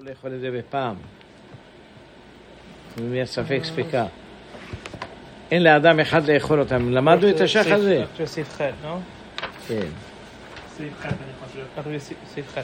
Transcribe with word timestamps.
לא 0.00 0.10
לאכול 0.10 0.34
את 0.34 0.40
זה 0.40 0.50
בפעם. 0.50 0.94
אם 3.00 3.14
יש 3.14 3.28
ספק 3.28 3.60
ספיקה. 3.64 4.06
אין 5.50 5.62
לאדם 5.62 6.00
אחד 6.00 6.30
לאכול 6.30 6.60
אותם. 6.60 6.90
למדנו 6.90 7.30
את 7.30 7.40
השח 7.40 7.66
הזה? 7.66 8.04
זה 8.18 8.26
סעיף 8.26 8.56
ח', 8.56 8.60
לא? 8.84 8.96
כן. 9.68 9.86
סעיף 10.76 10.92
ח', 11.00 11.06
אני 11.06 11.12
חושב. 11.46 11.64
כתוב 11.76 11.92
לי 11.92 12.00
סעיף 12.00 12.54
ח'. 12.54 12.60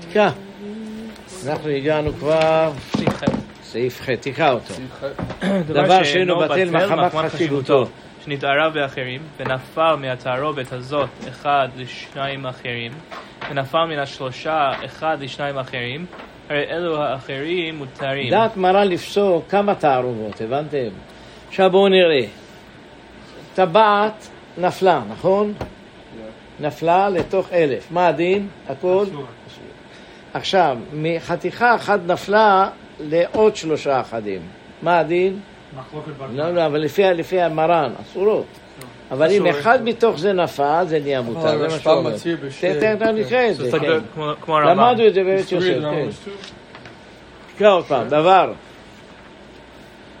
תקרא. 0.00 0.30
אנחנו 1.46 1.68
הגענו 1.68 2.12
כבר, 2.12 2.72
סעיף 3.62 4.00
ח'. 4.00 4.10
תקרא 4.10 4.50
אותו. 4.52 4.74
דבר 5.74 6.02
שאינו 6.02 6.38
בטל 6.38 6.70
מחמת 6.70 7.12
חשיבותו. 7.12 7.86
שנתערב 8.24 8.74
באחרים, 8.74 9.20
ונפל 9.36 9.94
מהתערובת 9.94 10.72
הזאת 10.72 11.08
אחד 11.28 11.68
לשניים 11.76 12.46
אחרים, 12.46 12.92
ונפל 13.50 13.84
מן 13.84 13.98
השלושה 13.98 14.70
אחד 14.84 15.16
לשניים 15.20 15.58
אחרים, 15.58 16.06
הרי 16.50 16.64
אלו 16.70 17.02
האחרים 17.02 17.78
מותרים. 17.78 18.30
דעת 18.30 18.56
מרן 18.56 18.88
לפסוק 18.88 19.44
כמה 19.48 19.74
תערובות, 19.74 20.40
הבנתם? 20.40 20.88
עכשיו 21.48 21.70
בואו 21.70 21.88
נראה. 21.88 22.26
טבעת 23.54 24.28
נפלה, 24.58 25.02
נכון? 25.10 25.54
נפלה 26.60 27.08
לתוך 27.08 27.52
אלף. 27.52 27.86
מה 27.90 28.06
הדין? 28.06 28.48
הכל? 28.68 29.04
עכשיו, 30.34 30.78
מחתיכה 30.92 31.74
אחת 31.74 32.00
נפלה 32.06 32.68
לעוד 33.00 33.56
שלושה 33.56 34.00
אחדים. 34.00 34.40
מה 34.82 34.98
הדין? 34.98 35.40
מחלוקת 35.78 36.10
לא, 36.34 36.50
לא, 36.50 36.66
אבל 36.66 36.78
לפי, 36.80 37.02
לפי 37.02 37.40
המרן, 37.40 37.92
אסורות. 38.02 38.46
אבל 39.10 39.30
אם. 39.30 39.46
אחד 39.46 39.84
מתוך 39.84 40.18
זה 40.18 40.32
נפל, 40.32 40.84
זה 40.88 40.98
נהיה 41.00 41.20
מותר, 41.20 41.40
זה 41.40 41.56
מה 41.56 41.62
הרשב"ם 41.64 41.78
שהוא 41.80 41.92
אומר. 41.94 42.16
תן, 42.98 43.16
נקרא 43.16 43.48
את 43.50 43.56
זה 43.56 43.70
זה, 43.70 43.78
כן. 43.78 43.86
כמו- 44.14 44.32
כמו 44.40 44.56
הרמב"ם. 44.58 44.78
למדנו 44.78 45.06
את 45.06 45.14
זה 45.14 45.20
בבית 45.20 45.52
יוסף, 45.52 45.66
כן. 45.82 46.08
תקרא 47.56 47.70
עוד 47.70 47.84
פעם, 47.84 48.08
דבר. 48.08 48.52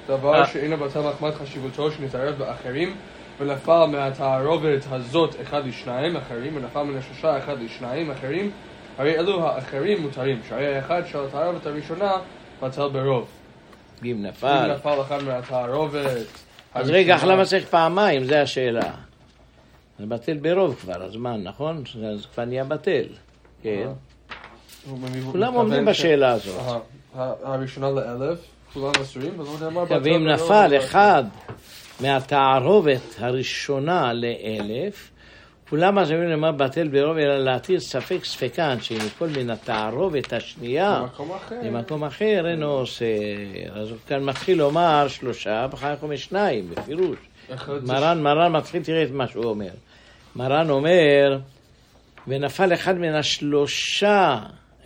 דבר 0.08 0.34
אה. 0.40 0.46
שאינו 0.46 0.76
בטל 0.76 1.00
מחמת 1.00 1.34
חשיבותו 1.34 1.90
שנתערב 1.90 2.34
באחרים 2.38 2.94
ונפל 3.40 3.86
מהתערובת 3.86 4.84
הזאת 4.90 5.34
אחד 5.42 5.66
לשניים 5.66 6.16
אחרים 6.16 6.56
ונפל 6.56 6.82
מן 6.82 6.98
השלושה 6.98 7.38
אחד 7.38 7.62
לשניים 7.62 8.10
אחרים 8.10 8.50
הרי 8.98 9.18
אלו 9.18 9.46
האחרים 9.48 10.02
מותרים 10.02 10.40
שהרי 10.48 10.76
האחד 10.76 11.02
של 11.06 11.18
התערובת 11.18 11.66
הראשונה 11.66 12.12
בטל 12.62 12.88
ברוב 12.88 13.28
אם 14.04 14.08
אם 14.10 14.22
נפל. 14.26 14.74
נפל 14.74 15.00
אחד 15.00 15.22
מהתערובת 15.22 16.26
אז 16.74 16.90
רגע, 16.90 17.16
למה 17.26 17.44
צריך 17.44 17.68
פעמיים? 17.68 18.24
זו 18.24 18.34
השאלה. 18.34 18.90
זה 19.98 20.06
בטל 20.06 20.36
ברוב 20.36 20.74
כבר, 20.74 21.02
הזמן, 21.02 21.42
נכון? 21.42 21.84
זה 22.00 22.28
כבר 22.34 22.44
נהיה 22.44 22.64
בטל. 22.64 23.04
כן. 23.62 23.88
הוא 24.90 24.98
כולם 25.32 25.54
עומדים 25.54 25.84
בשאלה 25.84 26.30
הזאת. 26.30 26.82
אה, 27.16 27.32
הראשונה 27.44 27.90
לאלף 27.90 28.38
כולם 28.72 28.92
עכשיו, 29.00 29.22
בטל 29.84 30.00
ואם 30.02 30.28
נפל 30.28 30.78
אחד 30.78 31.24
מהתערובת 32.00 33.16
הראשונה 33.18 34.12
לאלף, 34.12 35.10
כולם 35.70 35.98
מסביבים 35.98 36.28
למה 36.28 36.52
בטל 36.52 36.88
ברוב, 36.88 37.16
אלא 37.16 37.38
להתיר 37.38 37.80
ספק 37.80 38.24
ספקן, 38.24 38.80
שאם 38.80 38.96
יפול 38.96 39.28
מן 39.36 39.50
התערובת 39.50 40.32
השנייה 40.32 41.00
במקום 41.02 41.32
אחר 41.32 41.54
למקום 41.62 42.04
אחר 42.04 42.46
אינו 42.50 42.70
אוסר. 42.70 43.04
אז 43.72 43.90
הוא 43.90 43.98
כאן 44.06 44.24
מתחיל 44.24 44.58
לומר 44.58 45.08
שלושה, 45.08 45.66
ואחר 45.70 45.96
כך 45.96 46.02
אומר 46.02 46.16
שניים, 46.16 46.70
בפירוש. 46.70 47.18
מרן, 47.82 48.22
מרן 48.22 48.52
מתחיל, 48.52 48.82
תראה 48.82 49.02
את 49.02 49.10
מה 49.10 49.26
שהוא 49.26 49.44
אומר. 49.44 49.70
מרן 50.36 50.70
אומר, 50.70 51.38
ונפל 52.26 52.74
אחד 52.74 52.98
מן 52.98 53.14
השלושה, 53.14 54.38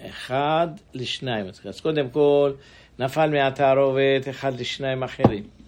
אחד 0.08 0.68
לשניים. 0.94 1.46
אז 1.68 1.80
קודם 1.80 2.08
כל, 2.08 2.52
נפל 2.98 3.30
מהתערובת 3.30 4.28
אחד 4.30 4.60
לשניים 4.60 5.02
אחרים. 5.02 5.61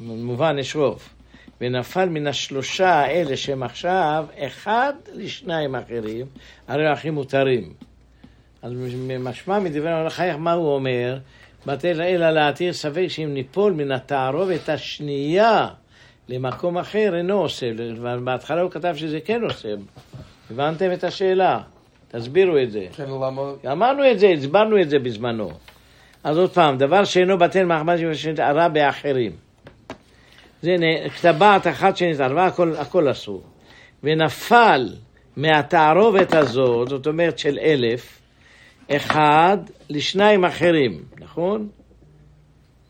מובן, 0.00 0.58
יש 0.58 0.76
רוב. 0.76 1.08
ונפל 1.60 2.08
מן 2.08 2.26
השלושה 2.26 2.88
האלה 2.88 3.36
שהם 3.36 3.62
עכשיו, 3.62 4.26
אחד 4.38 4.92
לשניים 5.14 5.74
אחרים, 5.74 6.26
הרי 6.68 6.86
האחים 6.86 7.14
מותרים. 7.14 7.72
אז 8.62 8.72
משמע 9.20 9.58
מדברי 9.58 9.90
ההלכה, 9.90 10.16
חייך 10.16 10.36
מה 10.36 10.52
הוא 10.52 10.74
אומר? 10.74 11.18
בטל 11.66 12.02
אלא 12.02 12.30
להתיר 12.30 12.72
ספק 12.72 13.06
שאם 13.08 13.34
ניפול 13.34 13.72
מן 13.72 13.92
התערובת 13.92 14.68
השנייה 14.68 15.68
למקום 16.28 16.78
אחר 16.78 17.16
אינו 17.16 17.40
עושה, 17.40 17.66
בהתחלה 18.24 18.60
הוא 18.60 18.70
כתב 18.70 18.94
שזה 18.96 19.20
כן 19.20 19.44
עושה. 19.44 19.68
הבנתם 20.50 20.92
את 20.92 21.04
השאלה? 21.04 21.60
תסבירו 22.08 22.58
את 22.58 22.70
זה. 22.70 22.86
כן 22.92 23.04
למה 23.04 23.52
אמרנו 23.72 24.10
את 24.10 24.18
זה, 24.18 24.28
הסברנו 24.28 24.80
את 24.80 24.90
זה 24.90 24.98
בזמנו. 24.98 25.50
אז 26.24 26.38
עוד 26.38 26.50
פעם, 26.50 26.78
דבר 26.78 27.04
שאינו 27.04 27.38
בטל 27.38 27.64
מחמד 27.64 27.96
שנתערה 28.12 28.68
באחרים. 28.68 29.49
זה 30.62 30.76
טבעת 31.20 31.66
אחת 31.66 31.96
שנתערבה, 31.96 32.46
הכל, 32.46 32.74
הכל 32.78 33.10
אסור. 33.10 33.42
ונפל 34.02 34.88
מהתערובת 35.36 36.34
הזאת, 36.34 36.88
זאת 36.88 37.06
אומרת 37.06 37.38
של 37.38 37.58
אלף, 37.62 38.20
אחד 38.96 39.58
לשניים 39.90 40.44
אחרים, 40.44 41.02
נכון? 41.20 41.68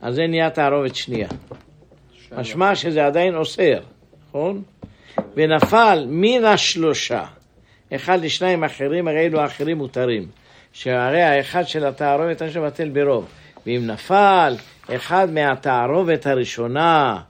אז 0.00 0.14
זה 0.14 0.22
נהיה 0.28 0.50
תערובת 0.50 0.94
שנייה. 0.94 1.28
משמע 2.38 2.74
שזה 2.74 3.06
עדיין 3.06 3.34
אוסר, 3.36 3.80
נכון? 4.28 4.62
ונפל 5.36 6.04
מן 6.08 6.44
השלושה, 6.44 7.24
אחד 7.94 8.24
לשניים 8.24 8.64
אחרים, 8.64 9.08
הרי 9.08 9.26
אלו 9.26 9.40
האחרים 9.40 9.78
מותרים. 9.78 10.28
שהרי 10.72 11.22
האחד 11.22 11.66
של 11.66 11.86
התערובת 11.86 12.42
הראשונה 12.42 12.66
בטל 12.66 12.88
ברוב. 12.88 13.28
ואם 13.66 13.80
נפל 13.86 14.54
אחד 14.94 15.28
מהתערובת 15.30 16.26
הראשונה 16.26 17.20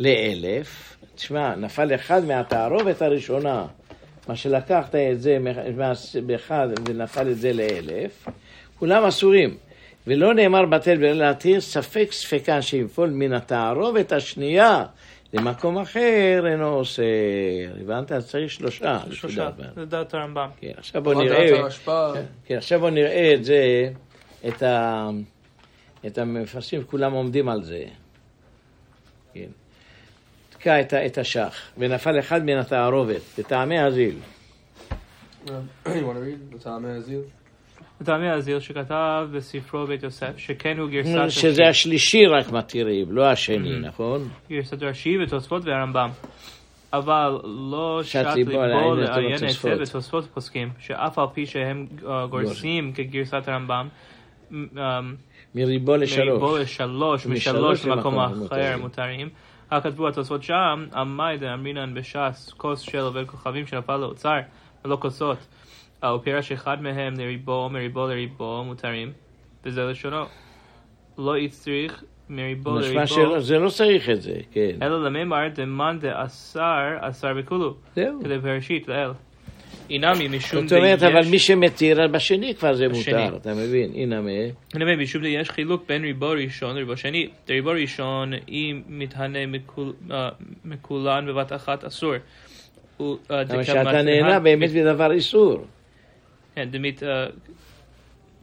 לאלף, 0.00 0.96
תשמע, 1.14 1.54
נפל 1.56 1.94
אחד 1.94 2.24
מהתערובת 2.24 3.02
הראשונה, 3.02 3.66
מה 4.28 4.36
שלקחת 4.36 4.94
את 4.94 5.20
זה 5.20 5.38
באחד 6.26 6.68
ונפל 6.88 7.30
את 7.30 7.38
זה 7.38 7.52
לאלף, 7.52 8.26
כולם 8.78 9.04
אסורים. 9.04 9.56
ולא 10.06 10.34
נאמר 10.34 10.66
בטל 10.66 10.96
ברוב 10.96 11.12
להתיר 11.12 11.60
ספק 11.60 12.08
ספקן 12.12 12.62
שיפול 12.62 13.10
מן 13.10 13.32
התערובת 13.32 14.12
השנייה 14.12 14.84
למקום 15.32 15.78
אחר 15.78 16.46
אינו 16.46 16.68
אוסר. 16.74 17.02
הבנת? 17.80 18.12
אז 18.12 18.28
צריך 18.28 18.50
שלושה. 18.50 18.98
שלושה, 19.10 19.48
לפי 19.48 19.62
דעת. 19.62 19.74
זה 19.74 19.84
דעת 19.84 20.14
הרמב"ם. 20.14 20.48
כן, 20.60 20.72
עכשיו 20.76 21.02
בוא 21.02 21.14
נראה, 21.14 21.58
הרשב"א- 21.58 22.12
כן, 22.44 22.56
עכשיו 22.56 22.80
בוא 22.80 22.90
נראה 22.90 23.34
את 23.34 23.44
זה, 23.44 23.90
את, 24.48 24.62
ה, 24.62 25.08
את 26.06 26.18
המפרשים, 26.18 26.84
כולם 26.84 27.12
עומדים 27.12 27.48
על 27.48 27.62
זה. 27.62 27.84
כן. 29.34 29.40
תקע 30.60 30.80
את, 31.06 31.18
השח, 31.18 31.54
ונפל 31.78 32.18
אחד 32.18 32.44
מן 32.44 32.58
התערובת, 32.58 33.20
בטעמי 33.38 33.78
הזיל. 33.78 34.14
לטעמי 38.00 38.30
הזיל? 38.30 38.60
שכתב 38.60 39.26
בספרו 39.32 39.86
בית 39.86 40.02
יוסף, 40.02 40.36
שכן 40.36 40.78
הוא 40.78 40.90
גרסת 40.90 41.30
שזה 41.30 41.62
השלישי 41.68 42.26
רק 42.26 42.52
מתירים, 42.52 43.12
לא 43.12 43.26
השני, 43.30 43.76
Mhm. 43.76 43.86
נכון? 43.86 44.28
גרסת 44.50 44.82
רש"י 44.82 45.10
ותוספות 45.22 45.62
והרמב"ם. 45.64 46.10
אבל 46.92 47.38
לא 47.44 48.00
שת 48.02 48.24
ליבו 48.34 48.52
לעיין. 48.62 49.44
היטב 49.44 49.82
בתוספות 49.82 50.24
פוסקים, 50.34 50.68
שאף 50.78 51.18
על 51.18 51.26
פי 51.34 51.46
שהם 51.46 51.86
אה, 52.08 52.26
גורסים 52.26 52.92
כגרסת 52.92 53.48
הרמב"ם, 53.48 53.88
אה, 54.52 55.00
מריבו 55.54 55.96
לשלוש. 55.96 57.26
משלוש 57.26 57.84
למקום. 57.86 58.18
אחר 58.18 58.76
מותרים. 58.80 59.28
כתבו 59.70 60.08
התוספות 60.08 60.42
שם, 60.42 60.86
עמאי 60.94 61.38
דאמרינן 61.38 61.94
בש"ס, 61.94 62.52
כוס 62.56 62.80
של 62.80 62.98
עובד 62.98 63.26
כוכבים 63.26 63.66
שנפל 63.66 63.96
לאוצר, 63.96 64.38
ולא 64.84 64.98
כוסות. 65.00 65.38
הוא 66.02 66.18
פירש 66.18 66.52
אחד 66.52 66.82
מהם 66.82 67.14
לריבו, 67.18 67.68
מריבו 67.72 68.06
לריבו, 68.06 68.64
מותרים, 68.64 69.12
וזה 69.64 69.84
לשונו. 69.84 70.24
לא 71.18 71.36
הצריך 71.36 72.04
מריבו 72.28 72.78
לריבו, 72.78 73.06
שזה 73.06 73.58
לא 73.58 73.70
צריך 73.70 74.10
את 74.10 74.22
זה, 74.22 74.36
כן. 74.52 74.76
אלא 74.82 75.04
למימר 75.04 75.48
דמאן 75.54 75.98
דאסר, 76.00 76.96
אסר 77.00 77.34
בכולו, 77.34 77.74
זהו. 77.94 78.20
כדי 78.24 78.38
בראשית 78.38 78.88
לאל. 78.88 79.10
אינמי 79.90 80.28
משום 80.28 80.68
זאת 80.68 80.78
אומרת, 80.78 81.02
אבל 81.02 81.20
מי 81.30 81.38
שמתיר, 81.38 82.02
אז 82.02 82.10
בשני 82.10 82.54
כבר 82.54 82.74
זה. 82.74 82.88
מותר, 82.88 83.36
אתה 83.36 83.54
מבין? 83.54 84.10
מה. 84.10 84.30
אני 84.74 84.84
אומר, 84.84 84.96
משום 85.02 85.22
שיש 85.24 85.50
חילוק 85.50 85.84
בין 85.88 86.02
ריבו 86.02 86.30
ראשון 86.30 86.76
לריבו 86.76 86.96
שני. 86.96 87.28
ריבו 87.48 87.70
ראשון, 87.70 88.32
אם 88.48 88.82
מתהנה 88.88 89.46
מכול- 89.46 89.92
אה, 90.10 90.28
מכולן 90.64 91.26
בבת 91.26 91.52
אחת 91.52 91.84
אסור. 91.84 92.14
הוא... 92.96 93.16
אה, 93.30 93.64
שאתה 93.64 94.02
נהנה 94.02 94.40
באמת 94.40 94.70
מדבר 94.74 95.12
איסור. 95.12 95.64
כן, 96.54 96.68
דמית... 96.70 97.02
אה, 97.02 97.26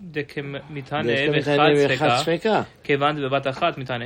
דקמיתנה 0.01 1.13
וחד 1.33 1.69
ספקה. 2.17 2.61
כיוון 2.83 3.15
דבבת 3.15 3.47
אחת 3.47 3.77
מתנה. 3.77 4.05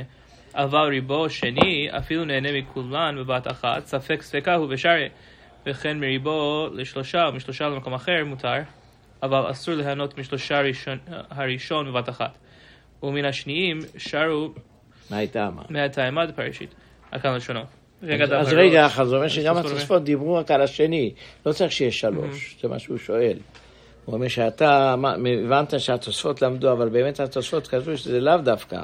אבל 0.54 0.88
ריבו 0.88 1.30
שני, 1.30 1.88
אפילו 1.90 2.24
נהנה 2.24 2.48
מכולן 2.58 3.16
בבת 3.18 3.46
אחת, 3.46 3.86
ספק 3.86 4.22
ספקה 4.22 4.54
הוא 4.54 4.68
בשרי. 4.68 5.08
וכן 5.66 6.00
מריבו 6.00 6.68
לשלושה 6.72 7.28
ומשלושה 7.32 7.64
למקום 7.68 7.94
אחר 7.94 8.24
מותר, 8.26 8.62
אבל 9.22 9.50
אסור 9.50 9.74
ליהנות 9.74 10.18
משלושה 10.18 10.60
ראשון, 10.60 10.98
הראשון 11.30 11.92
בבת 11.92 12.08
אחת. 12.08 12.38
ומן 13.02 13.24
השניים 13.24 13.78
שרו 13.98 14.50
מה 15.10 15.16
הייתה 15.16 15.46
אמר? 15.46 15.62
מהטעמה 15.70 16.26
דפרשית. 16.26 16.74
הכאן 17.12 17.34
לשונו. 17.34 17.60
רגע, 18.02 18.24
אז 18.24 18.52
רגע. 18.52 18.86
אחד, 18.86 19.04
זה 19.04 19.16
אומר 19.16 19.28
שגם 19.28 19.54
תוספות 19.54 19.70
התוספות 19.72 20.04
דיברו 20.04 20.34
רק 20.34 20.50
על 20.50 20.62
השני, 20.62 21.14
לא 21.46 21.52
צריך 21.52 21.72
שיהיה 21.72 21.92
שלוש, 21.92 22.56
זה 22.62 22.68
מה 22.68 22.78
שהוא 22.78 22.98
שואל. 22.98 23.38
הוא 24.04 24.14
אומר 24.14 24.28
שאתה, 24.28 24.94
הבנת 24.94 25.80
שהתוספות 25.80 26.42
למדו, 26.42 26.72
אבל 26.72 26.88
באמת 26.88 27.20
התוספות 27.20 27.66
כתבו 27.66 27.96
שזה 27.96 28.20
לאו 28.20 28.36
דווקא, 28.36 28.82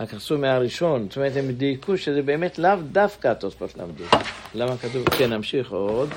רק 0.00 0.14
עשו 0.14 0.38
מהראשון, 0.38 1.06
זאת 1.08 1.16
אומרת 1.16 1.32
הם 1.36 1.50
דייקו 1.52 1.98
שזה 1.98 2.22
באמת 2.22 2.58
לאו 2.58 2.76
דווקא 2.92 3.28
התוספות 3.28 3.76
למדו. 3.76 4.04
למה 4.54 4.76
כתוב, 4.76 5.10
כן, 5.10 5.32
נמשיך 5.32 5.70
עוד. 5.70 6.08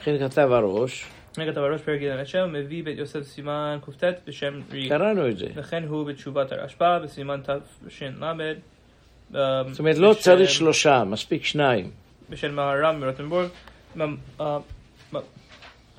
לכן 0.00 0.28
כתב 0.28 0.48
הראש, 0.52 1.06
רגע, 1.38 1.52
דבר 1.52 1.72
ראש 1.72 1.80
פרק 1.80 2.00
ג' 2.00 2.04
השם 2.04 2.52
מביא 2.52 2.84
בית 2.84 2.98
יוסף 2.98 3.22
סימן 3.22 3.78
קט 3.98 4.20
בשם 4.26 4.60
רי. 4.70 4.88
קראנו 4.88 5.28
את 5.28 5.38
זה. 5.38 5.46
וכן 5.54 5.84
הוא 5.88 6.06
בתשובת 6.06 6.52
הרשב"א 6.52 6.98
בסימן 6.98 7.40
תש"ל. 7.86 8.12
אה, 9.34 9.62
זאת 9.70 9.78
אומרת, 9.78 9.98
לא 9.98 10.14
צריך 10.20 10.50
שלושה, 10.50 11.04
מספיק 11.04 11.44
שניים. 11.44 11.90
בשל 12.30 12.50
מהר"ם 12.50 13.00
מרוטנבורג. 13.00 13.48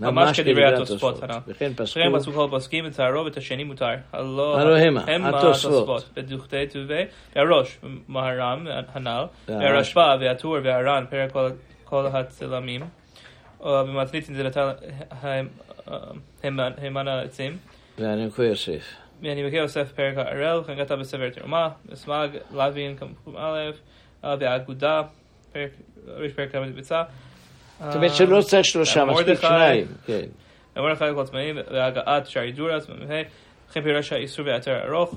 ממ- 0.02 0.16
ממש 0.16 0.40
כדברי 0.40 0.66
התוספות, 0.74 1.24
הנ"ל. 1.24 1.38
וכן 1.48 1.72
פסקו, 1.74 1.84
אחריהם 1.84 2.20
פסוק 2.20 2.36
כל 2.36 2.48
פוסקים 2.50 2.86
את 2.86 2.92
התערובת 2.92 3.38
השני 3.38 3.64
מותר. 3.64 3.90
הלא 4.14 4.78
המה, 4.78 5.04
התוספות. 5.40 6.10
בדוכתי 6.16 6.68
טובי, 6.68 7.04
והראש, 7.36 7.78
מהר"ם 8.08 8.68
הנ"ל, 8.94 9.24
והרש- 9.48 9.62
והרשב"א 9.64 10.18
והטור 10.22 10.58
והר"ן, 10.64 11.06
פרק 11.10 11.32
כל- 11.84 12.08
הצלמים. 12.14 12.82
במתניתין 13.66 14.36
זה 14.36 14.44
נתן 14.44 14.70
הימן 16.78 17.08
העצים. 17.08 17.58
והנמקו 18.00 18.42
יוסף. 18.44 18.84
ואני 19.22 19.44
מכיר 19.48 19.62
יוסף 19.62 19.92
פרק 19.92 20.18
הראל, 20.18 20.60
וכן 20.60 20.76
כתב 20.86 20.96
בספר 20.96 21.30
תרומה, 21.30 21.70
מסמג, 21.92 22.30
לוין, 22.54 22.96
כמקום 22.98 23.36
א', 23.38 23.72
אה, 24.24 24.36
והאגודה, 24.40 25.02
פרק, 25.54 25.70
ראש 26.08 26.32
פרק 26.32 26.52
כמה 26.52 26.66
ביצה. 26.66 27.04
זאת 27.86 27.96
אומרת 27.96 28.16
שלא 28.16 28.42
צריך 28.42 28.66
שלושה, 28.66 29.06
מספיק 29.06 29.28
מרדכי. 29.28 29.42
שניים. 29.48 29.86
כן. 30.06 30.22
מרדכי 30.76 31.06
עצמאים, 31.22 31.58
והגעת 31.72 32.28
שערי 32.28 32.52
דורס, 32.52 32.88
וכן 33.70 33.82
פירש 33.84 34.14
האיסור 34.14 34.46
והיתר 34.46 34.88
ארוך, 34.88 35.16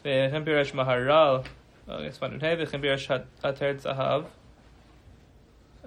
וכן 0.00 0.42
פירש 0.44 0.74
מהר"ל, 0.74 1.10
אה, 1.90 1.96
וכן 2.58 2.80
פירש 2.80 3.10
היתר 3.42 3.72
זהב. 3.78 4.22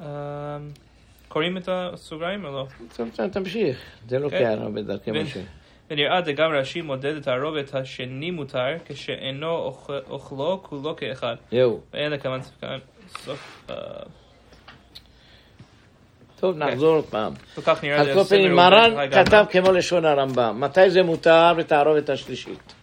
אה, 0.02 0.58
קוראים 1.28 1.58
את 1.58 1.70
הסוגריים 1.72 2.46
או 2.46 2.52
לא? 2.52 2.68
תמשיך. 3.32 3.78
זה 4.08 4.20
לא 4.20 4.30
כן. 4.30 4.38
קיים 4.38 4.62
הרבה 4.62 4.82
דרכי 4.82 5.12
משה. 5.12 5.40
ונראה 5.92 6.22
דגם 6.22 6.52
רש"י 6.52 6.82
מודד 6.82 7.16
את 7.16 7.28
הרובד 7.28 7.64
השני 7.74 8.32
מותר, 8.32 8.66
כשאינו 8.86 9.58
אוכ- 9.72 10.10
אוכלו 10.10 10.60
כולו 10.64 10.96
כאחד. 10.96 11.36
זהו. 11.52 11.82
ואין 11.94 12.12
לכמן 12.12 12.42
ספקן 12.42 12.78
סוף... 13.08 13.68
טוב, 16.40 16.58
נחזור 16.58 16.96
עוד 16.96 17.06
פעם. 17.06 17.34
על 18.00 18.06
זה 18.06 18.14
כל 18.14 18.24
פנים, 18.24 18.56
מרן 18.56 19.10
כתב. 19.12 19.46
כמו 19.50 19.72
לשון 19.72 20.06
הרמב"ם. 20.06 20.58
מתי 20.60 20.90
זה 20.90 21.04
מותר? 21.04 21.54
בתערובת 21.58 22.10
השלישית. 22.10 22.74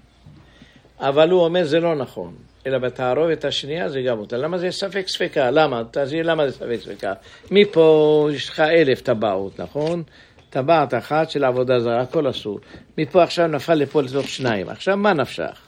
אבל 1.00 1.30
הוא 1.30 1.44
אומר 1.44 1.64
זה 1.64 1.80
לא 1.80 1.94
נכון. 1.94 2.34
אלא 2.66 2.78
בתערובת 2.78 3.44
השנייה 3.44 3.88
זה 3.88 4.02
גם 4.02 4.18
מותר. 4.18 4.36
למה 4.36 4.58
זה 4.58 4.70
ספק 4.70 5.08
ספקה? 5.08 5.50
למה? 5.50 5.82
תסביר 5.90 6.26
למה 6.26 6.48
זה 6.48 6.52
ספק 6.52 6.78
ספקה. 6.80 7.12
מפה 7.50 8.28
יש 8.32 8.48
לך 8.48 8.60
אלף 8.60 9.00
טבעות, 9.00 9.60
נכון? 9.60 10.02
טבעת 10.50 10.94
אחת 10.94 11.30
של 11.30 11.44
עבודה 11.44 11.80
זרה, 11.80 12.00
הכל 12.00 12.30
אסור. 12.30 12.60
מפה 12.98 13.22
עכשיו 13.22 13.46
נפל 13.46 13.74
לפה 13.74 14.02
לתוך 14.02 14.28
שניים. 14.28 14.68
עכשיו 14.68 14.96
מה 14.96 15.12
נפשך? 15.12 15.60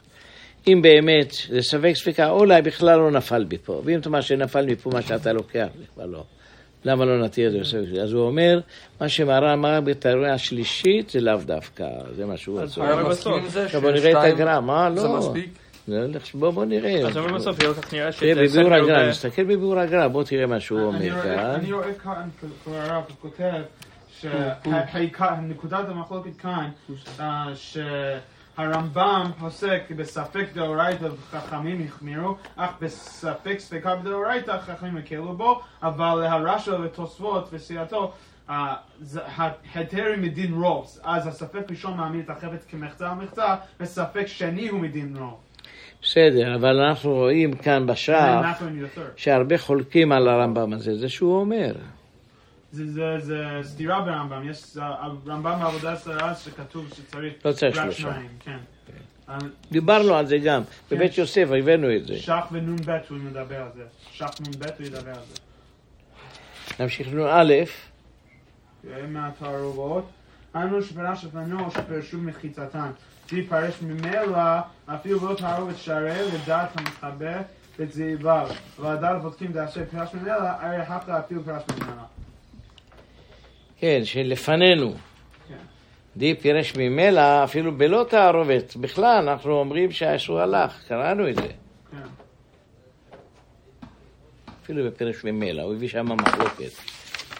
אם 0.66 0.82
באמת 0.82 1.32
זה 1.48 1.62
ספק 1.62 1.92
ספקה, 1.94 2.30
אולי 2.30 2.62
בכלל 2.62 2.98
לא 2.98 3.10
נפל 3.10 3.44
מפה. 3.52 3.82
ואם 3.84 3.98
אתה 3.98 4.08
אומר 4.08 4.20
שנפל 4.20 4.66
מפה 4.66 4.90
מה 4.92 5.02
שאתה 5.02 5.32
לוקח, 5.32 5.66
בכלל 5.82 6.08
לא. 6.08 6.24
למה 6.88 7.04
לא 7.04 7.24
נתיר 7.24 7.48
את 7.48 7.52
זה 7.52 7.58
בספק 7.58 7.88
ספקה? 7.90 8.02
אז 8.02 8.12
הוא 8.12 8.26
אומר, 8.26 8.60
מה 9.00 9.08
שמרן 9.08 9.58
אמר 9.58 9.80
בתיאוריה 9.80 10.34
השלישית 10.34 11.10
זה 11.10 11.20
לאו 11.20 11.36
דווקא, 11.44 11.84
זה 12.16 12.26
מה 12.26 12.36
שהוא 12.36 12.66
זה 12.66 13.64
עכשיו 13.64 13.80
בוא 13.80 13.90
נראה 13.90 14.10
את 14.10 14.32
הגרם, 14.32 14.66
מה? 14.66 14.90
זה 14.94 15.08
לא. 15.08 15.18
מספיק? 15.18 15.50
לא, 15.88 16.06
בוא 16.34 16.50
בוא 16.50 16.64
נראה. 16.64 17.06
אז 17.06 17.16
הוא 17.16 17.24
אומר 17.24 17.38
בסוף, 17.38 17.62
נראה 17.62 17.82
תראה, 17.90 18.12
שזה 18.12 18.34
בביאור 18.34 18.48
ספר 18.48 18.62
הוא 18.62 18.74
הגרם, 18.74 19.10
תסתכל 19.10 19.44
בביאור 19.44 19.78
הגרם, 19.78 20.12
בוא 20.12 20.24
תראה 20.24 20.46
מה 20.46 20.60
שהוא 20.60 20.94
אני 20.94 21.10
אומר 21.10 21.22
כאן. 21.22 21.38
אני 21.38 21.72
רואה 21.72 21.94
כאן, 21.94 22.28
כבר 22.64 22.76
הרב 22.76 23.02
כותב, 23.20 23.62
שנקודת 24.20 25.88
המחלוקת 25.88 26.36
כאן, 26.36 26.68
אה, 27.20 27.44
שהרמב"ם 28.58 29.30
פוסק 29.38 29.82
בספק 29.96 30.46
דאורייתא 30.54 31.04
וחכמים 31.04 31.86
החמירו, 31.86 32.36
אך 32.56 32.70
בספק 32.80 33.58
ספקה 33.58 33.96
בדאורייתא 33.96 34.58
חכמים 34.58 34.96
הקלו 34.96 35.36
בו, 35.36 35.60
אבל 35.82 36.24
הרש"א 36.24 36.70
ותוספות 36.70 37.48
וסיעתו, 37.52 38.12
ההיתר 38.48 40.06
הוא 40.06 40.16
מדין 40.16 40.54
רוב, 40.54 40.86
אז 41.04 41.26
הספק 41.26 41.70
ראשון 41.70 41.96
מעמיד 41.96 42.24
את 42.24 42.30
החפץ 42.30 42.64
כמחצה 42.70 43.10
על 43.10 43.14
מחצה, 43.14 43.54
וספק 43.80 44.26
שני 44.26 44.68
הוא 44.68 44.80
מדין 44.80 45.16
רוב. 45.16 45.36
בסדר, 46.02 46.54
אבל 46.54 46.80
אנחנו 46.80 47.14
רואים 47.14 47.56
כאן 47.56 47.86
בשער. 47.86 48.42
שהרבה 49.16 49.58
חולקים 49.58 50.12
על 50.12 50.28
הרמב"ם 50.28 50.72
הזה, 50.72 50.96
זה 50.96 51.08
שהוא 51.08 51.40
אומר. 51.40 51.72
זה, 52.72 52.92
זה, 52.92 53.16
זה 53.20 53.44
סתירה 53.62 54.00
ברמב"ם, 54.00 54.50
יש 54.50 54.76
אה, 54.76 55.08
רמב"ם 55.26 55.58
בעבודה 55.58 55.94
זרה 55.94 56.34
שכתוב 56.34 56.88
שצריך 56.94 57.34
לא 57.44 57.52
צריך 57.52 57.76
רק 57.76 57.84
שלושה. 57.84 57.98
שניים, 57.98 58.28
כן. 58.40 58.58
אה, 59.28 59.38
דיברנו 59.70 60.14
על 60.14 60.26
זה 60.26 60.38
גם, 60.38 60.62
כן. 60.88 60.96
בבית 60.96 61.18
יוסף 61.18 61.48
הבאנו 61.58 61.96
את 61.96 62.06
זה. 62.06 62.18
שח 62.18 62.46
ונ"ב 62.52 62.90
הוא 63.10 63.18
מדבר 63.18 63.62
על 63.62 63.68
זה. 63.74 63.82
שח 64.12 64.30
נ"ב 64.40 64.64
הוא 64.78 64.86
ידבר 64.86 65.10
על 65.10 65.24
זה. 65.28 65.34
נמשיך 66.82 67.08
נ"א, 67.12 67.54
הם 68.94 69.12
מהתערובות. 69.12 70.10
אנו 70.56 70.82
שפרש 70.82 71.24
לפנינו 71.24 71.64
או 71.64 71.70
שפרשו 71.70 72.18
מחיצתן. 72.18 72.90
זה 73.30 73.36
פרש 73.48 73.74
ממילא 73.82 74.38
אפילו 74.86 75.28
לא 75.28 75.34
תערובת 75.34 75.78
שהרי 75.78 76.30
לדעת 76.32 76.68
המתחבר 76.74 77.38
בצבעיו. 77.78 78.48
אבל 78.78 78.96
הדעת 78.96 79.22
בודקים 79.22 79.52
דאשר 79.52 79.84
פרש 79.90 80.14
ממילא, 80.14 80.34
הרי 80.60 80.76
הפתע 80.76 81.18
אפילו 81.18 81.44
פרש 81.44 81.62
ממילא. 81.70 82.17
כן, 83.80 84.00
שלפנינו. 84.04 84.94
כן. 85.48 85.54
די 86.16 86.34
פירש 86.34 86.76
ממילא, 86.76 87.44
אפילו 87.44 87.72
בלא 87.78 88.06
תערובת. 88.08 88.76
בכלל, 88.76 89.28
אנחנו 89.28 89.52
אומרים 89.52 89.90
שהאיסור 89.90 90.40
הלך, 90.40 90.84
קראנו 90.88 91.28
את 91.28 91.34
זה. 91.34 91.48
כן. 91.90 91.96
אפילו 94.62 94.84
בפירש 94.84 95.24
ממילא, 95.24 95.62
הוא 95.62 95.74
הביא 95.74 95.88
שם 95.88 96.06
מחלוקת. 96.12 96.70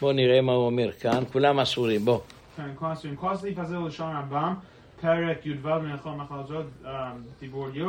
בואו 0.00 0.12
נראה 0.12 0.40
מה 0.40 0.52
הוא 0.52 0.66
אומר 0.66 0.92
כאן, 0.92 1.23
כולם 1.33 1.61
אסורים, 1.61 2.04
בוא. 2.04 2.21
כן, 2.57 2.71
כל 2.75 2.87
הסעיפים. 2.87 3.16
כל 3.16 3.33
הסעיף 3.33 3.59
הזה 3.59 3.76
הוא 3.76 3.88
לשון 3.88 4.16
רמב"ם, 4.16 4.54
פרק 5.00 5.47
י"ו 5.47 5.68
מלאכול 5.83 6.12
מחל 6.12 6.42
זאת, 6.49 6.66
אה, 6.87 7.12
דיבור 7.40 7.68
י', 7.75 7.83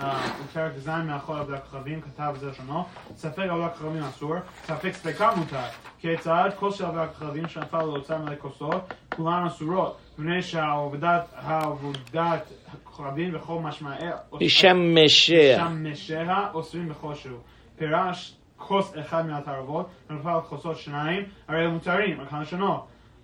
אה, 0.00 0.26
ופרק 0.44 0.72
ז' 0.78 0.88
מאכול 0.88 1.38
עבודת 1.38 1.62
כוכבים, 1.64 2.00
כתב 2.00 2.34
זה 2.40 2.50
לשונו. 2.50 2.84
ספק 3.16 3.38
עבודת 3.50 3.72
כוכבים 3.72 4.02
אסור, 4.02 4.34
ספק 4.64 4.92
ספקה 4.92 5.34
מותר. 5.36 5.58
כיצד 5.98 6.50
כל 6.56 6.70
של 6.70 6.84
עבודת 6.84 7.08
כוכבים 7.18 7.48
שנפל 7.48 7.82
לאוצר 7.82 8.18
מלא 8.18 8.36
כוסות, 8.38 8.94
כולן 9.16 9.46
אסורות, 9.46 9.98
מפני 10.18 10.42
שהעבודת 10.42 11.24
העבודת 11.34 12.52
הכוכבים 12.72 13.36
וכל 13.36 13.60
משמעי... 13.60 13.98
משמשע. 14.32 15.68
משמשה 15.70 16.48
אוסרים 16.54 16.88
בכל 16.88 17.14
שהוא. 17.14 17.38
פירש 17.76 18.36
כוס 18.56 18.92
אחד 19.00 19.26
מהתערובות, 19.26 19.86
ונפל 20.10 20.28
על 20.28 20.40
כוסות 20.40 20.76
שניים, 20.76 21.22
הרי 21.48 21.64
הם 21.64 21.70
מותרים, 21.70 22.20
רק 22.20 22.28
הלשונו. 22.32 22.78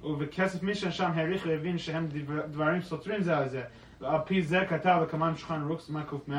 ובכסף 0.05 0.63
מישן 0.63 0.91
שם 0.91 1.11
העריך 1.15 1.47
והבין 1.49 1.79
שהם 1.79 2.07
דבר- 2.07 2.47
דברים 2.47 2.83
סותרים 2.83 3.23
זה 3.23 3.37
על 3.37 3.49
זה. 3.49 3.63
ועל 4.01 4.21
פי 4.25 4.43
זה 4.43 4.65
כתב 4.69 4.99
בכמה 5.03 5.37
שולחן 5.37 5.63
ערוך 5.63 5.81
סימן 5.81 6.03
קמ, 6.03 6.33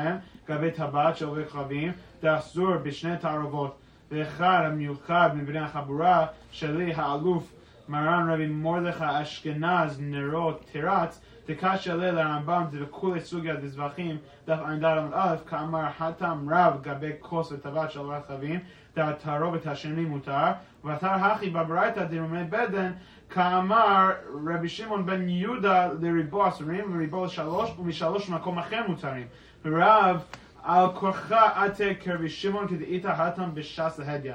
לגבי 0.48 0.70
טבעת 0.70 1.16
של 1.16 1.26
עובד 1.26 1.48
כלבים, 1.48 1.92
דאסור 2.22 2.76
בשני 2.76 3.16
תערובות. 3.16 3.78
ואחד 4.10 4.62
המיוחד 4.64 5.30
מבני 5.34 5.58
החבורה 5.58 6.26
שלי 6.50 6.94
האלוף 6.94 7.52
מרן 7.88 8.30
רבי 8.30 8.46
מרדכי 8.46 9.04
אשכנז 9.22 10.00
נרו 10.00 10.52
תירץ, 10.52 11.20
דקשיא 11.48 11.92
עלה 11.92 12.10
לרמב"ם 12.10 12.64
דבכולי 12.70 13.20
סוגיה 13.20 13.56
דזבחים, 13.56 14.16
דף 14.46 14.58
ע"ד 14.64 14.84
א', 15.14 15.36
כאמר 15.46 15.90
חתם 15.98 16.46
רב 16.50 16.82
גבי 16.82 17.12
כוס 17.20 17.52
וטבעת 17.52 17.90
של 17.90 18.00
רכבים, 18.00 18.60
והתערובת 18.96 19.66
השני 19.66 20.04
מותר, 20.04 20.46
ואתר 20.84 21.06
הכי 21.06 21.50
בברייתא 21.50 22.04
דרומי 22.04 22.44
בדן, 22.44 22.92
כאמר 23.34 24.10
רבי 24.54 24.68
שמעון 24.68 25.06
בן 25.06 25.28
יהודה 25.28 25.88
לריבו 26.00 26.48
אסורים, 26.48 26.96
וריבו 26.96 27.24
לשלוש, 27.24 27.70
ומשלוש 27.78 28.28
במקום 28.28 28.58
אחר 28.58 28.82
מותרים. 28.88 29.26
ורב 29.64 30.24
על 30.62 30.86
כורחה 30.94 31.64
עתה 31.64 31.84
כרבי 32.00 32.28
שמעון 32.28 32.68
כדאיתא 32.68 33.08
התם 33.08 33.54
בש"ס 33.54 33.98
להדיא. 33.98 34.32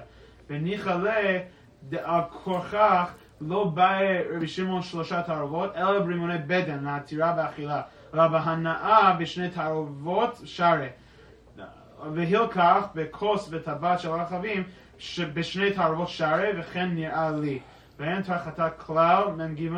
וניחא 0.50 0.89
לה 0.89 1.39
דעל 1.84 2.22
כורכך 2.44 3.13
לא 3.42 3.63
באי 3.63 4.24
רבי 4.36 4.48
שמעון 4.48 4.82
שלושה 4.82 5.22
תערובות, 5.22 5.75
אלא 5.75 6.00
ברימוני 6.00 6.38
בדן 6.48 6.84
לעתירה 6.84 7.34
באכילה, 7.34 7.82
אלא 8.13 8.27
בהנאה 8.27 9.13
בשני 9.20 9.50
תערובות 9.50 10.42
שרי. 10.46 10.89
והילקח 12.13 12.88
בכוס 12.96 13.50
וטבעת 13.51 14.00
של 14.00 14.10
רכבים 14.10 14.63
שבשני 14.98 15.72
תערובות 15.72 16.10
שרי 16.10 16.50
וכן 16.60 16.89
נראה 16.89 17.32
לי. 17.32 17.60
ואין 18.00 18.22
תחתה 18.22 18.70
כלל 18.70 19.24
מ"ג 19.38 19.70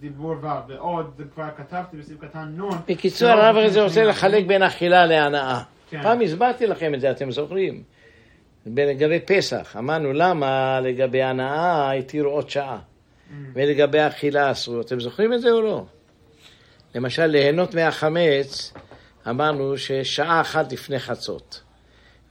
דיבור 0.00 0.34
ו', 0.42 0.46
ועוד 0.68 1.20
כבר 1.34 1.48
כתבתי 1.56 1.96
בסעיף 1.96 2.20
קטן 2.20 2.54
נ'. 2.56 2.70
בקיצור, 2.88 3.28
שלא 3.28 3.42
הרב 3.42 3.56
הזה 3.56 3.82
רוצה. 3.82 4.04
לחלק 4.04 4.46
בין 4.46 4.62
אכילה 4.62 5.06
להנאה. 5.06 5.62
כן. 5.90 6.02
פעם 6.02 6.20
הסברתי 6.20 6.66
לכם 6.66 6.94
את 6.94 7.00
זה, 7.00 7.10
אתם 7.10 7.30
זוכרים? 7.30 7.82
לגבי 8.66 9.20
פסח, 9.26 9.76
אמרנו 9.78 10.12
למה 10.12 10.80
לגבי 10.80 11.22
הנאה 11.22 11.92
התירו 11.92 12.30
עוד 12.30 12.50
שעה, 12.50 12.78
Mm. 12.78 13.32
ולגבי 13.54 14.06
אכילה 14.06 14.50
אסור. 14.50 14.80
אתם 14.80 15.00
זוכרים 15.00 15.32
את 15.32 15.40
זה 15.40 15.50
או 15.50 15.60
לא? 15.60 15.84
למשל, 16.94 17.26
ליהנות 17.26 17.74
מהחמץ, 17.74 18.72
אמרנו 19.28 19.76
ששעה 19.78 20.40
אחת 20.40 20.72
לפני 20.72 20.98
חצות, 20.98 21.62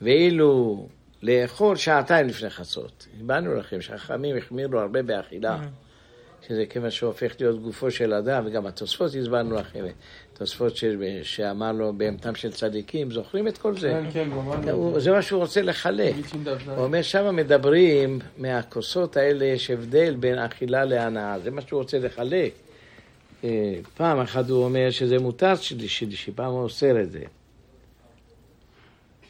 ואילו 0.01 0.87
לאכול 1.23 1.75
שעתיים 1.75 2.27
לפני 2.27 2.49
חצות. 2.49 3.07
הסברנו 3.17 3.55
לכם 3.55 3.81
שהחכמים 3.81 4.37
החמירו 4.37 4.79
הרבה 4.79 5.01
באכילה, 5.01 5.59
שזה 6.47 6.65
כיוון 6.69 6.91
שהופך 6.91 7.35
להיות 7.39 7.61
גופו 7.61 7.91
של 7.91 8.13
אדם, 8.13 8.43
וגם 8.47 8.65
התוספות 8.65 9.11
הסברנו 9.21 9.55
לכם, 9.55 9.85
תוספות 10.33 10.75
ש- 10.75 10.85
שאמר 11.23 11.71
לו 11.71 11.93
בהמתם 11.97 12.35
של 12.35 12.51
צדיקים, 12.51 13.11
זוכרים 13.11 13.47
את 13.47 13.57
כל 13.57 13.77
זה? 13.77 14.01
כן, 14.13 14.29
כן. 14.65 14.69
הוא- 14.71 14.99
זה 14.99 15.11
מה 15.11 15.21
שהוא 15.21 15.39
רוצה 15.41 15.61
לחלק. 15.61 16.13
הוא 16.75 16.83
אומר, 16.83 17.01
שם 17.01 17.35
מדברים, 17.35 18.19
מהכוסות 18.37 19.17
האלה 19.17 19.45
יש 19.45 19.71
הבדל 19.71 20.15
בין 20.19 20.39
אכילה 20.39 20.85
להנאה, 20.85 21.39
זה 21.39 21.51
מה 21.51 21.61
שהוא 21.61 21.79
רוצה 21.81 21.99
לחלק. 21.99 22.51
אה, 23.43 23.49
פעם 23.97 24.19
אחת 24.19 24.49
הוא 24.49 24.63
אומר 24.63 24.89
שזה 24.89 25.19
מותר 25.19 25.55
שלישי, 25.55 26.05
שלישי, 26.05 26.31
פעם 26.31 26.51
הוא 26.51 26.63
אוסר 26.63 27.01
את 27.01 27.11
זה. 27.11 27.19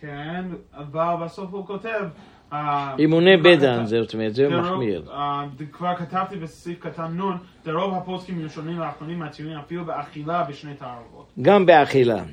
כן, 0.01 0.45
אבל 0.73 1.25
בסוף 1.25 1.53
הוא 1.53 1.65
כותב... 1.65 2.05
אה, 2.53 2.95
אימוני 2.99 3.37
בדן, 3.37 3.85
זאת 3.85 4.13
אומרת, 4.13 4.35
זה 4.35 4.49
מחמיר. 4.49 5.03
אה, 5.11 5.45
כבר 5.71 5.95
כתבתי 5.95 6.35
בסעיף 6.35 6.79
קטן 6.79 7.21
נ', 7.21 7.37
דרוב 7.65 7.93
הפוסקים 7.97 8.43
ראשונים 8.43 8.79
ואחרונים 8.79 9.19
מהציונים 9.19 9.57
אפילו 9.57 9.85
באכילה 9.85 10.43
בשני 10.43 10.73
תערובות. 10.73 11.31
גם 11.41 11.65
באכילה. 11.65 12.23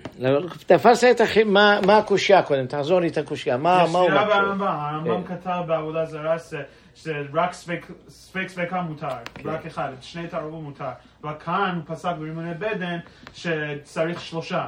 תפסת 0.66 1.08
את 1.10 1.20
הכי... 1.20 1.44
מה 1.44 1.98
הקושייה 1.98 2.42
קודם? 2.42 2.66
תחזור 2.66 3.00
לי 3.00 3.08
את 3.08 3.18
הקושייה. 3.18 3.56
מה 3.56 3.82
יש 3.84 3.92
מה 3.92 3.98
הוא 3.98 4.08
סתירה? 4.08 4.26
ברמב"ם, 4.26 4.66
הרמב"ם 4.66 5.22
כן. 5.22 5.34
כתב 5.34 5.62
בעבודה 5.66 6.04
זרה 6.04 6.36
שרק 6.94 7.52
ספק 7.52 7.86
ספק 8.08 8.48
ספקה 8.48 8.82
מותר, 8.82 9.08
כן. 9.34 9.48
רק 9.48 9.66
אחד, 9.66 9.88
שני 10.00 10.28
תערובות 10.28 10.62
מותר. 10.62 10.90
אבל 11.24 11.32
כאן 11.44 11.72
הוא 11.74 11.94
פסק 11.94 12.12
ברימוני 12.18 12.54
בדן 12.54 12.98
שצריך 13.34 14.20
שלושה. 14.20 14.66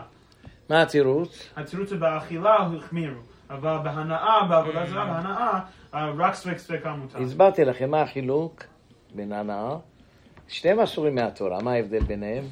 מה 0.68 0.82
התירוץ? 0.82 1.48
התירוץ 1.56 1.92
הוא 1.92 1.98
באכילה 1.98 2.56
החמירו, 2.56 3.20
אבל 3.50 3.76
בהנאה, 3.84 4.46
בעבודה 4.48 4.86
זרה, 4.86 5.04
בהנאה, 5.04 5.60
אה, 5.94 6.10
רק 6.18 6.34
ספק 6.34 6.58
ספקה 6.58 6.92
מותר. 6.92 7.22
הסברתי 7.22 7.64
לכם 7.64 7.90
מה 7.90 8.02
החילוק 8.02 8.64
בין 9.14 9.32
הנאה. 9.32 9.76
שניהם 10.48 10.80
אסורים 10.80 11.14
מהתורה, 11.14 11.62
מה 11.62 11.72
ההבדל 11.72 12.00
ביניהם? 12.00 12.44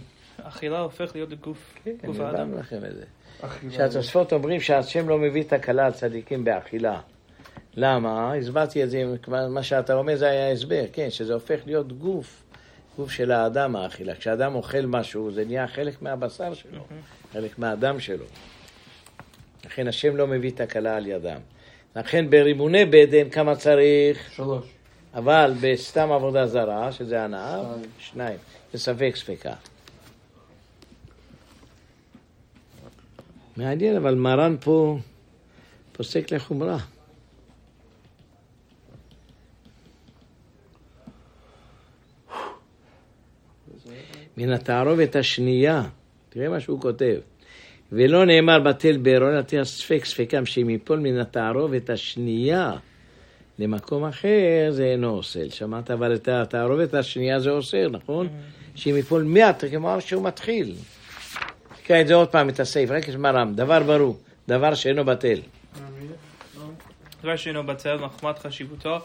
אכילה 0.43 0.79
הופך 0.79 1.11
להיות 1.15 1.33
גוף, 1.33 1.75
כן, 1.85 1.91
גוף 2.07 2.21
האדם. 2.21 2.41
הבנו 2.41 2.59
לכם 2.59 2.77
את 2.77 2.95
זה. 2.95 3.05
שהתוספות 3.71 4.33
אומרים 4.33 4.61
שהשם 4.61 5.09
לא 5.09 5.19
מביא 5.19 5.43
תקלה 5.43 5.87
על 5.87 5.93
צדיקים 5.93 6.45
באכילה. 6.45 7.01
למה? 7.75 8.35
הסברתי 8.35 8.85
את 8.85 8.91
זה, 8.91 9.03
מה 9.51 9.63
שאתה 9.63 9.95
אומר 9.95 10.17
זה 10.17 10.27
היה 10.27 10.53
הסבר, 10.53 10.85
כן, 10.93 11.11
שזה 11.11 11.35
הופך 11.35 11.61
להיות 11.67 11.93
גוף, 11.93 12.43
גוף 12.97 13.11
של 13.11 13.33
האדם 13.33 13.77
האכילה. 13.77 14.15
כשאדם 14.15 14.55
אוכל 14.55 14.87
משהו, 14.87 15.31
זה 15.33 15.45
נהיה 15.45 15.67
חלק 15.69 16.03
מהבשר 16.03 16.55
שלו, 16.55 16.81
חלק 17.37 17.59
מהדם 17.59 18.01
שלו. 18.01 18.25
לכן 19.65 19.89
השם 19.89 20.17
לא 20.17 20.27
מביא 20.27 20.51
תקלה 20.55 20.97
על 20.97 21.07
ידם. 21.07 21.41
לכן 21.97 22.31
ברימוני 22.31 22.85
בדן 22.85 23.31
כמה 23.31 23.57
צריך, 23.57 24.33
שלוש. 24.33 24.65
אבל 25.15 25.55
בסתם 25.61 26.13
עבודה 26.13 26.47
זרה, 26.47 26.93
שזה 26.93 27.23
הנאה, 27.23 27.63
שניים. 27.63 27.91
שניים. 27.99 28.39
זה 28.73 28.79
ספק 28.79 29.13
ספקה. 29.17 29.55
מעניין, 33.57 33.97
אבל 33.97 34.15
מרן 34.15 34.57
פה 34.61 34.99
פוסק 35.93 36.33
לחומרה. 36.33 36.79
מן 44.37 44.53
התערובת 44.53 45.17
השנייה, 45.17 45.83
תראה 46.37 46.49
מה 46.49 46.61
שהוא 46.61 46.81
כותב. 46.81 47.17
ולא 47.93 48.25
נאמר 48.25 48.61
בטל 48.61 48.97
בארון, 48.97 49.35
אלא 49.53 49.65
ספק 49.65 50.05
ספקם 50.05 50.47
שאם 50.47 50.71
ייפול 50.71 50.99
מן 50.99 51.19
התערובת 51.19 51.91
השנייה 51.91 52.73
למקום 53.59 54.05
אחר 54.05 54.69
זה 54.71 54.85
אינו 54.85 55.09
אוסר. 55.09 55.49
שמעת 55.49 55.91
אבל 55.91 56.15
את 56.15 56.29
התערובת 56.29 56.95
השנייה 56.95 57.41
זה 57.41 57.51
אוסר, 57.51 57.89
נכון? 57.89 58.29
שאם 58.75 58.97
ייפול 58.97 59.23
מעט, 59.23 59.65
כמו 59.71 59.97
שהוא 60.01 60.25
מתחיל. 60.25 60.75
תקרא 61.83 62.01
את 62.01 62.07
זה 62.07 62.15
עוד 62.15 62.29
פעם, 62.29 62.49
את 62.49 62.61
הסעיף, 62.61 62.91
רק 62.91 63.09
את 63.09 63.15
מרם, 63.15 63.53
דבר 63.55 63.83
ברור, 63.83 64.19
דבר 64.49 64.75
שאינו 64.75 65.05
בטל. 65.05 65.41
דבר 67.23 67.37
שאינו 67.37 67.67
בטל 67.67 67.97
מחמת 67.97 68.39
חשיבותו 68.39 68.99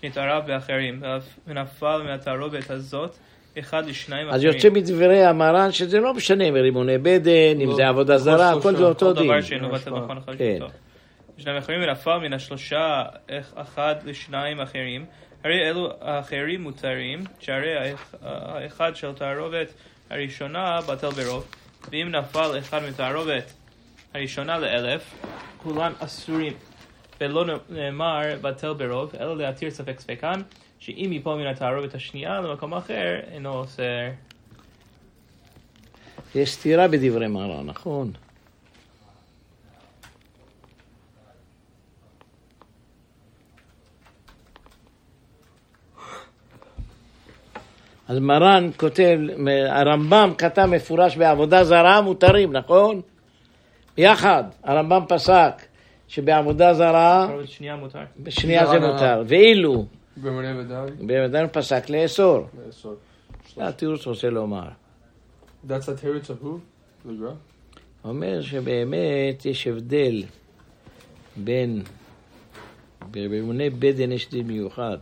שנתערב 0.00 0.46
באחרים, 0.46 1.02
ונפל 1.46 2.02
מהתערובת 2.04 2.70
הזאת 2.70 3.16
אחד 3.58 3.86
לשניים 3.86 4.28
אז 4.28 4.40
אחרים. 4.40 4.52
יוצא 4.54 4.70
מדברי 4.70 5.24
המרן 5.24 5.72
שזה 5.72 5.98
לא 6.00 6.14
משנה 6.14 6.44
אם 6.44 6.54
רימוני 6.54 6.98
בדן, 6.98 7.60
אם 7.62 7.68
לא, 7.68 7.74
זה 7.74 7.88
עבודה 7.88 8.12
כל 8.14 8.18
זרה, 8.18 8.50
הכל 8.52 8.76
זה 8.76 8.84
אותו 8.84 9.06
כל 9.06 9.12
דין. 9.14 9.24
דבר 9.24 9.40
שאינו. 9.40 9.68
מחמת 9.68 10.24
כן. 10.26 10.32
חשיבותו. 10.32 10.66
ושניים 11.38 11.56
אחרים 11.58 11.80
ונפל 11.82 12.18
מן 12.18 12.32
השלושה 12.32 13.02
אח- 13.30 13.52
אחד 13.56 13.94
לשניים 14.04 14.60
אחרים, 14.60 15.04
הרי 15.44 15.68
אלו 15.70 15.90
האחרים 16.00 16.62
מותרים, 16.62 17.18
שהרי 17.40 17.76
האח- 17.76 18.14
האחד 18.22 18.96
של 18.96 19.12
תערובת 19.12 19.74
הראשונה 20.10 20.78
בטל 20.88 21.10
ברוב, 21.10 21.46
ואם 21.90 22.08
נפל 22.10 22.58
אחד 22.58 22.80
מתערובת 22.88 23.52
הראשונה 24.14 24.58
לאלף, 24.58 25.14
כולן 25.56 25.92
אסורים. 25.98 26.52
ולא 27.20 27.44
נאמר 27.68 28.20
בטל 28.40 28.72
ברוב, 28.72 29.12
אלא 29.20 29.36
להתיר 29.36 29.70
ספק 29.70 30.00
ספקן, 30.00 30.40
שאם 30.84 31.10
ייפול 31.12 31.34
מן 31.34 31.46
התערובת 31.46 31.94
השנייה 31.94 32.40
למקום 32.40 32.74
אחר, 32.74 33.20
אינו 33.32 33.50
אוסר. 33.52 33.82
יש 36.34 36.52
סתירה 36.52 36.88
בדברי 36.88 37.28
מרן, 37.28 37.66
נכון? 37.66 38.10
אז 48.08 48.18
מרן 48.18 48.70
כותב, 48.76 49.18
הרמב"ם 49.68 50.32
כתב 50.38 50.66
מפורש 50.66 51.16
בעבודה 51.16 51.64
זרה 51.64 52.00
מותרים, 52.00 52.52
נכון? 52.52 53.00
יחד, 53.98 54.44
הרמב"ם 54.64 55.02
פסק 55.08 55.62
שבעבודה 56.08 56.74
זרה, 56.74 57.24
תערובת 57.28 57.48
שנייה 57.48 57.76
מותר. 57.76 57.98
בשנייה 58.18 58.66
זה 58.66 58.78
זרה 58.78 58.92
מותר, 58.92 59.22
ואילו 59.26 59.86
ודאי. 60.22 60.90
בוודאי 60.90 61.48
פסק 61.52 61.90
לאסור. 61.90 62.46
לאסור. 62.66 62.94
זה 63.56 63.68
התירוץ 63.68 64.06
רוצה 64.06 64.30
לומר. 64.30 64.68
That's 65.68 65.88
a 65.88 66.04
of 66.30 66.44
who? 66.44 67.08
אומר 68.04 68.42
שבאמת 68.42 69.46
יש 69.46 69.66
הבדל 69.66 70.24
בין, 71.36 71.82
ברימוני 73.10 73.70
בדן 73.70 74.12
יש 74.12 74.30
דין 74.30 74.46
מיוחד. 74.46 74.98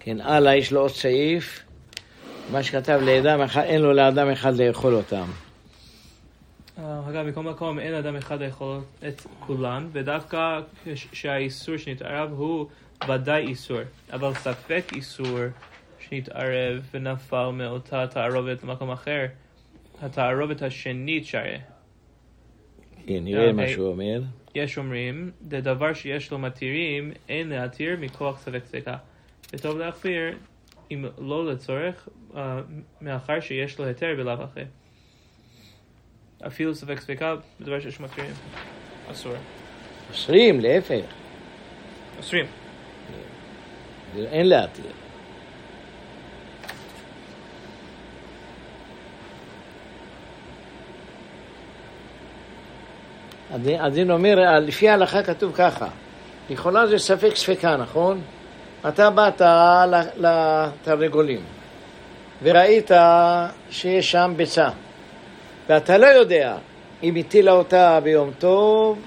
כן, 0.00 0.20
הלאה, 0.20 0.56
יש 0.56 0.72
לו 0.72 0.80
עוד 0.80 0.90
סעיף, 0.90 1.64
מה 2.50 2.62
שכתב 2.62 3.00
לאדם 3.04 3.40
אחד, 3.40 3.62
אין 3.62 3.80
לו 3.80 3.92
לאדם 3.92 4.30
אחד 4.30 4.56
לאכול 4.56 4.94
אותם. 4.94 5.24
אה, 6.78 7.00
אגב, 7.10 7.26
מכל 7.26 7.42
מקום 7.42 7.78
אין 7.78 7.94
אדם 7.94 8.16
אחד 8.16 8.38
יכול 8.42 8.80
את 9.08 9.22
כולן, 9.40 9.88
ודווקא 9.92 10.60
שהאיסור 10.94 11.76
שנתערב 11.76 12.32
הוא 12.32 12.66
ודאי 13.08 13.46
איסור, 13.46 13.80
אבל 14.12 14.34
ספק 14.34 14.84
איסור 14.92 15.38
שנתערב 16.00 16.88
ונפל 16.94 17.48
מאותה 17.52 18.06
תערובת 18.06 18.64
למקום 18.64 18.90
אחר, 18.90 19.26
התערובת 20.02 20.62
השנית 20.62 21.26
שהרי. 21.26 21.58
כן, 23.06 23.24
נראה 23.24 23.52
מה 23.52 23.62
אוקיי. 23.62 23.74
שהוא 23.74 23.88
אומר. 23.88 24.22
יש 24.54 24.78
אומרים, 24.78 25.30
לדבר 25.50 25.94
שיש 25.94 26.30
לו 26.30 26.38
מתירים, 26.38 27.12
אין 27.28 27.48
להתיר 27.48 27.96
מכוח 28.00 28.38
ספק 28.38 28.60
ספקה. 28.64 28.96
וטוב 29.52 29.78
להכביר, 29.78 30.36
אם 30.90 31.04
לא 31.18 31.52
לצורך, 31.52 32.08
אה, 32.36 32.60
מאחר 33.00 33.40
שיש 33.40 33.78
לו 33.78 33.84
היתר 33.84 34.14
בלאו 34.16 34.42
הכי. 34.42 34.60
אפילו 36.46 36.74
ספק 36.74 37.00
ספקה, 37.00 37.34
בדבר 37.60 37.80
שיש 37.80 38.00
מתירים. 38.00 38.34
אסור. 39.10 39.32
אוסרים, 40.10 40.60
להפך. 40.60 41.04
אסורים. 42.20 42.46
אין 44.16 44.48
להתיר. 44.48 44.84
הדין 53.80 54.10
אומר, 54.10 54.60
לפי 54.60 54.88
ההלכה 54.88 55.22
כתוב 55.22 55.52
ככה, 55.54 55.88
לכאורה 56.50 56.86
זה 56.86 56.98
ספק 56.98 57.36
ספקה, 57.36 57.76
נכון? 57.76 58.20
אתה 58.88 59.10
באת 59.10 59.42
לתרנגולים 60.16 61.40
וראית 62.42 62.90
שיש 63.70 64.10
שם 64.10 64.32
ביצה 64.36 64.68
ואתה 65.68 65.98
לא 65.98 66.06
יודע 66.06 66.56
אם 67.02 67.16
הטילה 67.16 67.52
אותה 67.52 68.00
ביום 68.00 68.30
טוב 68.38 68.98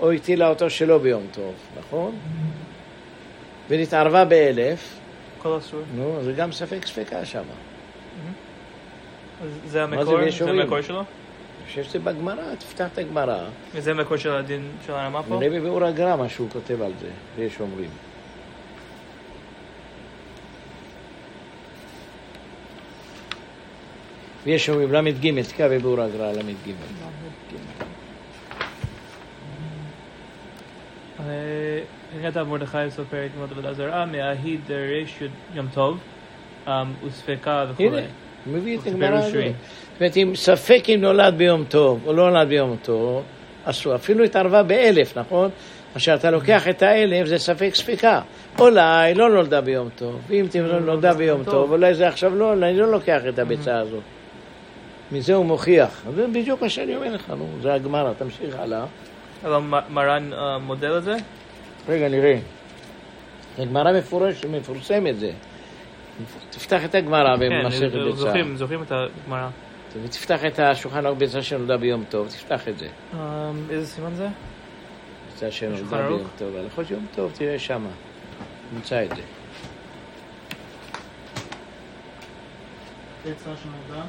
או 0.00 0.12
הטילה 0.12 0.48
אותו 0.48 0.70
שלא 0.70 0.98
ביום 0.98 1.26
טוב, 1.32 1.54
נכון? 1.78 2.14
ונתערבה 3.68 4.24
באלף, 4.24 4.98
הכל 5.38 5.58
אסור. 5.58 5.80
נו, 5.94 6.18
זה 6.22 6.32
גם 6.32 6.52
ספק 6.52 6.86
ספקה 6.86 7.24
שם. 7.24 7.42
זה 9.66 9.82
המקור? 9.82 10.24
זה 10.24 10.32
שלו? 10.32 10.48
אני 10.48 11.66
חושב 11.66 11.82
שזה 11.84 11.98
בגמרא, 11.98 12.54
תפתח 12.58 12.86
את 12.92 12.98
הגמרא. 12.98 13.38
וזה 13.74 13.90
המקור 13.90 14.16
של 14.16 14.32
הדין 14.32 14.70
של 14.86 14.92
הרמה 14.92 15.22
פה? 15.22 15.34
נראה 15.34 15.48
בביאור 15.48 15.84
הגר"א 15.84 16.16
מה 16.16 16.28
שהוא 16.28 16.48
כותב 16.50 16.82
על 16.82 16.92
זה, 17.00 17.08
ויש 17.36 17.60
אומרים. 17.60 17.90
ויש 24.44 24.68
אומרים 24.68 24.92
ל"ג, 24.92 25.42
תקרא 25.42 25.68
בביאור 25.68 26.00
הגר"א 26.00 26.32
ל"ג. 26.32 26.72
אה, 31.20 31.80
אני 32.14 32.30
כתב 32.30 32.42
מרדכי 32.42 32.78
סופר 32.90 33.26
גמות 33.36 33.50
עבודה 33.50 33.72
זרה, 33.72 34.06
מההיא 34.06 34.58
דרש 34.66 35.22
יום 35.54 35.66
טוב, 35.74 35.98
אה, 36.68 36.82
וספקה 37.06 37.66
וכו'. 37.70 37.82
הנה, 37.82 38.00
מביא 38.46 38.78
את 38.78 38.86
הגמרא 38.86 39.18
הזאת. 39.18 39.32
זאת 39.32 40.00
אומרת, 40.00 40.16
אם 40.16 40.32
ספק 40.34 40.84
אם 40.88 40.98
נולד 41.00 41.34
ביום 41.36 41.64
טוב 41.64 42.00
או 42.06 42.12
לא 42.12 42.30
נולד 42.30 42.48
ביום 42.48 42.76
טוב, 42.82 43.22
אסור. 43.64 43.94
אפילו 43.94 44.24
התערבה 44.24 44.62
באלף, 44.62 45.18
נכון? 45.18 45.50
כאשר 45.94 46.14
אתה 46.14 46.30
לוקח 46.30 46.68
את 46.68 46.82
האלף 46.82 47.26
זה 47.26 47.38
ספק 47.38 47.70
ספקה. 47.74 48.20
אולי 48.58 49.14
לא 49.14 49.30
נולדה 49.30 49.60
ביום 49.60 49.88
טוב, 49.96 50.20
ואם 50.28 50.46
תהיה 50.50 50.62
נולדה 50.62 51.14
ביום. 51.14 51.44
טוב, 51.44 51.72
אולי 51.72 51.94
זה 51.94 52.08
עכשיו 52.08 52.34
לא, 52.34 52.52
אני 52.52 52.78
לא 52.78 52.92
לוקח 52.92 53.20
את 53.28 53.38
הביצה 53.38 53.78
הזאת. 53.78 54.02
מזה 55.12 55.34
הוא 55.34 55.46
מוכיח. 55.46 56.02
זה 56.14 56.26
בדיוק 56.26 56.62
מה 56.62 56.68
שאני 56.68 56.96
אומר 56.96 57.14
לך, 57.14 57.30
נו, 57.30 57.48
זה 57.62 57.74
הגמרא, 57.74 58.12
תמשיך 58.12 58.56
הלאה. 58.58 58.84
אבל 59.44 59.58
מרן 59.90 60.32
אה, 60.32 60.58
מודל 60.58 60.90
לזה? 60.90 61.16
רגע, 61.88 62.08
נראה. 62.08 62.38
הגמרא 63.58 63.92
מפורש, 63.92 64.44
מפורסמת 64.44 65.18
זה. 65.18 65.32
תפתח 66.50 66.84
את 66.84 66.94
הגמרא 66.94 67.36
כן, 67.36 67.62
במסכת 67.64 67.92
ביצה. 67.92 68.16
זוכרים, 68.16 68.56
זוכרים 68.56 68.82
את 68.82 68.92
הגמרא. 68.92 69.48
ותפתח 70.02 70.44
את 70.44 70.58
השולחן 70.58 71.06
ערוך 71.06 71.18
ביצה 71.18 71.42
שנולדה 71.42 71.76
ביום 71.76 72.04
טוב, 72.08 72.28
תפתח 72.28 72.68
את 72.68 72.78
זה. 72.78 72.88
אה, 73.14 73.50
איזה 73.70 73.86
סימן 73.86 74.14
זה? 74.14 74.28
ביצה 75.32 75.50
שנולדה 75.50 75.96
ערוך? 75.96 76.18
ביום 76.18 76.28
טוב. 76.38 76.56
הלכות 76.56 76.90
יום 76.90 77.06
טוב, 77.14 77.32
תראה 77.34 77.58
שמה. 77.58 77.88
נמצא 78.74 79.04
את 79.04 79.08
זה. 79.08 79.22
ביצה 83.24 83.50
שנולדה. 83.62 84.02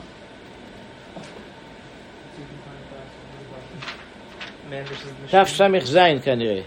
תס"ז 5.31 5.97
כנראה. 6.23 6.61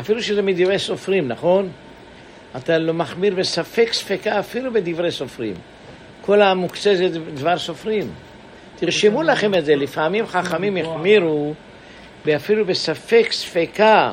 אפילו 0.00 0.22
שזה 0.22 0.42
מדברי 0.42 0.78
סופרים, 0.78 1.28
נכון? 1.28 1.68
אתה 2.56 2.78
לא 2.78 2.94
מחמיר 2.94 3.34
בספק 3.34 3.92
ספקה 3.92 4.40
אפילו 4.40 4.72
בדברי 4.72 5.10
סופרים. 5.10 5.54
כל 6.20 6.42
המוקצה 6.42 6.96
זה 6.96 7.08
דבר 7.34 7.58
סופרים. 7.58 8.10
תרשמו 8.76 9.22
לכם 9.22 9.54
את 9.54 9.64
זה, 9.64 9.76
לפעמים 9.76 10.26
חכמים 10.26 10.76
החמירו 10.76 11.54
אפילו 12.36 12.64
בספק 12.64 13.26
ספקה 13.30 14.12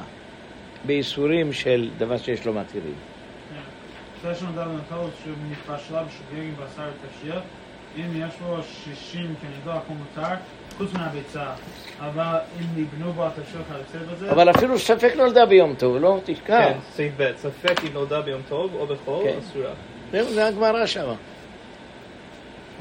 באיסורים 0.86 1.54
של 1.54 1.89
דבר 1.97 2.17
שיש 2.17 2.45
לו 2.45 2.54
מתירים. 2.54 2.95
וקשיות, 7.04 7.43
אם 7.97 8.06
יש 8.15 8.34
לו 8.41 8.63
60 8.86 9.36
כנגדו 9.41 9.71
הכל 9.71 9.93
מותר, 9.93 10.36
חוץ 10.78 10.93
מהביצה. 10.93 11.45
אבל 12.00 12.38
אם 12.60 12.82
נבנו 12.82 13.13
בו 13.13 13.26
התבשיל 13.28 13.62
כיוצא 13.67 14.06
בזה, 14.13 14.32
אבל 14.32 14.50
אפילו 14.50 14.80
ספק 14.80 15.13
נולדה 15.15 15.45
ביום 15.45 15.76
טוב, 15.76 15.97
לא 15.97 16.19
תשכח. 16.26 16.47
כן, 16.47 16.78
סעיף 16.91 17.13
ב', 17.17 17.32
ספק 17.38 17.84
אם 17.88 17.93
נולדה 17.93 18.21
ביום 18.21 18.41
טוב 18.50 18.76
או 18.76 18.88
בחול, 18.88 19.24
כן. 19.24 19.38
אסורה. 19.39 19.71
זהו, 20.12 20.34
זה 20.34 20.47
הגמרא 20.47 20.86
שמה. 20.86 21.15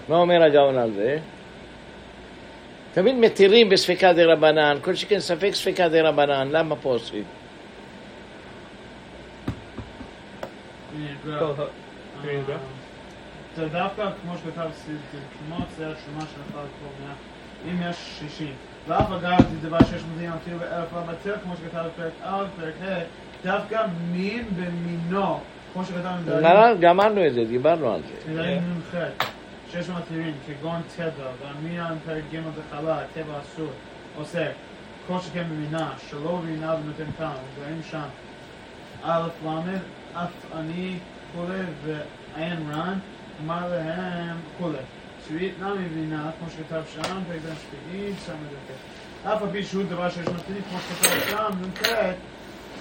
מה 0.09 0.16
אומר 0.16 0.43
הגאון 0.43 0.79
על 0.79 0.93
זה? 0.93 1.19
תמיד 2.94 3.14
מתירים 3.14 3.68
בספקה 3.68 4.12
דה 4.12 4.33
רבנן, 4.33 4.76
כל 4.83 4.94
שכן 4.94 5.20
ספק 5.20 5.50
ספקה 5.55 5.88
דה 5.88 6.09
רבנן, 6.09 6.48
למה 6.50 6.76
פה 6.76 6.88
עושים? 6.88 7.24
אה. 11.31 12.57
זה 13.57 13.68
דווקא, 13.68 14.09
כמו 14.22 14.35
שכתב 14.38 14.68
תרומות, 15.11 15.66
זה 15.76 15.87
הרשומה 15.87 16.20
של 16.20 16.53
כל 16.53 16.59
מאה. 17.05 17.14
אם 17.72 17.90
יש 17.90 17.96
60. 18.18 18.53
ואף 18.88 19.11
אגב, 19.12 19.38
זה 19.38 19.68
דבר 19.68 19.79
שיש 19.90 20.03
מודיעין 20.12 20.33
אפילו 20.42 20.59
באלף 20.59 20.88
הבטל, 20.92 21.35
כמו 21.42 21.55
שכתב 21.57 21.85
בפרק 21.87 22.12
א', 22.22 22.44
פרק 22.61 22.74
ה', 22.83 23.00
דווקא 23.44 23.87
מין 24.12 24.44
במינו, 24.57 25.38
כמו 25.72 25.85
שכתב 25.85 26.09
בדברים. 26.22 26.44
גמרא, 26.44 26.74
גמרנו 26.74 27.26
את 27.26 27.35
זה, 27.35 27.44
דיברנו 27.44 27.94
על 27.94 28.00
זה. 28.03 28.33
בדברים 29.70 29.76
נ"ח, 29.76 29.76
שיש 29.76 29.87
שם 29.87 29.96
מתירים, 29.96 30.35
כגון 30.46 30.83
טבע, 30.96 31.30
והמינן 31.42 31.96
פרק 32.06 32.24
ג' 32.33 32.38
דחלה, 32.38 33.02
טבע 33.14 33.40
אסור, 33.40 33.70
עושה, 34.16 34.52
כל 35.06 35.20
שכן 35.20 35.44
במינה, 35.44 35.92
שלא 36.11 36.40
רינה 36.44 36.74
ונותן 36.74 37.12
טעם, 37.18 37.37
דברים 37.56 37.80
שם. 37.90 38.09
א' 39.02 39.28
ל', 39.44 39.76
אף 40.14 40.30
אני 40.56 40.98
כולי 41.35 41.61
ועין 41.85 42.70
רן, 42.70 42.98
אמר 43.44 43.68
להם 43.68 44.37
כולי. 44.59 44.78
שביעית 45.28 45.54
נמי 45.61 45.88
בינה, 45.88 46.30
כמו 46.38 46.50
שכתב 46.50 46.83
שם, 46.94 47.02
פרק 47.28 47.40
בן 47.40 47.54
שביעי, 47.54 48.12
שם 48.26 48.33
את 48.33 48.50
זה. 48.66 49.33
אף 49.33 49.42
על 49.42 49.48
פי 49.52 49.64
שהוא 49.64 49.85
דבר 49.85 50.11
שיש 50.11 50.28
מתירים, 50.28 50.62
כמו 50.70 50.78
שכתב 50.78 51.30
שם, 51.30 51.50
נ"ח, 51.61 51.88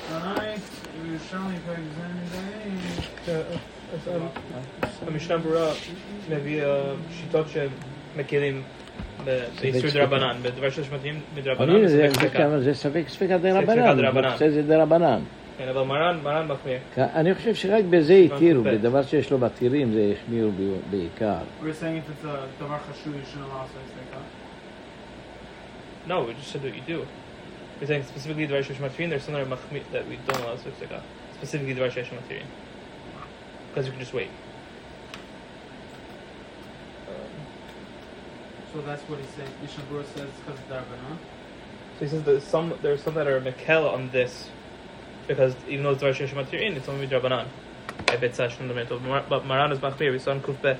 עיתונאית, 0.09 0.61
ירושלמי 1.05 1.55
פרק 1.65 1.77
ז' 1.77 2.01
מדעים. 2.23 3.78
המשנה 5.07 5.37
ברורה 5.37 5.71
מביא 6.29 6.63
אה, 6.63 6.81
שיטות 7.11 7.47
ב- 9.25 9.43
באיסור. 9.61 9.89
דרבנן, 10.01 10.37
בדבר 10.41 10.69
שיש 10.69 10.91
מתאים 10.91 11.19
אבל 11.33 11.41
מדרבנן, 11.41 11.87
זה- 11.87 12.09
ספק 12.13 12.37
זה 12.59 12.73
ספק 12.73 13.27
דרבנן. 13.41 14.37
זה 14.37 14.51
זה 14.51 14.61
דה 14.61 14.81
רבנן. 14.83 15.19
כן, 15.57 15.67
אבל 15.67 15.81
מרן, 15.83 16.19
מרן 16.23 16.47
מחמיר. 16.47 16.77
אני 16.97 17.35
חושב 17.35 17.55
שרק 17.55 17.83
בזה 17.89 18.13
התירו. 18.13 18.63
בדבר 18.63 19.03
שיש 19.03 19.31
לו 19.31 19.37
מתירים 19.37 19.91
זה 19.93 20.13
החמירו 20.21 20.51
ב- 20.51 20.91
בעיקר. 20.91 21.35
No, 26.07 26.11
we 26.11 26.33
just 26.41 26.51
said 26.53 26.61
what 26.63 26.73
you 26.75 26.81
do. 26.87 26.99
We're 27.81 27.87
saying 27.87 28.03
specifically 28.03 28.47
דבר 28.47 28.61
שיש 28.61 28.79
מתירים, 28.81 29.09
there's 29.11 29.25
something 29.29 29.93
that 29.93 30.03
we 30.09 30.31
don't 30.31 30.35
allow 30.37 30.57
ספקה. 30.57 30.97
Specifically 31.41 31.73
דבר 31.75 31.89
שיש 31.89 32.09
מתירים. 32.23 32.45
Because 33.79 33.87
you 33.87 33.91
can 33.93 34.01
just 34.01 34.13
wait. 34.13 34.27
Um, 37.07 37.13
So 38.73 38.81
that's 38.81 39.01
what 39.03 39.19
he 39.19 39.25
said. 39.37 39.47
Mishnah 39.61 40.03
says 40.03 40.29
because 40.37 40.59
of 40.59 40.67
Darbanan. 40.67 41.17
So 41.97 41.99
he 41.99 42.07
says 42.07 42.23
that 42.23 42.41
some 42.41 42.73
there's 42.81 43.01
some 43.01 43.13
that 43.13 43.25
are 43.25 43.39
mekel 43.39 43.89
on 43.89 44.09
this 44.09 44.49
because 45.29 45.55
even 45.69 45.85
though 45.85 45.91
it's 45.91 46.03
Dvar 46.03 46.13
Sheish 46.13 46.31
Matirin, 46.31 46.75
it's 46.75 46.89
only 46.89 47.07
Drabanan. 47.07 47.47
A 48.09 48.17
bit 48.17 48.35
session 48.35 48.67
the 48.67 48.73
mental. 48.73 48.99
But 48.99 49.45
Maran 49.45 49.71
is 49.71 49.79
Machmir, 49.79 50.11
we 50.11 50.19
saw 50.19 50.33
in 50.33 50.41
Kuf 50.41 50.61
Bet. 50.61 50.77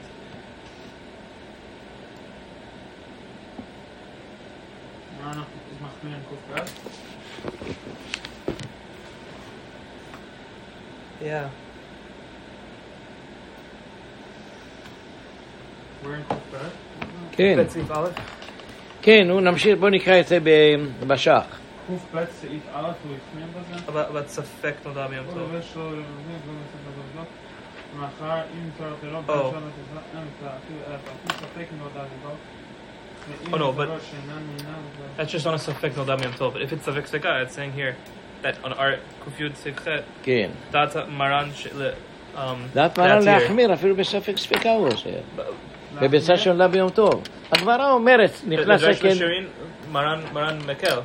Marana 5.21 5.45
is 5.71 5.77
Machmir 5.77 6.15
and 6.15 6.25
Kufrat. 6.27 6.69
Yeah. 11.21 11.49
כן, 17.39 17.59
Bet 17.59 17.91
Sif 17.91 17.95
Aleph. 17.95 18.19
כן, 19.01 19.23
נו, 19.27 19.39
נמשיך, 19.39 19.77
בוא 19.79 19.89
נקרא 19.89 20.19
את 20.19 20.27
זה 20.27 20.39
ב- 20.43 20.75
בשח. 21.07 21.41
קב 22.11 22.25
סעיף 22.41 22.61
א' 22.73 22.81
הוא 22.81 22.91
הפנים 22.91 23.47
בזה. 23.55 23.81
אבל 23.87 24.01
אבל 24.01 24.23
ספק 24.27 24.73
נודע 24.85 25.07
מיום 25.07 25.25
או 25.27 25.31
טוב. 25.31 25.39
לובש 25.39 25.73
לו 25.75 25.83
לבנים, 25.85 26.03
לא 26.47 26.53
מסתכל 26.53 26.89
בבדוק. 26.99 27.29
מאחר 27.99 28.35
אם 28.53 28.69
תואר 28.77 28.89
אחרו, 28.93 29.19
Oh. 29.19 29.21
באשר 29.21 29.57
לתזרה, 29.57 30.01
אין 30.13 30.23
מתלה, 30.37 30.49
אפילו 30.57 30.79
אלף, 30.87 30.99
אפילו 31.03 31.39
ספק 31.39 31.65
אם 31.73 31.79
לא 31.79 31.87
דע 31.95 32.03
לבו. 32.03 32.35
ואם 33.29 33.53
Oh, 33.53 33.57
no, 33.57 33.73
דבר 33.73 33.83
but- 33.95 34.01
שאינן 34.11 34.41
מינם, 34.57 34.73
אז- 35.19 35.27
That's 35.27 35.31
just 35.31 35.45
on 35.45 35.53
a 35.53 35.69
safek 35.69 35.97
nodam 35.97 36.21
yom 36.23 36.39
tov. 36.39 36.53
But 36.55 36.61
if 36.61 36.73
it's 36.73 36.85
safek 36.87 37.07
sveka, 37.15 37.43
it's 37.45 37.55
saying 37.55 37.73
here 37.79 37.95
that 38.43 38.67
on 38.67 38.73
our 38.73 38.93
kufyud 39.25 39.53
sivchet, 39.65 40.03
כן. 40.23 40.49
that's 40.71 40.95
a 40.95 41.19
maran 41.19 41.49
sh- 41.55 41.67
le- 41.75 41.93
um. 42.37 42.39
דעת 42.73 42.99
מרן 42.99 43.19
that's 43.19 43.25
here. 43.25 43.25
להחמיר, 43.43 43.73
אפילו 43.73 43.95
בספק 43.95 44.37
ספיקה 44.37 44.71
הוא 44.71 44.87
עושה. 44.87 45.09
But- 45.37 45.41
בביצה 46.01 46.37
שנולדה 46.37 46.67
ביום 46.67 46.89
טוב. 46.89 47.23
הגמרא 47.51 47.91
אומרת, 47.91 48.31
נכנס. 48.47 48.81
שירים, 49.01 49.47
מרן 49.91 50.21
מרן 50.33 50.57
מקל, 50.67 50.99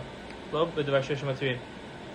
לא 0.53 0.67
בדבר 0.75 1.03
שיש 1.03 1.25
מתירים. 1.25 1.57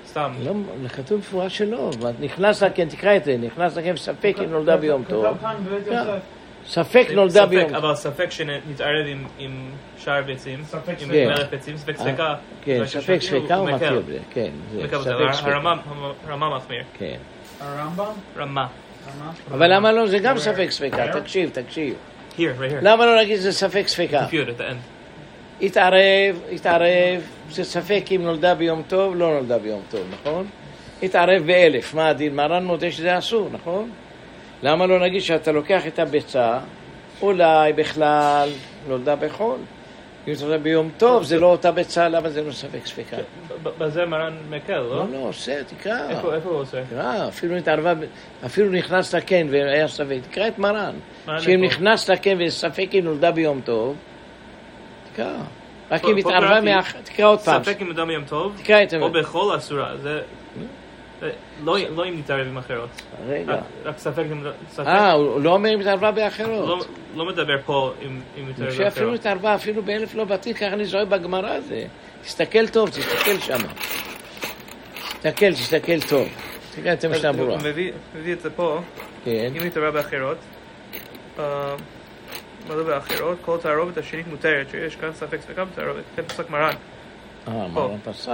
סתם. 0.07 0.31
לא, 0.43 0.53
כתוב 0.89 1.17
במפורש 1.17 1.57
שלא, 1.57 1.89
נכנס 2.19 2.63
לקן, 2.63 2.89
תקרא 2.89 3.15
את 3.15 3.23
זה, 3.25 3.37
נכנס 3.37 3.77
לקן 3.77 3.97
ספק 3.97 4.35
אם 4.43 4.51
נולדה 4.51 4.77
ביום 4.77 5.03
טוב. 5.07 5.25
כן. 5.25 5.45
יוסף. 5.91 6.19
ספק 6.67 7.07
נולדה 7.13 7.45
ביום 7.45 7.63
טוב. 7.73 7.75
אבל 7.85 7.95
ספק 7.95 8.31
שנתערב 8.31 9.05
עם- 9.39 9.69
שאר 9.97 10.21
ביצים, 10.21 10.63
עם. 10.99 11.09
מלך 11.11 11.49
ביצים, 11.49 11.77
ספק 11.77 11.95
ספיקה. 11.97 12.35
כן, 12.63 12.75
דבר 12.77 12.85
ספק 12.87 13.01
שיש 13.19 13.27
ספיקה 13.27 13.55
הוא. 13.55 13.69
מכיר 13.69 13.99
בזה, 14.07 14.19
כן, 14.33 14.49
זה 14.73 14.81
ספיקה. 15.33 15.49
הרמה- 15.51 15.75
מחמיר. 16.57 16.83
כן. 16.97 17.17
הרמב"ם? 17.61 18.05
רמה. 18.37 18.67
אבל 19.51 19.73
למה 19.75 19.91
לא, 19.91 20.07
זה 20.07 20.19
גם 20.19 20.37
ספק 20.37 20.67
ספיקה, 20.71 21.07
תקשיב, 21.19 21.49
תקשיב. 21.49 21.93
Here, 22.39 22.53
right 22.61 22.71
here. 22.71 22.79
למה 22.81 23.05
לא 23.05 23.15
להגיד 23.15 23.39
זה 23.39 23.51
ספק 23.51 23.85
at 23.85 24.59
the 24.59 24.61
end. 24.61 24.75
התערב, 25.61 26.41
התערב, 26.51 27.21
זה 27.51 27.63
ספק 27.63 28.03
אם 28.15 28.21
נולדה 28.23 28.55
ביום 28.55 28.81
טוב, 28.87 29.15
לא 29.15 29.33
נולדה 29.33 29.57
ביום 29.57 29.81
טוב, 29.89 30.01
נכון? 30.11 30.47
התערב 31.03 31.43
באלף, 31.45 31.93
מה 31.93 32.07
הדין? 32.07 32.35
מרן 32.35 32.65
מודה 32.65 32.91
שזה 32.91 33.17
אסור, 33.17 33.49
נכון? 33.51 33.91
למה 34.63 34.85
לא 34.85 34.99
נגיד 34.99 35.21
שאתה 35.21 35.51
לוקח 35.51 35.87
את 35.87 35.99
הביצה, 35.99 36.59
אולי 37.21 37.73
בכלל 37.73 38.49
נולדה 38.87 39.15
בחול? 39.15 39.57
נולדה 40.41 40.57
ביום 40.57 40.89
טוב, 40.97 41.23
זה 41.23 41.39
לא 41.39 41.45
אותה 41.45 41.71
ביצה, 41.71 42.09
למה 42.09 42.29
זה 42.29 42.41
לא 42.43 42.51
ספק 42.51 42.85
ספיקה? 42.85 43.17
ב- 43.63 43.69
בזה 43.77 44.05
מרן 44.05 44.37
מקל, 44.49 44.77
לא? 44.77 44.95
לא, 44.95 45.05
לא, 45.11 45.17
עושה, 45.17 45.63
תקרא. 45.63 46.09
איפה 46.09 46.49
הוא 46.49 46.59
עושה? 46.59 46.83
תקרא, 46.85 47.27
אפילו 47.27 47.55
התערבה, 47.55 47.93
אפילו 48.45 48.71
נכנס 48.71 49.15
לקן 49.15 49.47
והיה 49.51 49.87
ספק, 49.87 50.17
תקרא 50.31 50.47
את 50.47 50.59
מרן. 50.59 50.93
שאם? 51.39 51.63
נכנס 51.63 52.09
לקן 52.09 52.37
וספק 52.39 52.89
אם 52.93 53.03
נולדה 53.03 53.31
ביום 53.31 53.61
טוב, 53.65 53.95
תקרא. 55.13 55.33
רק 55.91 56.05
אם 56.05 56.17
התערבה 56.17 56.47
קראתי, 56.47 56.65
מאח... 56.65 56.95
תקרא 57.03 57.25
עוד 57.25 57.39
פעם. 57.39 57.63
ספק 57.63 57.81
אם 57.81 57.87
נודע 57.87 58.13
יום 58.13 58.23
טוב, 58.25 58.53
תקרא 58.57 58.83
את 58.83 58.89
זה. 58.89 58.97
או 58.97 59.11
בכל 59.11 59.55
אסורה, 59.57 59.97
זה... 59.97 60.21
זה- 61.19 61.31
לא 61.63 61.77
לא 61.95 62.05
אם 62.07 62.19
נתערב 62.19 62.47
עם 62.47 62.57
אחרות. 62.57 62.89
רגע. 63.27 63.59
רק- 63.85 63.97
ספק 63.97 64.23
אם... 64.31 64.43
ספק- 64.71 64.85
אה, 64.87 65.11
הוא 65.11 65.41
לא 65.41 65.53
אומר 65.53 65.73
אם 65.73 65.79
התערבה 65.79 66.09
לא 66.09 66.15
באחרות. 66.15 66.85
לא 67.15 67.25
מדבר 67.25 67.55
פה 67.65 67.93
אם 68.05 68.19
נתערב 68.49 68.71
שאפילו 68.71 68.83
באחרות. 69.05 69.19
התערבה 69.19 69.55
אפילו 69.55 69.83
באלף 69.83 70.15
לא 70.15 70.23
בתים, 70.23 70.53
ככה 70.53 70.67
אני 70.67 70.85
זוהה 70.85 71.05
בגמרא 71.05 71.59
זה. 71.59 71.85
תסתכל 72.21 72.67
טוב, 72.67 72.89
תסתכל 72.89 73.39
שם. 73.39 73.57
תסתכל, 75.19 75.53
תסתכל 75.53 76.01
טוב. 76.09 76.27
תקרא 76.75 76.93
את 76.93 77.03
המשנה 77.03 77.29
הוא 77.29 77.37
ברורה. 77.37 77.57
מביא 77.63 77.91
מביא 78.15 78.33
את 78.33 78.41
זה 78.41 78.49
פה, 78.49 78.81
כן. 79.25 79.51
אם 79.57 79.63
נתערב 79.63 79.93
באחרות, 79.93 80.37
אה, 81.39 81.75
מה 82.67 82.75
זה 82.75 82.83
באחרות? 82.83 83.37
כל 83.41 83.57
תערובת 83.61 83.97
השנית 83.97 84.27
מותרת, 84.27 84.67
שיש 84.71 84.95
כאן 84.95 85.09
ספק 85.13 85.41
ספקה 85.41 85.65
בתערובת, 85.65 86.03
כן 86.15 86.23
פסק 86.23 86.49
מרן, 86.49 86.73
אה, 87.47 87.67
מרן 87.67 87.97
פסק. 88.03 88.31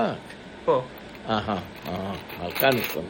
פה. 0.66 0.82
אהה, 1.30 1.58
אהה, 1.88 2.14
על 2.42 2.52
כאן 2.52 2.70
הוא 2.74 2.82
אומר. 2.96 3.06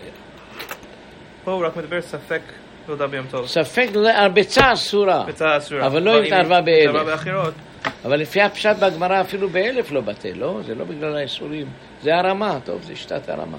פה 1.43 1.51
הוא 1.51 1.65
רק 1.65 1.77
מדבר 1.77 2.01
ספק 2.01 2.41
לא 2.87 2.93
יודע 2.93 3.07
ביום 3.07 3.25
טוב. 3.31 3.47
ספק, 3.47 3.87
הביצה 4.15 4.73
אסורה. 4.73 5.23
ביצה 5.25 5.57
אסורה. 5.57 5.87
אבל 5.87 6.03
לא 6.03 6.23
התערבה 6.23 6.61
באלף. 6.61 6.89
התערבה 6.89 7.03
באחרות, 7.03 7.53
אבל 8.05 8.19
לפי 8.19 8.41
הפשט 8.41 8.75
בגמרא 8.79 9.21
אפילו 9.21 9.49
באלף 9.49 9.91
לא 9.91 10.01
בטל, 10.01 10.33
לא? 10.35 10.59
זה 10.65 10.75
לא 10.75 10.85
בגלל 10.85 11.15
האיסורים. 11.15 11.67
זה 12.01 12.15
הרמה, 12.15 12.57
טוב, 12.63 12.83
זה 12.83 12.95
שיטת 12.95 13.29
הרמה. 13.29 13.57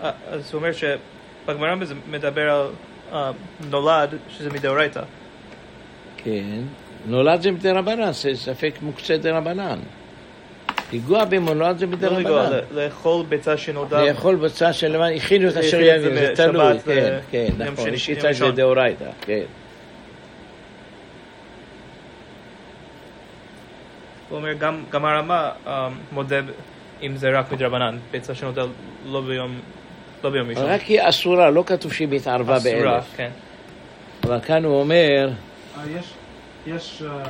אז 0.00 0.52
הוא 0.52 0.58
אומר 0.58 0.70
שבגמרא 0.72 1.74
מדבר 2.10 2.50
על 2.50 3.32
נולד, 3.70 4.14
שזה 4.28 4.50
מדאורייתא. 4.50 5.02
כן. 6.16 6.62
נולד 7.06 7.42
זה 7.42 7.50
מדרבנן, 7.50 8.12
זה 8.12 8.30
ספק 8.34 8.72
מוקצה 8.82 9.16
דרבנן. 9.16 9.78
לנגוע 10.92 11.24
במולד 11.24 11.78
זה 11.78 11.86
לא 11.86 11.92
לגוע, 11.92 12.18
מדרבנן. 12.20 12.52
ל- 12.70 12.84
לאכול 12.84 13.24
ביצה 13.28 13.56
שנולדה. 13.56 14.04
לאכול 14.04 14.36
בצע 14.36 14.72
של 14.72 14.88
לבן, 14.92 15.12
הכינו 15.16 15.48
את 15.48 15.56
אשר 15.56 15.96
את 15.96 16.02
זה 16.02 16.32
תלוי, 16.36 16.72
ו- 16.72 16.78
כן, 16.84 17.18
כן, 17.30 17.46
נכון, 17.58 17.96
שיטה 17.96 18.28
ראשון. 18.28 18.54
דאורייתא, 18.54 19.04
כן. 19.20 19.40
הוא 24.28 24.38
אומר, 24.38 24.52
גם, 24.52 24.84
גם 24.90 25.04
הרמה 25.04 25.50
אה, 25.66 25.88
מודה 26.12 26.42
ב- 26.42 26.46
אם 27.02 27.16
זה 27.16 27.38
רק 27.38 27.52
מדרבנן, 27.52 27.96
ביצה 28.10 28.34
שנולדה 28.34 28.62
לא 29.06 29.20
ביום, 29.20 29.60
לא 30.24 30.30
ביום 30.30 30.48
ראשון. 30.48 30.64
רק 30.64 30.80
היא 30.82 31.00
אסורה, 31.02 31.50
לא 31.50 31.62
כתוב 31.66 31.92
שהיא 31.92 32.08
מתערבה 32.10 32.56
אסורה, 32.56 32.74
באלף. 32.80 33.04
כן. 33.16 33.30
אבל 34.24 34.40
כאן 34.40 34.64
הוא 34.64 34.80
אומר, 34.80 35.28
אה, 35.78 35.82
יש, 35.98 36.04
יש, 36.66 37.02
אה, 37.02 37.24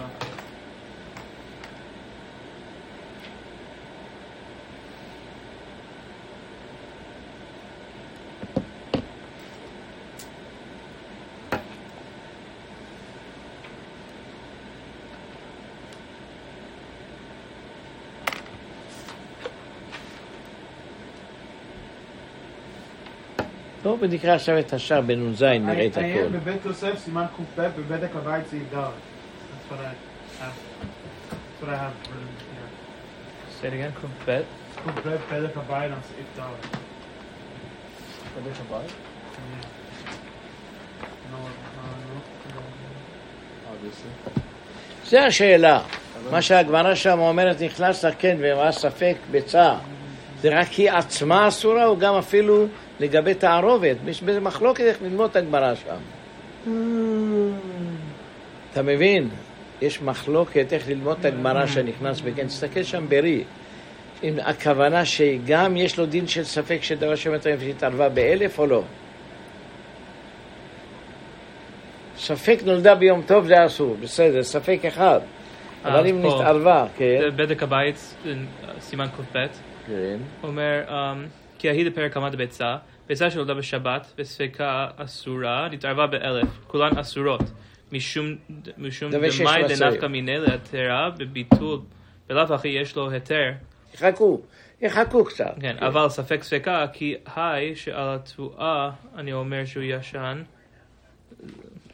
טוב, 23.83 23.99
ונקרא 24.03 24.31
עכשיו 24.35 24.59
את 24.59 24.73
השאר 24.73 25.01
בנ"ז, 25.01 25.42
נראה 25.42 25.87
את 25.87 25.97
הכל. 25.97 26.29
בבית 26.33 26.64
יוסף, 26.64 26.99
סימן 26.99 27.25
קב, 27.57 27.62
בבדק 27.79 28.16
הבית 28.16 28.47
סעיף 28.47 28.62
ד'. 28.75 29.21
What 29.72 29.80
I 29.80 29.85
have. 29.85 29.96
That's 31.30 31.61
what 31.61 31.70
I 31.70 31.76
have 31.76 31.94
written 32.11 32.28
here. 32.52 32.68
Say 33.58 33.66
it 33.68 33.72
again, 33.72 33.92
ק"ב. 33.92 34.40
קב, 34.85 34.92
בדק 35.32 35.56
הבית 35.56 35.92
on 35.92 36.02
סעיף 36.08 36.26
ד'. 36.37 36.40
Yeah. 36.40 36.46
No, 41.32 41.37
uh, 41.37 41.40
no, 42.08 42.16
זה 45.06 45.24
השאלה. 45.24 45.80
מה 46.30 46.42
שהגמרא 46.42 46.94
שם 46.94 47.18
אומרת, 47.18 47.61
נכנס 47.61 48.04
לקן 48.04 48.37
והיה 48.40 48.72
ספק 48.72 49.16
ביצה, 49.30 49.74
זה 50.40 50.61
רק 50.61 50.72
היא 50.72 50.90
עצמה 50.90 51.48
אסורה, 51.48 51.87
או 51.87 51.98
גם 51.98 52.14
אפילו 52.14 52.66
לגבי 53.00 53.35
תערובת? 53.35 53.96
יש 54.06 54.22
בזה 54.22 54.40
מחלוקת 54.40 54.80
איך 54.80 55.02
ללמוד 55.02 55.30
את 55.30 55.37
הגמרא 55.37 55.74
שם. 55.74 55.96
אתה 58.72 58.82
מבין? 58.82 59.28
יש 59.83 60.03
מחלוקת 60.03 60.73
איך 60.73 60.88
ללמוד 60.88 61.16
את 61.21 61.25
הגמרא 61.25 61.66
שנכנס 61.66 62.21
בקן. 62.21 62.47
תסתכל 62.47 62.83
שם 62.83 63.09
ברי. 63.09 63.45
אם 64.23 64.35
הכוונה 64.42 65.05
שגם 65.05 65.77
יש 65.77 65.99
לו 65.99 66.07
דין 66.07 66.27
של 66.27 66.45
ספק 66.45 66.79
שדבר 66.83 67.14
שמתאים 67.14 67.61
שהתערבה 67.61 68.09
באלף 68.09 68.59
או 68.59 68.66
לא. 68.66 68.83
ספק 72.16 72.59
נולדה 72.64 72.95
ביום 72.95 73.23
טוב 73.27 73.47
זה 73.47 73.66
אסור, 73.66 73.97
בסדר, 74.01 74.42
ספק 74.42 74.81
אחד. 74.88 75.21
אבל 75.85 75.99
אז 75.99 76.07
אם 76.07 76.23
נתערבה, 76.23 76.87
כן. 76.97 77.21
בדק 77.37 77.62
הבית, 77.62 78.14
אה, 78.27 78.33
סימן 78.81 79.07
ק"ב. 79.07 79.38
כן. 79.87 80.18
אומר, 80.42 80.83
um, 80.88 80.92
כי 81.59 81.68
ההיא 81.68 81.87
לפרק 81.87 82.16
עמד 82.16 82.37
ביצה, 82.37 82.77
ביצה 83.09 83.31
שנולדה 83.31 83.55
בשבת 83.55 84.12
וספקה 84.18 84.87
אסורה, 84.97 85.68
נתערבה 85.73 86.07
באלף, 86.07 86.49
כולן 86.66 86.99
אסורות. 86.99 87.42
משום 87.92 88.37
משום 88.78 89.11
דמאי. 89.11 89.62
דנפקא 89.68 90.07
מיניה 90.07 90.38
להתרה 90.38 91.11
בביטול, 91.11 91.81
בלאו 92.28 92.55
הכי 92.55 92.68
יש 92.68 92.96
לו 92.96 93.11
היתר, 93.11 93.52
יחכו, 93.94 94.40
יחכו 94.81 95.24
קצת. 95.24 95.55
כן, 95.61 95.76
אבל 95.78 96.09
ספק 96.09 96.42
ספקה, 96.42 96.87
כי 96.92 97.14
היי 97.37 97.76
שעל 97.76 98.14
התבואה, 98.14 98.90
אני 99.16 99.33
אומר 99.33 99.64
שהוא 99.64 99.83
ישן, 99.83 100.42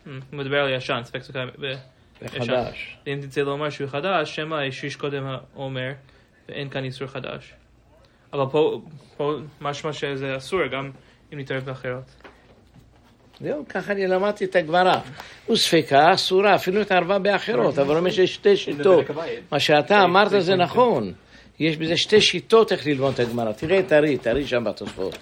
הוא 0.04 0.12
מדבר 0.32 0.60
על 0.60 0.70
ישן, 0.70 1.00
ספק 1.04 1.22
ספקה, 1.22 1.44
ב-. 1.60 1.74
וחדש. 2.22 2.96
אם 3.06 3.18
תרצה 3.22 3.42
לומר 3.42 3.70
שהוא 3.70 3.88
חדש, 3.88 4.36
שמא 4.36 4.54
השריש 4.54 4.96
קודם 4.96 5.24
האומר, 5.26 5.92
ואין 6.48 6.68
כאן 6.68 6.84
איסור 6.84 7.06
חדש. 7.06 7.52
אבל 8.32 8.44
פה, 8.50 8.80
פה 9.16 9.36
משמע 9.60 9.92
שזה 9.92 10.36
אסור 10.36 10.66
גם 10.66 10.90
אם 11.32 11.38
נתערב 11.38 11.64
באחרות. 11.64 12.17
זהו, 13.40 13.64
ככה 13.68 13.92
אני 13.92 14.06
למדתי 14.06 14.44
את 14.44 14.56
הגמרא. 14.56 15.00
וספקה 15.50 16.14
אסורה, 16.14 16.54
אפילו 16.54 16.80
התערבה 16.80 17.18
באחרות, 17.18 17.78
אבל 17.78 17.96
אומר 17.96 18.10
שיש 18.10 18.34
שתי 18.34 18.56
שיטות. 18.56 19.04
מה 19.52 19.60
שאתה 19.60 20.02
אמרת 20.04 20.30
זה 20.38 20.54
נכון. 20.56 21.12
יש 21.60 21.76
בזה 21.76 21.96
שתי 21.96 22.20
שיטות 22.20 22.72
איך 22.72 22.86
ללמוד 22.86 23.14
את 23.14 23.20
הגמרא. 23.20 23.52
תראה 23.52 23.78
את 23.78 23.92
ארי, 23.92 24.18
תראי 24.18 24.46
שם 24.46 24.64
בתוספות. 24.64 25.18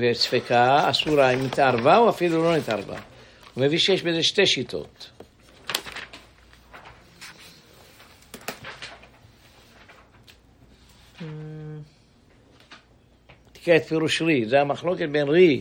וספקה 0.00 0.90
אסורה, 0.90 1.30
אם 1.30 1.44
התערבה 1.46 1.96
או 1.96 2.08
אפילו 2.08 2.44
לא 2.44 2.56
התערבה. 2.56 2.96
הוא 3.54 3.64
מביא 3.64 3.78
שיש 3.78 4.02
בזה 4.02 4.22
שתי 4.22 4.46
שיטות. 4.46 5.10
תקרא 13.52 13.76
את 13.76 13.84
פירוש 13.84 14.22
רי, 14.22 14.44
זה 14.46 14.60
המחלוקת 14.60 15.08
בין 15.12 15.28
רי 15.28 15.60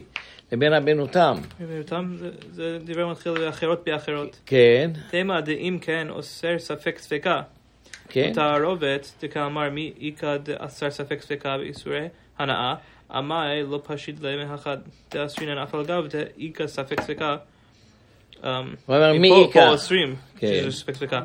לבין 0.54 0.74
רבנו 0.74 1.08
תם. 1.08 1.36
ואותם 1.68 2.14
זה- 2.18 2.32
זה 2.52 2.78
דברי 2.86 3.06
מתחיל 3.12 3.34
באחרות 3.34 3.84
באחרות. 3.86 4.40
כן, 4.46 4.92
תימא 5.10 5.40
דאם 5.40 5.78
כן 5.82 6.08
אוסר 6.10 6.60
ספק 6.60 6.98
ספקה. 7.00 7.42
כן. 8.10 8.32
תערובת 8.34 9.12
דקאמר 9.22 9.70
מי 9.70 9.94
איכא 10.02 10.38
דאסר 10.38 10.90
ספק 10.92 11.22
ספקה 11.22 11.58
באיסורי 11.58 12.08
הנאה, 12.38 12.76
עמאי 13.12 13.64
לא 13.64 13.82
פשיט 13.86 14.22
להם 14.22 14.52
האחד 14.52 14.78
דאסרינן 15.12 15.58
אף 15.58 15.76
על 15.76 15.86
גב 15.86 16.08
דאיכא 16.08 16.68
ספק 16.68 17.02
ספקה. 17.02 17.38
הוא 18.44 18.96
אומר, 18.96 19.14
מי 19.14 19.32
איכא? 19.32 19.70
פה 19.70 19.78
ספק 20.72 20.94
ספקה. 20.96 21.20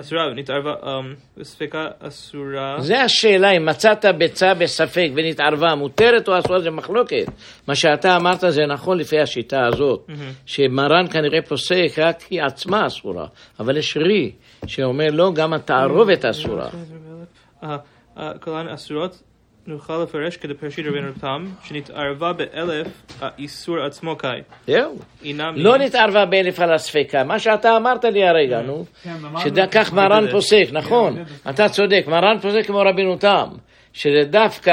אסורה, 0.00 0.34
נתערבה, 0.34 0.74
um, 0.82 1.42
ספקה 1.42 1.88
אסורה. 2.00 2.76
זה 2.80 3.00
השאלה, 3.00 3.50
אם 3.50 3.66
מצאת 3.66 4.04
ביצה 4.18 4.54
בספק 4.54 5.08
ונתערבה, 5.14 5.74
מותרת 5.74 6.28
או 6.28 6.38
אסורה, 6.38 6.60
זה 6.60 6.70
מחלוקת. 6.70 7.26
מה 7.68 7.74
שאתה 7.74 8.16
אמרת 8.16 8.40
זה 8.48 8.62
נכון 8.66 8.98
לפי 8.98 9.20
השיטה 9.20 9.66
הזאת, 9.66 10.10
שמרן 10.46 11.06
כנראה 11.10 11.42
פוסק 11.42 11.98
רק 11.98 12.22
כי 12.22 12.40
עצמה 12.40 12.86
אסורה, 12.86 13.26
אבל 13.60 13.76
יש 13.76 13.96
רי 13.96 14.32
שאומר 14.66 15.06
לא, 15.12 15.32
גם 15.34 15.52
התערובת 15.52 16.24
אסורה. 16.24 16.68
כולן 18.40 18.68
אסורות, 18.68 19.22
נוכל 19.66 20.02
לפרש 20.02 20.36
כדפרשית 20.36 20.86
רבינו 20.86 21.08
תם, 21.20 21.44
שנתערבה 21.64 22.32
באלף 22.32 22.86
האיסור 23.20 23.80
עצמו 23.80 24.16
קאי. 24.16 24.40
זהו. 24.66 24.98
לא 25.56 25.78
נתערבה 25.78 26.26
באלף 26.26 26.60
על 26.60 26.72
הספקה, 26.72 27.24
מה 27.24 27.38
שאתה 27.38 27.76
אמרת 27.76 28.04
לי 28.04 28.24
הרגע, 28.28 28.60
נו. 28.62 28.84
כן, 29.02 29.10
שכך 29.66 29.92
מרן. 29.92 30.30
פוסק, 30.30 30.64
נכון, 30.72 31.16
אתה 31.50 31.68
צודק, 31.68 32.04
מרן 32.08 32.38
פוסק 32.42 32.66
כמו 32.66 32.78
רבינו 32.78 33.16
תם, 33.16 33.48
שזה 33.92 34.24
דווקא, 34.30 34.70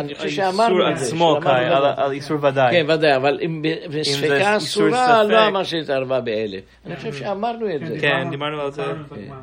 אני 0.00 0.14
חושב 0.14 0.28
שאמרנו 0.28 0.62
האיסור 0.84 0.90
את 0.92 0.98
זה. 0.98 1.04
עצמו 1.06 1.18
שאמרנו 1.34 1.40
קאי. 1.40 1.64
על- 1.64 1.84
על 1.96 2.12
איסור 2.12 2.44
ודאי. 2.44 2.72
כן, 2.72 2.86
ודאי, 2.90 3.16
אבל 3.16 3.38
אם 3.44 3.62
בספקה 3.98 4.56
אסורה. 4.56 5.24
לא 5.24 5.46
אמר 5.46 5.64
שהתערבה 5.64 6.20
באלף. 6.20 6.60
אני 6.86 6.96
חושב 6.96 7.12
שאמרנו 7.12 7.74
את 7.74 7.86
זה. 7.86 7.96
כן, 8.00 8.30
דיברנו 8.30 8.60
על 8.60 8.70
זה. 8.70 8.82
דיברנו 8.82 9.04
את 9.06 9.12
הגמרא. 9.12 9.36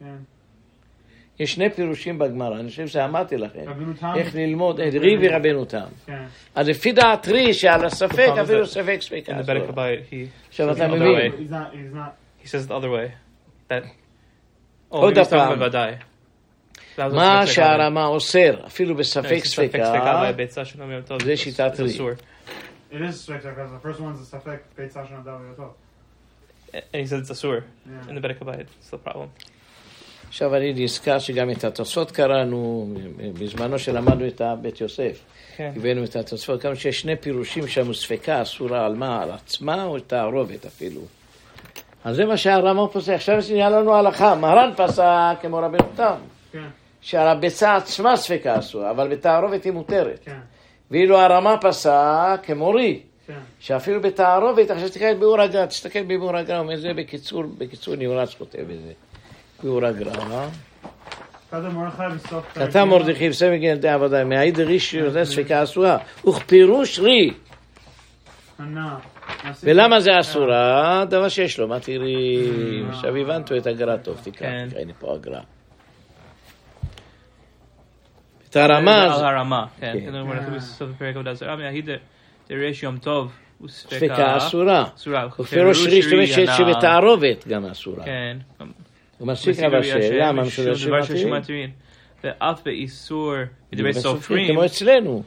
כן. 0.00 0.16
יש 1.40 1.54
שני 1.54 1.70
פירושים 1.70 2.18
בגמרא, 2.18 2.60
אני 2.60 2.68
חושב 2.68 2.88
שאמרתי 2.88 3.36
לכם. 3.36 3.64
איך 4.16 4.34
ללמוד 4.34 4.80
את 4.80 4.94
רי 4.94 5.16
ורבנו 5.20 5.64
תם. 5.64 5.86
כן. 6.06 6.24
אז 6.54 6.68
לפי 6.68 6.92
דעת 6.92 7.28
רי, 7.28 7.54
שעל 7.54 7.84
הספק, 7.84 8.26
פעם 8.26 8.38
אפילו 8.38 8.66
ספק 8.66 8.98
Abayit, 9.28 10.10
he 10.10 10.48
עכשיו 10.48 10.72
אתה 10.72 10.88
מבין. 10.88 11.32
he 12.42 12.46
says 12.46 12.66
the 12.66 12.74
other 12.74 12.90
way. 12.90 13.12
That... 13.68 13.82
Oh, 13.82 14.96
עוד 14.96 15.18
הפעם. 15.18 15.58
זה 16.96 17.08
מה 17.08 17.46
שהרמה 17.46 18.06
אוסר, 18.06 18.66
אפילו. 18.66 18.94
בספק 18.94 19.42
טוב. 21.06 21.22
זה 21.22 21.36
שיטת 21.36 21.80
רי. 21.80 22.14
it 22.92 23.02
is 23.02 23.20
strict 23.20 23.44
because 23.44 23.70
the 23.70 23.78
first 23.78 24.00
one's 24.00 24.20
a 24.20 24.24
ספק 24.24 24.60
ביצה 24.78 25.06
שנולדה 25.06 25.36
בהיותו. 25.38 25.74
And 26.72 27.00
he 27.02 27.06
said 27.06 27.22
it's 27.22 27.32
אסור. 27.32 27.54
Yeah. 27.54 28.10
In 28.10 28.14
the 28.14 28.28
Abayit, 28.28 28.66
it's 28.80 28.90
the 28.90 28.98
problem. 28.98 29.28
עכשיו 30.30 30.56
אני 30.56 30.72
נזכר 30.72 31.18
שגם 31.18 31.50
את 31.50 31.64
התוספות 31.64 32.10
קראנו, 32.10 32.88
בזמנו 33.38 33.78
שלמדנו 33.78 34.26
את 34.26 34.42
בית 34.62 34.80
יוסף. 34.80 35.20
כן. 35.56 35.72
הבאנו 35.76 36.04
את 36.04 36.16
התוספות, 36.16 36.62
כמה 36.62 36.76
שיש 36.76 37.00
שני 37.00 37.16
פירושים 37.16 37.66
שם, 37.66 37.94
ספקה 37.94 38.42
אסורה 38.42 38.86
על 38.86 38.94
מה, 38.94 39.22
על 39.22 39.30
עצמה 39.30 39.84
או 39.84 40.00
תערובת 40.00 40.66
אפילו. 40.66 41.00
אז 42.04 42.16
זה 42.16 42.24
מה 42.24 42.36
שהרמ"א 42.36 42.86
פוסק. 42.92 43.12
עכשיו 43.12 43.38
נהיה 43.50 43.70
לנו 43.70 43.94
הלכה, 43.94 44.34
מרן 44.34 44.70
פסק 44.76 45.36
כמו 45.40 45.56
רבנו 45.56 45.88
תם, 45.96 46.14
כן, 46.52 46.68
שעל 47.00 47.28
הביצה 47.28 47.76
עצמה 47.76 48.16
ספקה 48.16 48.58
אסורה, 48.58 48.90
אבל 48.90 49.08
בתערובת 49.08 49.64
היא 49.64 49.72
מותרת. 49.72 50.20
כן, 50.24 50.38
ואילו 50.90 51.18
הרמ"א 51.18 51.56
פסק 51.60 52.40
כמו 52.42 52.70
רי, 52.70 53.00
כן. 53.26 53.32
שאפילו 53.60 54.00
בתערובת, 54.00 54.70
עכשיו 54.70 54.88
תסתכל 54.88 55.14
ביאור 55.14 55.40
הגר"א, 55.40 55.66
תסתכל 55.66 56.02
בביאור 56.02 56.36
הגר"א, 56.36 56.56
הוא 56.56 56.62
אומר 56.62 56.76
זה 56.76 56.94
בקיצור, 56.96 57.42
בקיצור 57.58 57.96
נמרץ 57.96 58.34
כותב 58.34 58.58
את 58.58 58.80
זה. 58.86 58.92
ביאור 59.62 59.84
הגר"א, 59.86 60.48
כתב 62.54 62.84
מרדכי 62.84 63.28
בסבב 63.28 63.52
ילדי 63.52 63.88
עבודה, 63.88 64.24
מהעיד 64.24 64.60
ריש 64.60 64.90
שזה 64.90 65.24
ספקה 65.24 65.62
אסורה, 65.62 65.96
וכפירוש 66.28 66.98
רי. 66.98 67.30
ולמה 69.62 70.00
זה 70.00 70.10
אסורה? 70.20 71.04
דבר 71.08 71.28
שיש 71.28 71.58
לו, 71.58 71.68
מה 71.68 71.80
תראי? 71.80 72.48
עכשיו 72.88 73.16
הבנת 73.16 73.52
את 73.52 73.66
הגר"א 73.66 73.96
טוב, 73.96 74.20
תקרא, 74.24 74.48
כן. 74.48 74.66
תקרא, 74.70 74.80
הנה 74.80 74.92
פה 74.98 75.14
הגר"א. 75.14 75.40
את 78.50 78.56
הרמז, 78.56 79.18
על 79.18 79.24
הרמה, 79.24 79.66
כן. 79.80 79.92
כן. 79.92 80.12
כן, 80.12 80.14
דרש 82.48 82.82
יום 82.82 82.98
טוב, 82.98 83.32
ספקה 83.68 84.36
אסורה. 84.36 84.84
ופירוש 85.40 85.86
רי, 85.86 86.02
זאת 86.02 86.12
אומרת 86.12 86.28
ש- 86.28 86.38
הנ"ל. 86.38 86.46
שבתערובת 86.74 87.48
גם 87.48 87.66
אסורה. 87.66 88.04
כן. 88.04 88.36
הוא 89.20 89.28
מפסיק 89.28 89.58
אבל 89.58 89.82
שאלה, 89.82 90.32
מה 90.32 90.42
משולשים 90.42 90.88
דבר 90.88 91.02
של 91.02 91.12
מתאים? 91.14 91.28
שמטרין. 91.28 91.70
ואף 92.24 92.62
באיסור, 92.64 93.34
בדברי 93.72 93.90
דברי 93.90 94.02
סופרים, 94.02 94.52
כמו 94.52 94.64
אצלנו. 94.64 95.22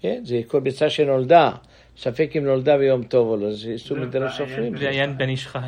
כן, 0.00 0.20
זה 0.24 0.40
כל 0.46 0.60
ביצה 0.60 0.90
שנולדה. 0.90 1.50
ספק 1.96 2.30
אם 2.38 2.44
נולדה 2.44 2.78
ביום 2.78 3.02
טוב 3.02 3.28
או 3.28 3.36
לא, 3.36 3.52
זה 3.52 3.68
איסור 3.68 3.98
בעיה. 3.98 4.30
סופרים. 4.30 4.76
זה 4.76 4.88
עיין 4.88 5.18
בן 5.18 5.28
איש 5.28 5.46
חי. 5.46 5.58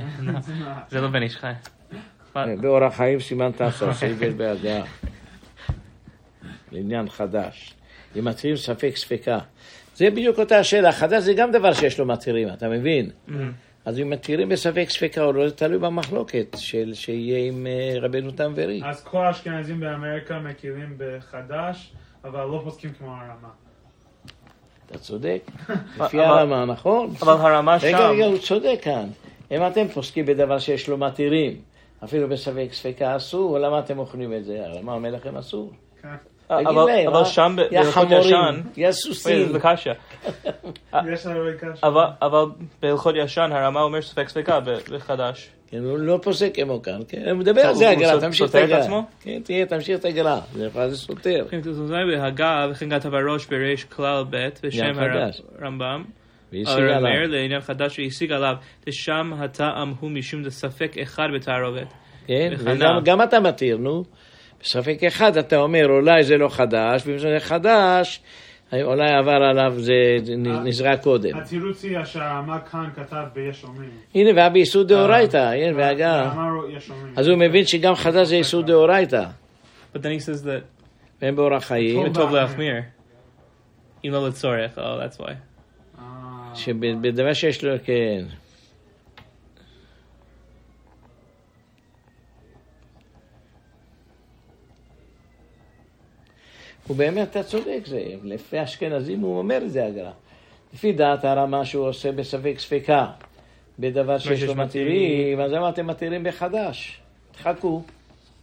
זה 0.89 1.01
לא 1.01 1.09
בן 1.09 1.23
איש 1.23 1.37
חי. 1.37 1.53
באורח 2.61 2.97
חיים 2.97 3.21
סימן 3.21 3.51
תעשה 3.53 3.95
סייגל 3.95 4.31
בהגעה. 4.31 4.85
לעניין 6.73 7.09
חדש. 7.09 7.75
אם 8.19 8.25
מתירים 8.25 8.57
ספק 8.57 8.93
ספקה. 8.97 9.39
זה 9.97 10.11
בדיוק 10.11 10.39
אותה 10.39 10.59
השאלה. 10.59 10.93
חדש 10.93 11.23
זה 11.23 11.33
גם 11.33 11.53
דבר 11.53 11.73
שיש 11.73 11.99
לו 12.01 12.07
מתירים, 12.07 12.49
אתה 12.49 12.69
מבין? 12.69 13.11
אז 13.85 14.01
אם 14.01 14.11
מתירים 14.11 14.49
בספק 14.49 14.87
ספקה 14.89 15.25
או 15.25 15.33
לא, 15.33 15.49
זה 15.49 15.55
תלוי 15.55 15.79
במחלוקת 15.79 16.57
של 16.57 16.95
שיהיה 16.95 17.49
עם 17.49 17.67
אה, 17.67 17.95
רבנו 18.01 18.31
תם 18.31 18.53
ורי. 18.57 18.81
אז 18.85 19.05
כל 19.05 19.27
האשכנזים 19.27 19.81
באמריקה 19.81 20.39
מכירים 20.39 20.95
בחדש, 20.99 21.93
אבל 22.25 22.45
לא 22.45 22.61
פוסקים 22.65 22.93
כמו 22.93 23.09
הרמה. 23.09 23.49
אתה 24.87 24.99
צודק. 24.99 25.43
לפי 26.01 26.21
הרמה, 26.21 26.65
נכון? 26.65 27.11
אבל 27.21 27.33
הרמה 27.33 27.77
רגע, 27.83 27.99
שם, 27.99 28.05
רגע, 28.05 28.25
הוא 28.25 28.39
צודק 28.39 28.79
כאן. 28.83 29.09
אם 29.51 29.67
אתם 29.67 29.89
פוסקים 29.89 30.27
בדבר 30.27 30.59
שיש 30.59 30.89
לו 30.89 30.99
מתירים, 30.99 31.57
אפילו 32.05 32.29
בספק 32.29 32.69
ספקה 32.73 33.17
אסור, 33.17 33.59
למה 33.59 33.79
אתם 33.79 33.99
אוכלים 33.99 34.35
את 34.35 34.45
זה? 34.45 34.67
הרמה 34.67 34.93
אומר 34.93 35.11
לכם 35.11 35.37
אסור. 35.37 35.73
כן. 36.49 36.55
תגיד 36.55 36.69
אבל 36.69 36.87
להם, 36.87 37.09
אבל 37.09 37.19
אה? 37.19 37.25
שם 37.25 37.57
בהלכות 37.57 38.09
ישן, 38.11 38.61
יא 38.77 38.83
וואי, 38.83 38.93
סוסים. 38.93 39.53
זה 39.53 39.59
קשה. 39.61 39.93
יש. 41.13 41.27
אבל, 41.83 42.05
אבל 42.23 42.45
בהלכות 42.83 43.15
ישן 43.19 43.51
הרמה 43.53 43.81
אומר 43.83 44.03
ספק 44.03 44.29
ספקה 44.29 44.59
בחדש. 44.91 45.51
כן, 45.71 45.79
הוא 45.85 45.99
לא 45.99 46.19
פוסק 46.23 46.55
כמו 46.55 46.83
כאן, 46.83 47.01
כן? 47.09 47.29
הוא 47.29 47.39
מדבר 47.39 47.61
על 47.61 47.75
זה 47.75 47.91
הגר"א, 47.91 48.21
תמשיך 48.21 48.51
את 48.51 48.55
הגר"א. 48.55 49.01
כן, 49.21 49.41
תהיה, 49.45 49.67
תמשיך 49.67 50.01
את 50.01 50.05
הגר"א. 50.05 50.41
זה 50.89 50.97
סותר. 50.97 51.47
כן, 51.51 51.63
זה 51.63 51.95
בהגה 52.13 52.67
וכן 52.71 52.91
כתב 52.91 53.15
הראש 53.15 53.47
בריש 53.47 53.85
כלל 53.85 54.25
ב' 54.31 54.49
בשם. 54.63 54.93
הרמב"ם. 55.59 56.05
והשיג 56.53 56.83
הרמר 56.83 57.09
עליו. 57.09 57.27
לעניין 57.27 57.61
חדש 57.61 57.97
שהשיג 57.97 58.33
עליו, 58.33 58.55
ושם 58.87 59.33
הטעם 59.39 59.95
הוא 60.01 60.11
משום 60.11 60.43
דספק 60.43 60.99
אחד 61.03 61.29
בתערובת. 61.35 61.93
כן. 62.27 62.53
וגם 62.59 63.01
גם 63.05 63.23
אתה 63.23 63.41
מתיר, 63.41 63.77
נו. 63.77 64.05
בספק 64.65 65.05
אחד 65.05 65.37
אתה 65.37 65.57
אומר, 65.57 65.87
אולי 65.89 66.23
זה 66.23 66.37
לא 66.37 66.49
חדש, 66.49 67.03
ואם 67.07 67.19
זה 67.19 67.29
חדש, 67.41 68.21
אולי 68.73 69.11
עבר 69.13 69.43
עליו, 69.51 69.73
זה 69.77 69.93
נ- 70.37 70.67
נזרק 70.67 71.03
קודם. 71.03 71.37
התירוץ 71.37 71.85
היא 71.85 72.05
שהרמ"א 72.05 72.59
כאן 72.71 72.89
כתב 72.97 73.25
ביש 73.35 73.65
אומרים. 73.65 73.91
הנה, 74.15 74.31
והיה 74.37 74.49
באיסור 74.49 74.83
דאורייתא, 74.83 75.37
הנה, 75.37 75.93
יש 76.77 76.91
אומרים. 76.91 77.13
אז 77.17 77.29
הוא 77.29 77.39
מבין 77.39 77.67
שגם 77.67 77.95
חדש 77.95 78.29
זה 78.29 78.35
איסור 78.35 78.63
דאורייתא, 78.63 79.25
But 79.95 79.99
then 79.99 80.19
he 80.19 80.29
says 80.29 80.45
that 80.45 80.83
והם 81.23 81.37
באורח 81.37 81.65
חיים, 81.65 82.07
Tov 82.07 82.19
le'achmir. 82.19 82.83
Im 84.05 84.11
lo 84.13 84.29
letzorech. 84.29 84.77
Oh, 84.79 84.81
that's 85.01 85.21
why. 85.21 85.31
אה, 85.99 86.05
שבדבר 86.55 87.33
שיש 87.33 87.65
לו, 87.65 87.75
כן. 87.85 88.25
ובאמת 96.91 97.29
אתה 97.31 97.43
צודק, 97.43 97.81
זה 97.87 98.03
לפי 98.23 98.59
האשכנזים 98.59 99.21
הוא 99.21 99.39
אומר 99.39 99.57
את 99.65 99.71
זה 99.71 99.87
הגר"א. 99.87 100.11
לפי 100.75 100.93
דעת 100.93 101.25
הרמה 101.25 101.65
שהוא 101.65 101.89
עושה 101.89 102.13
בספק 102.13 102.55
ספקה, 102.59 103.07
בדבר 103.79 104.19
שיש 104.19 104.43
לו 104.43 104.55
מתירים, 104.55 105.41
אז 105.41 105.53
למה 105.53 105.69
אתם 105.69 105.87
מתירים 105.87 106.25
בחדש? 106.25 107.01
תחכו. 107.33 107.83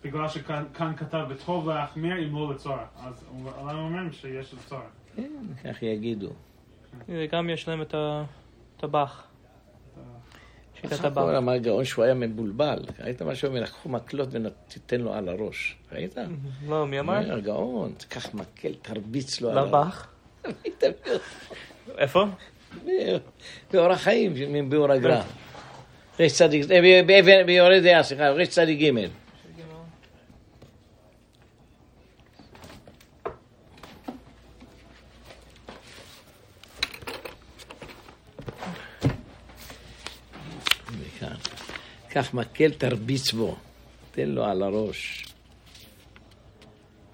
בגלל 0.04 0.28
שכאן 0.30 0.64
כאן 0.74 0.94
כתב 0.98 1.26
בטוב 1.30 1.70
להחמיר 1.70 2.14
אם 2.28 2.36
לא 2.36 2.54
לצורך. 2.54 2.80
אז 3.06 3.26
הוא- 3.30 3.52
אומרים 3.72 4.12
שיש 4.12 4.54
לצורך. 4.54 4.82
כן, 5.16 5.32
כך 5.64 5.84
יגידו. 5.84 6.30
וגם 7.10 7.50
יש 7.50 7.68
להם 7.68 7.82
את 7.82 7.96
הטבח. 8.78 9.24
שיטת 10.82 10.94
בסך 10.94 11.06
הטבח. 11.06 11.22
הכל 11.22 11.36
אמר 11.36 11.58
גאון 11.58 11.86
שהוא 11.86 12.06
היה 12.06 12.14
מבולבל. 12.14 12.80
ראית 13.04 13.22
מה 13.22 13.36
שהוא 13.36 13.48
אומר? 13.50 13.62
לקחו 13.62 13.90
מקלות 13.90 14.30
ותיתן 14.32 15.02
לו 15.02 15.14
על 15.14 15.30
הראש. 15.30 15.76
ראית? 15.92 16.16
לא, 16.70 16.88
מי 16.88 17.00
אמר? 17.00 17.18
אומר, 17.24 17.40
גאון, 17.40 17.94
תקח 17.98 18.34
מקל, 18.34 18.74
תרביץ 18.82 19.42
לו 19.42 19.50
על 19.52 19.58
הראש. 19.58 19.68
לבח. 19.70 20.08
איפה? 21.98 22.26
באורח 23.74 24.02
חיים, 24.02 24.34
מביאור 24.50 24.92
הגר"א. 24.92 25.22
ריש 26.20 26.34
צדיק, 26.34 26.72
אה, 26.72 27.02
באבן- 27.06 27.46
ביורד 27.46 27.84
דעה, 27.84 28.04
סליחה, 28.04 28.30
ריש 28.30 28.50
צדיק 28.50 28.80
ג'. 28.80 29.08
קח 42.14 42.34
מקל, 42.34 42.72
תרביץ 42.72 43.32
בו. 43.32 43.56
תן 44.12 44.30
לו 44.30 44.46
על 44.46 44.64
הראש. 44.64 45.26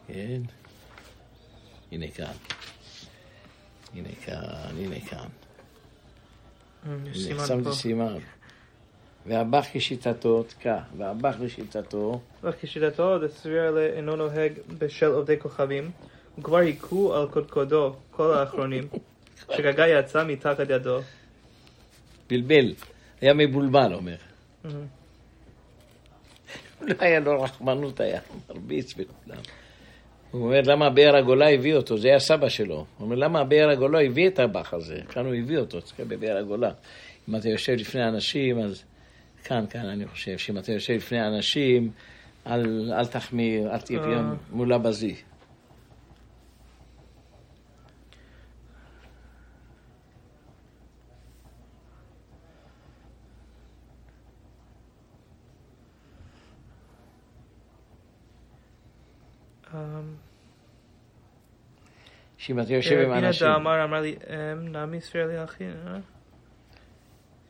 כן. 0.08 0.42
הנה 1.92 2.08
כאן. 2.08 2.34
הנה 3.94 4.10
כאן, 4.26 4.36
הנה 4.78 5.00
כאן. 5.00 5.28
יש 7.06 7.26
הנה, 7.26 7.48
שמתי 7.48 7.64
פה. 7.64 7.72
סימן. 7.72 8.18
והבח 9.26 9.66
כשיטתו, 9.74 10.44
תקע, 10.44 10.80
והבח 10.98 11.36
לשיטתו, 11.40 12.22
רק 12.44 12.56
כשיטתו, 12.62 13.20
דסביר 13.20 13.78
אינו 13.78 14.16
נוהג 14.16 14.54
בשל 14.78 15.06
עובדי 15.06 15.40
כוכבים, 15.40 15.92
וכבר 16.40 16.58
היכו 16.58 17.16
על 17.16 17.28
קודקודו 17.28 17.96
כל 18.12 18.34
האחרונים, 18.34 18.88
שגגה 19.58 19.88
יצא 19.88 20.24
מתחת 20.28 20.70
ידו. 20.70 21.00
בלבל, 22.30 22.74
היה 23.22 23.34
מבולבל, 23.34 23.94
אומר. 23.94 24.27
לא 26.82 26.96
היה 27.00 27.20
לו 27.20 27.42
רחמנות, 27.42 28.00
היה 28.00 28.22
מרביץ 28.50 28.94
בכולם. 28.94 29.42
הוא 30.32 30.42
אומר, 30.42 30.62
למה 30.62 30.90
באר 30.90 31.16
הגולה 31.16 31.50
הביא 31.50 31.76
אותו? 31.76 31.98
זה 31.98 32.08
היה 32.08 32.20
סבא 32.20 32.50
שלו. 32.50 32.76
הוא 32.76 32.86
אומר, 33.00 33.16
למה 33.16 33.44
באר 33.44 33.70
הגולה 33.70 34.02
הביא 34.02 34.28
את 34.28 34.40
הבח 34.40 34.74
הזה? 34.74 35.00
כאן 35.10 35.26
הוא 35.26 35.36
הביא 35.36 35.58
אותו, 35.58 35.82
תסתכל 35.82 36.04
בבאר 36.04 36.38
הגולה. 36.38 36.72
אם 37.30 37.36
אתה 37.36 37.50
יושב 37.50 37.74
לפני 37.74 38.08
אנשים, 38.08 38.60
אז 38.60 38.84
כאן, 39.44 39.66
כאן 39.70 39.86
אני 39.86 40.08
חושב, 40.08 40.38
שאם 40.38 40.58
אתה 40.58 40.72
יושב 40.72 40.94
לפני 40.94 41.28
אנשים, 41.28 41.92
אל, 42.48 42.94
אל 42.94 43.06
תחמיר, 43.06 43.74
אל 43.74 43.80
תהיה 43.80 44.00
אה. 44.00 44.22
מולה 44.52 44.78
שאם 62.38 62.60
אתה 62.60 62.74
יושב 62.74 62.98
עם 63.00 63.12
אנשים, 63.14 63.48
דאמר 63.48 63.84
אמר 63.84 64.02
לי, 64.02 64.16
אמ, 64.30 64.68
נעמי 64.68 65.02
ספיר 65.02 65.28
לי 65.28 65.44
אחי, 65.44 65.64
אה? 65.64 65.98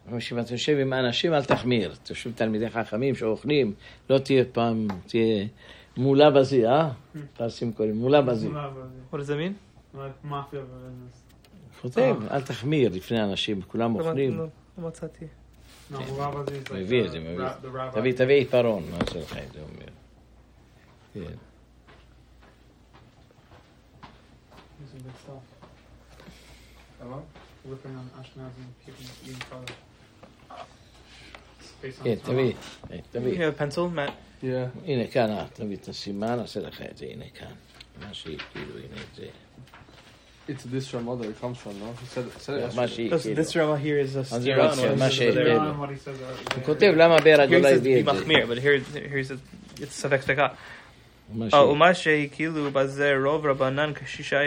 אבל 0.10 0.20
שאם 0.20 0.40
אתה 0.40 0.54
יושב 0.54 0.78
עם 0.82 0.94
אנשים, 0.94 1.34
אל 1.34 1.44
תחמיר. 1.46 1.94
תשוב 2.04 2.34
תלמידי 2.36 2.70
חכמים 2.70 3.16
שאוכלים, 3.16 3.74
לא 4.10 4.18
תהיה 4.18 4.44
פעם, 4.52 4.88
תהיה 5.08 5.46
מולה 5.98 6.30
בזי, 6.32 6.68
אה? 6.68 6.90
פרסים 7.38 7.74
קוראים, 7.74 7.96
מולה 7.96 8.22
בזי. 8.22 8.50
What 9.12 9.16
does 9.16 9.28
that 9.28 9.98
mean? 9.98 9.98
מאפיה 10.24 10.60
כותב, 11.82 12.16
אל 12.32 12.42
תחמיר 12.42 12.92
לפני 12.94 13.24
אנשים, 13.24 13.62
כולם 13.62 14.00
לא- 14.00 14.06
אוכלים. 14.08 14.38
לא 14.38 14.46
לא 14.78 14.88
מצאתי. 14.88 15.26
Is 15.92 15.96
like 15.96 16.74
מביא 16.74 17.02
את 17.02 17.08
the- 17.08 17.10
זה, 17.12 17.20
מביא. 17.20 17.46
תביא, 17.92 18.14
תביא 18.14 18.36
עיפרון, 18.36 18.84
מה 18.92 18.98
עושה 19.02 19.20
לך 19.20 19.38
את 19.48 19.52
זה, 19.54 19.60
אומר. 19.62 21.28
כן. 24.78 24.84
Using 24.84 25.02
good 25.04 25.18
stuff. 25.26 25.44
למה? 27.06 27.18
Ripping 27.66 27.96
on 27.96 28.22
Ashkenazim, 28.22 28.86
keeping 28.86 29.28
eating 29.28 29.42
color. 29.50 29.74
Based 31.82 32.00
on 32.00 32.04
כן, 32.04 32.16
Torah. 32.24 32.30
תביא, 32.30 32.54
אה, 32.92 32.96
You 32.98 33.02
תביא. 33.12 33.38
have 33.38 33.60
a 33.60 33.62
pencil, 33.62 33.90
Matt? 33.96 34.12
Yeah. 34.44 34.46
הנה 34.86 35.08
כאן, 35.12 35.30
אה, 35.32 35.46
תביא 35.54 35.76
את 35.78 35.88
הסימן, 35.88 36.36
נעשה 36.36 36.60
לך 36.60 36.82
את 36.92 36.98
זה, 36.98 37.06
הנה 37.06 37.26
כאן. 37.40 37.52
מה 38.08 38.14
שהיא, 38.14 38.38
כאילו, 38.54 38.78
הנה 38.78 39.02
את 39.12 39.16
זה. 39.16 39.26
It's 40.50 40.64
this 40.66 40.94
your 40.94 41.02
mother 41.02 41.26
it 41.26 41.42
comes 41.44 41.58
from, 41.64 41.74
no? 41.82 41.90
He 42.02 42.06
said, 42.16 42.26
said 42.40 42.72
it 42.72 42.76
מה 42.76 42.84
yesterday. 42.84 42.88
שהיא, 42.88 43.12
This, 43.12 43.22
כאילו. 43.24 43.42
this 43.44 43.56
Rama 43.56 43.78
here 43.78 44.00
is 44.00 44.16
a 44.16 44.22
זה 44.40 44.54
stira 44.54 44.58
לא 44.58 44.72
and 44.72 44.76
ציון, 44.76 44.96
one 44.96 45.00
מה 45.00 45.08
is 45.08 45.12
ש- 45.12 45.22
over 45.22 45.34
there. 45.34 45.60
Beyond 45.60 45.80
what 45.82 45.90
he 45.90 46.08
says 46.08 46.20
there- 46.50 46.56
הוא 46.56 46.64
כותב 46.66 46.94
למה 46.98 47.20
באר 47.22 47.36
Here 47.36 47.40
he 47.40 47.42
הגולה 47.44 47.70
says 47.70 47.78
הביא 47.78 48.00
את 48.00 48.06
זה. 48.06 48.12
במחמיר, 48.12 48.46
but 48.48 48.58
here, 48.58 48.96
here's 48.96 49.32
a, 49.32 49.82
it's 49.82 49.86
ספק 49.86 50.22
ספקה. 50.22 50.48
מה 51.34 51.46
אה, 51.46 51.50
שהיא. 51.52 51.62
ומה 51.62 51.94
שהכילו 51.94 52.72
בזה 52.72 53.14
רוב 53.26 53.46
רבנן 53.46 53.94
כשישה 53.94 54.38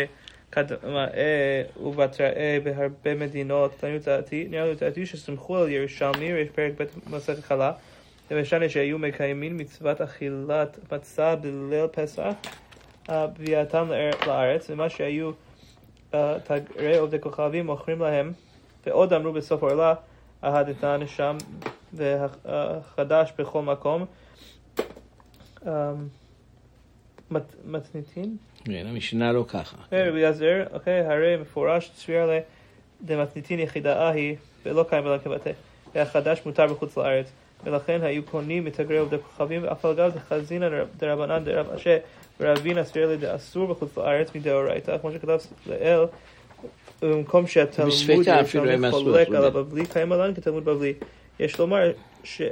קדמאי 0.50 1.10
ובתראי 1.82 2.60
בהרבה 2.64 3.14
מדינות, 3.14 3.84
דעתי, 4.04 4.48
לעניות 4.50 4.78
דעתי 4.78 5.06
שסמכו 5.06 5.56
על 5.56 5.68
ירושלמי, 5.68 6.24
יש 6.24 6.48
פרק 6.48 6.72
ב' 6.80 6.84
מסכת 7.16 7.44
חלה, 7.44 7.72
ומשנה 8.30 8.68
שהיו 8.68 8.98
מקיימים 8.98 9.56
מצוות 9.56 10.00
אכילת 10.00 10.92
מצה 10.92 11.36
בליל 11.36 11.86
פסח, 11.92 12.32
אה, 13.10 13.26
ביאתם 13.26 13.88
לאר- 13.88 14.26
לארץ, 14.26 14.70
ומה 14.70 14.88
שהיו 14.88 15.30
אה, 16.14 16.36
תגרי 16.44 16.98
עובדי 16.98 17.20
כוכבים 17.20 17.66
מוכרים 17.66 18.00
להם, 18.00 18.32
ועוד 18.86 19.12
אמרו 19.12 19.32
בסוף 19.32 19.62
עורלה, 19.62 19.94
אהדתן 20.44 21.00
שם 21.06 21.36
והחדש 21.92 23.32
בכל 23.38 23.62
מקום. 23.62 24.06
אמ, 27.32 27.36
מת- 27.36 27.54
מתניתין? 27.64 28.36
כן, 28.64 28.86
המשנה 28.90 29.32
לא 29.32 29.44
ככה. 29.48 29.76
כן, 29.90 29.96
רבי 30.08 30.18
אליעזר, 30.18 30.62
אוקיי, 30.72 31.00
הרי 31.00 31.36
מפורש 31.36 31.90
צפיר 31.94 32.26
ל... 32.26 32.38
דמתניתין 33.04 33.60
יחידה 33.60 34.08
היא, 34.08 34.36
ולא 34.66 34.84
קיים 34.88 35.06
אלא 35.06 35.18
כבתי. 35.18 35.50
והחדש 35.94 36.40
מותר 36.46 36.66
בחוץ 36.66 36.96
לארץ. 36.96 37.26
ולכן 37.64 38.00
היו 38.02 38.22
קונים 38.22 38.64
מתגרי 38.64 38.98
עובדי 38.98 39.16
כוכבים, 39.18 39.62
ואף 39.64 39.84
על 39.84 39.94
גב 39.94 40.12
דחזינא 40.14 40.68
דרבנן 40.96 41.44
דרב 41.44 41.70
אשה, 41.70 41.98
ורבינה 42.40 42.84
סביר 42.84 43.08
לי 43.08 43.16
דאסור 43.16 43.66
בחוץ 43.66 43.96
לארץ 43.98 44.34
מדאורייתא, 44.34 44.98
כמו 44.98 45.12
שכתב 45.12 45.38
לאל, 45.66 46.00
במקום 47.02 47.46
שהתלמוד 47.46 47.92
בספקה 47.92 48.40
אפילו 48.40 48.64
ירושלמי 48.64 48.72
הם 48.72 48.84
עשו, 48.94 49.04
חולק 49.04 49.28
אתה 49.28 49.36
על 49.38 49.44
יודע. 49.44 49.58
הבבלי, 49.58 49.86
קיים 49.86 50.12
עליהם 50.12 50.34
כתלמוד 50.34 50.64
בבלי. 50.64 50.92
יש 51.40 51.58
לומר 51.58 51.90
ש- 52.24 52.42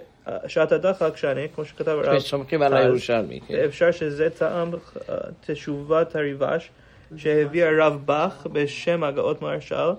שעתה 0.46 0.78
דחק 0.78 1.16
שאני, 1.16 1.46
כמו 1.54 1.64
שכתב 1.64 1.88
הרב, 2.04 2.18
סומכים 2.18 2.62
על 2.62 2.76
הירושלמי. 2.76 3.40
כן. 3.48 3.54
אפשר 3.64 3.90
שזה 3.90 4.30
טעם 4.30 4.70
אה, 5.08 5.14
תשובת 5.46 6.16
הריבש 6.16 6.70
שהביא 7.16 7.64
הרב 7.64 7.98
בך 8.06 8.46
בשם 8.52 9.04
הגאות 9.04 9.42
מהרש"ל 9.42 9.90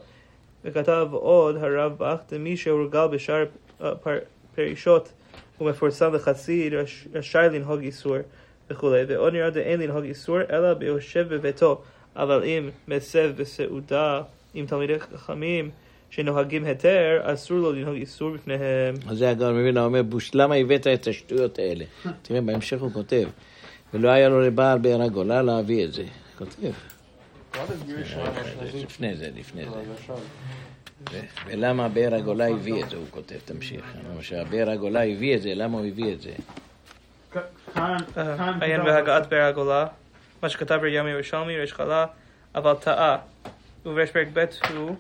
וכתב 0.66 1.08
עוד 1.12 1.56
הרב 1.56 1.94
בך 1.98 2.18
למי 2.32 2.58
שהורגל 2.58 3.08
בשאר 3.08 3.46
אה, 3.84 3.96
פר- 3.96 4.18
פרישות 4.56 5.12
ומפורסם 5.62 6.12
רש- 6.72 7.08
רשאי 7.14 7.48
לנהוג 7.52 7.82
איסור 7.82 8.16
וכולי 8.70 9.04
ועוד 9.08 9.34
נראה 9.34 9.50
דאין 9.50 9.80
לנהוג 9.80 10.04
איסור 10.04 10.38
אלא 10.52 10.74
ביושב 10.74 11.26
בביתו 11.34 11.82
אבל 12.16 12.44
אם 12.44 12.70
מסב 12.88 13.32
בסעודה 13.38 14.22
עם 14.54 14.66
תלמידי 14.66 15.00
חכמים 15.00 15.70
שנוהגים 16.10 16.66
היתר 16.66 17.22
אסור 17.24 17.57
לו 17.57 17.72
לנהוג 17.72 17.95
איסור 17.95 18.32
בפניהם 18.32 18.95
אז 19.07 19.18
זה 19.18 19.30
הגאון 19.30 19.62
מבינה, 19.62 19.86
אומר, 19.86 20.03
בוש, 20.03 20.32
למה 20.34 20.55
הבאת 20.55 20.88
את 20.88 21.07
השטויות 21.07 21.60
האלה? 21.60 21.86
תראה, 22.22 22.41
בהמשך 22.41 22.82
הוא 22.82 22.91
כותב, 22.91 23.30
ולא 23.93 24.10
היה 24.10 24.30
לו 24.30 24.41
לבעל 24.41 24.78
באר 24.78 25.01
הגולה 25.01 25.41
להביא 25.41 25.86
את 25.86 25.93
זה. 25.93 26.03
כותב. 26.38 26.72
לפני 28.74 29.16
זה, 29.16 29.30
לפני 29.36 29.66
זה. 29.66 31.20
ולמה 31.45 31.89
באר 31.89 32.16
הגולה 32.16 32.47
הביא 32.47 32.84
את 32.84 32.89
זה, 32.89 32.95
הוא 32.95 33.05
כותב, 33.10 33.36
תמשיך. 33.45 33.86
שהבאר 34.22 34.70
הגולה 34.70 35.03
הביא 35.03 35.36
את 35.36 35.41
זה, 35.41 35.55
למה 35.55 35.78
הוא 35.78 35.86
הביא 35.86 36.14
את 36.14 36.22
זה? 36.22 36.32
עיין 38.62 38.84
בהגעת 38.84 39.30
באר 39.30 39.41
הגולה, 39.41 39.88
מה 40.43 40.49
שכתב 40.49 40.80
בירמי 40.82 41.10
ירושלמי, 41.10 41.57
ריש 41.57 41.74
חלה, 41.74 42.05
אבל 42.55 42.74
טעה. 42.74 43.18
ובריש 43.86 44.12
פרק 44.12 44.28
ב' 44.34 44.45
הוא, 44.74 44.95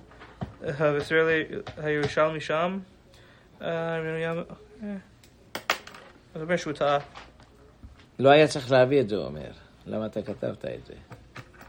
אה, 0.63 0.93
וישראל 0.93 1.43
הירושלמי 1.77 2.41
שם, 2.41 2.79
אה, 3.61 3.67
אה, 3.67 4.33
אז 6.35 6.41
אומר 6.41 6.57
שהוא 6.57 6.73
טעה. 6.73 6.97
לא 8.19 8.29
היה 8.29 8.47
צריך 8.47 8.71
להביא 8.71 9.01
את 9.01 9.09
זה, 9.09 9.15
הוא 9.15 9.25
אומר. 9.25 9.51
למה 9.85 10.05
אתה 10.05 10.21
כתבת 10.21 10.65
את 10.65 10.85
זה? 10.85 10.93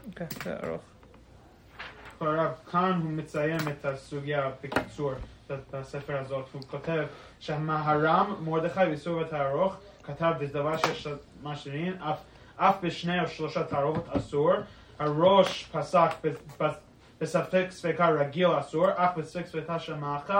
אוקיי, 0.07 0.27
זה 0.43 0.55
ארוך. 0.63 0.81
הרב, 2.19 2.51
כאן 2.71 2.99
הוא 3.03 3.11
מציין 3.11 3.59
את 3.67 3.85
הסוגיה 3.85 4.51
בקיצור 4.63 5.11
בספר 5.71 6.17
הזאת. 6.17 6.45
הוא 6.51 6.61
כותב 6.61 7.03
שהמהר"ם, 7.39 8.35
מרדכי 8.45 8.79
ואיסור 8.79 9.21
התערוך, 9.21 9.75
כתב 10.03 10.33
בדבר 10.39 10.77
שיש 10.77 11.07
משאירים, 11.43 11.93
אף, 11.93 12.19
אף 12.55 12.75
בשני 12.83 13.21
או 13.21 13.27
שלושה 13.27 13.63
תערובות 13.63 14.09
אסור. 14.09 14.53
הראש 14.99 15.69
פסק 15.71 16.09
בספק 17.21 17.65
ספקה 17.69 18.09
רגיל 18.09 18.59
אסור, 18.59 18.89
אף 18.89 19.17
בספק 19.17 19.45
ספקה 19.45 19.79
של 19.79 19.95
מאכל 19.95 20.33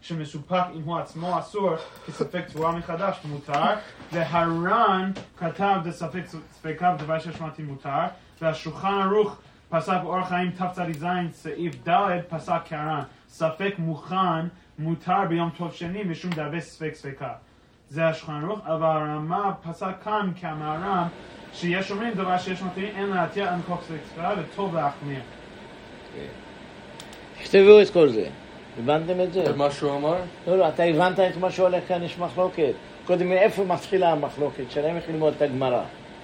שמסופק 0.00 0.62
אם 0.74 0.82
הוא 0.82 0.98
עצמו 0.98 1.38
אסור, 1.38 1.76
כספק 2.06 2.44
תבואה 2.48 2.72
מחדש 2.72 3.18
מותר, 3.24 3.64
והר"ן 4.12 5.12
כתב 5.38 5.76
בספק 5.84 6.22
ספקה 6.52 6.94
בדבר 6.94 7.18
ששמעתי 7.18 7.62
מותר, 7.62 8.04
והשולחן 8.40 9.00
ערוך 9.02 9.36
פסק 9.68 9.96
באורח 10.02 10.28
חיים 10.28 10.50
תצ"ז 10.50 11.06
סעיף 11.32 11.88
ד' 11.88 12.20
פסק 12.28 12.60
כהר"ן, 12.68 13.02
ספק 13.28 13.74
מוכן 13.78 14.46
מותר 14.78 15.24
ביום 15.28 15.50
טוב 15.58 15.72
שני 15.72 16.04
משום 16.04 16.30
דאבי 16.30 16.60
ספק 16.60 16.94
ספקה. 16.94 17.32
זה 17.88 18.08
השולחן 18.08 18.44
ערוך, 18.44 18.60
אבל 18.66 18.86
הרמה 18.86 19.52
פסק 19.62 20.02
כאן 20.04 20.32
כהמהר"ם 20.40 21.06
שיש 21.52 21.90
אומרים 21.90 22.14
דבר 22.14 22.38
שיש 22.38 22.62
מתאים 22.62 22.96
אין 22.96 23.08
להתיר 23.08 23.48
אין 23.48 23.60
כוח 23.66 23.82
ספק 23.82 24.00
ספקה 24.06 24.32
וטוב 24.38 24.74
להחמיר. 24.74 25.20
תכתבו 27.42 27.80
את 27.82 27.90
כל 27.90 28.08
זה. 28.08 28.24
הבנתם 28.78 29.20
את 29.20 29.32
זה? 29.32 29.44
זה 29.44 29.56
מה 29.56 29.70
שהוא 29.70 29.96
אמר? 29.96 30.16
לא, 30.48 30.58
לא, 30.58 30.68
אתה 30.68 30.82
הבנת 30.82 31.20
את 31.20 31.36
מה 31.36 31.50
שהולך 31.50 31.82
כאן, 31.88 32.02
יש 32.02 32.18
מחלוקת. 32.18 32.72
קודם, 33.06 33.28
מאיפה 33.28 33.64
מתחילה 33.64 34.12
המחלוקת 34.12 34.70
שלהם, 34.70 34.96
איך 34.96 35.04
ללמוד 35.08 35.34
את 35.36 35.42
הגמרא? 35.42 35.82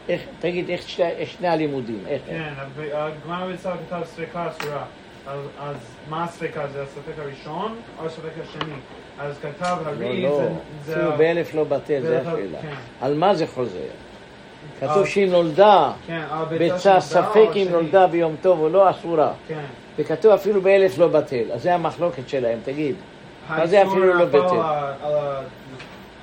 איך, 0.08 0.20
תגיד, 0.40 0.70
איך 0.70 0.88
שני, 0.88 1.10
שני 1.26 1.48
הלימודים? 1.48 1.98
איך? 2.08 2.22
כן, 2.26 2.52
הגמרא 2.92 3.46
בישראל 3.46 3.74
כתב 3.88 4.00
ספקה 4.04 4.48
אסורה. 4.48 4.84
אז, 5.26 5.40
אז 5.60 5.76
מה 6.08 6.24
הספקה? 6.24 6.66
זה 6.72 6.82
הספק 6.82 7.12
הראשון 7.18 7.76
או 8.00 8.06
הספק 8.06 8.30
השני? 8.42 8.74
אז 9.18 9.38
כתב 9.42 9.76
לא, 9.84 9.88
הרי 9.90 10.22
לא, 10.22 10.38
זה... 10.38 10.48
זה 10.84 10.92
אפילו 10.96 11.12
ה- 11.12 11.16
באלף 11.16 11.54
לא 11.54 11.64
בטל, 11.64 12.00
זה 12.00 12.08
זה- 12.08 12.20
השאלה. 12.20 12.58
כן. 12.62 12.74
על 13.00 13.14
מה 13.14 13.34
זה 13.34 13.46
חוזר? 13.46 13.78
כתוב 14.80 15.06
שהיא 15.06 15.30
נולדה, 15.30 15.92
כן, 16.06 16.22
ביצה 16.58 17.00
ספק 17.00 17.48
אם? 17.56 17.66
נולדה 17.70 18.06
ביום 18.06 18.36
טוב 18.42 18.60
או 18.60 18.68
לא, 18.68 18.90
אסורה. 18.90 19.32
כן. 19.48 19.64
וכתוב 19.98 20.32
אפילו 20.32 20.60
באלף 20.62 20.98
לא 20.98 21.08
בטל. 21.08 21.52
אז 21.52 21.62
זה 21.62 21.74
המחלוקת 21.74 22.28
שלהם, 22.28 22.58
תגיד. 22.64 22.94
מה 23.48 23.66
זה 23.66 23.82
אפילו 23.82 24.14
לא 24.14 24.24
בטל? 24.24 24.38
ה- 24.38 24.92
על 25.02 25.12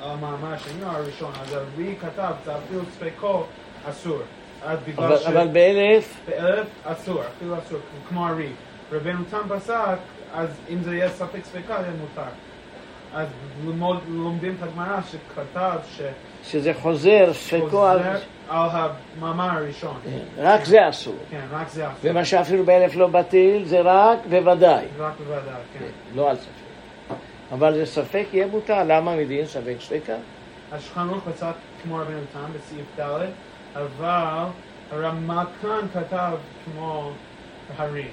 המאמר 0.03 0.53
השני 0.53 0.85
הראשון, 0.85 1.31
אז 1.41 1.53
הרי 1.53 1.95
כתב, 2.01 2.31
זה 2.45 2.51
אפילו 2.55 2.81
ספקו 2.99 3.43
אסור. 3.89 4.17
אבל 5.27 5.47
באלף, 5.47 6.17
באלף 6.27 6.67
אסור, 6.85 7.21
אפילו 7.37 7.55
אסור, 7.67 7.79
כמו 8.09 8.27
הרי. 8.27 8.49
רבנו 8.91 9.19
תם 9.29 9.55
פסק, 9.57 9.75
אז 10.35 10.47
אם 10.69 10.83
זה 10.83 10.95
יהיה 10.95 11.09
ספק 11.09 11.39
ספקה, 11.43 11.75
זה 11.83 11.89
מותר. 12.01 12.29
אז 13.13 13.27
ללמוד, 13.65 13.97
לומדים 14.07 14.55
את 14.57 14.63
הגמרא 14.63 14.99
שכתב 15.01 15.77
שזה 16.43 16.73
חוזר, 16.73 17.33
ספקו, 17.33 17.85
על- 17.85 17.99
על 18.49 18.69
המאמר 19.19 19.49
הראשון. 19.57 19.99
רק 20.37 20.65
זה 20.65 20.89
אסור. 20.89 21.15
כן, 21.29 21.41
רק 21.51 21.69
זה 21.69 21.87
אסור. 21.87 21.97
ומה 22.03 22.25
שאפילו 22.25 22.65
באלף 22.65 22.95
לא 22.95 23.07
בטל, 23.07 23.61
זה 23.63 23.81
רק 23.81 24.19
בוודאי. 24.29 24.85
רק 24.99 25.13
בוודאי, 25.17 25.61
כן. 25.73 25.85
לא 26.15 26.29
על 26.29 26.35
ספק. 26.37 26.47
אבל 27.51 27.73
זה 27.73 27.85
ספק 27.85 28.25
יהיה 28.33 28.47
מותר, 28.47 28.83
למה 28.83 29.15
מדין 29.15 29.45
ספק 29.45 29.75
ספקה? 29.79 30.13
השולחן 30.71 31.09
ערוך 31.09 31.23
פסק 31.29 31.51
כמו 31.83 31.95
רבנו 31.97 32.19
תם 32.33 32.39
בסעיף 32.55 32.99
ד', 32.99 33.25
אבל 33.75 34.45
הרמ"א 34.91 35.43
כאן 35.61 35.87
כתב 35.93 36.31
כמו 36.65 37.11
הרי. 37.77 38.05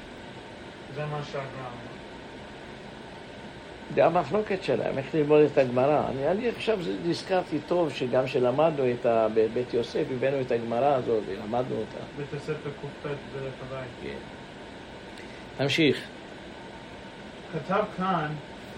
זה 0.94 1.02
מה 1.06 1.18
שהגרם. 1.32 1.87
זה 3.94 4.06
המחלוקת 4.06 4.62
שלהם, 4.62 4.98
איך 4.98 5.14
ללמוד 5.14 5.40
את 5.52 5.58
הגמרא. 5.58 6.02
אני, 6.08 6.28
אני 6.28 6.48
עכשיו 6.48 6.78
נזכרתי 7.06 7.58
טוב 7.66 7.90
שגם 7.92 8.24
כשלמדנו 8.24 8.90
את 8.90 9.06
ה... 9.06 9.26
בבית 9.34 9.74
יוסף, 9.74 10.04
הבאנו 10.16 10.40
את 10.40 10.52
הגמרא 10.52 10.94
הזאת 10.94 11.22
ולמדנו 11.26 11.76
אותה. 11.76 12.04
בית 12.16 12.26
הספר 12.36 12.70
ק"ט 12.82 13.06
בדרך 13.06 13.52
הבית. 13.66 14.14
תמשיך. 15.58 16.00
כתב 17.52 17.82
כאן 17.96 18.26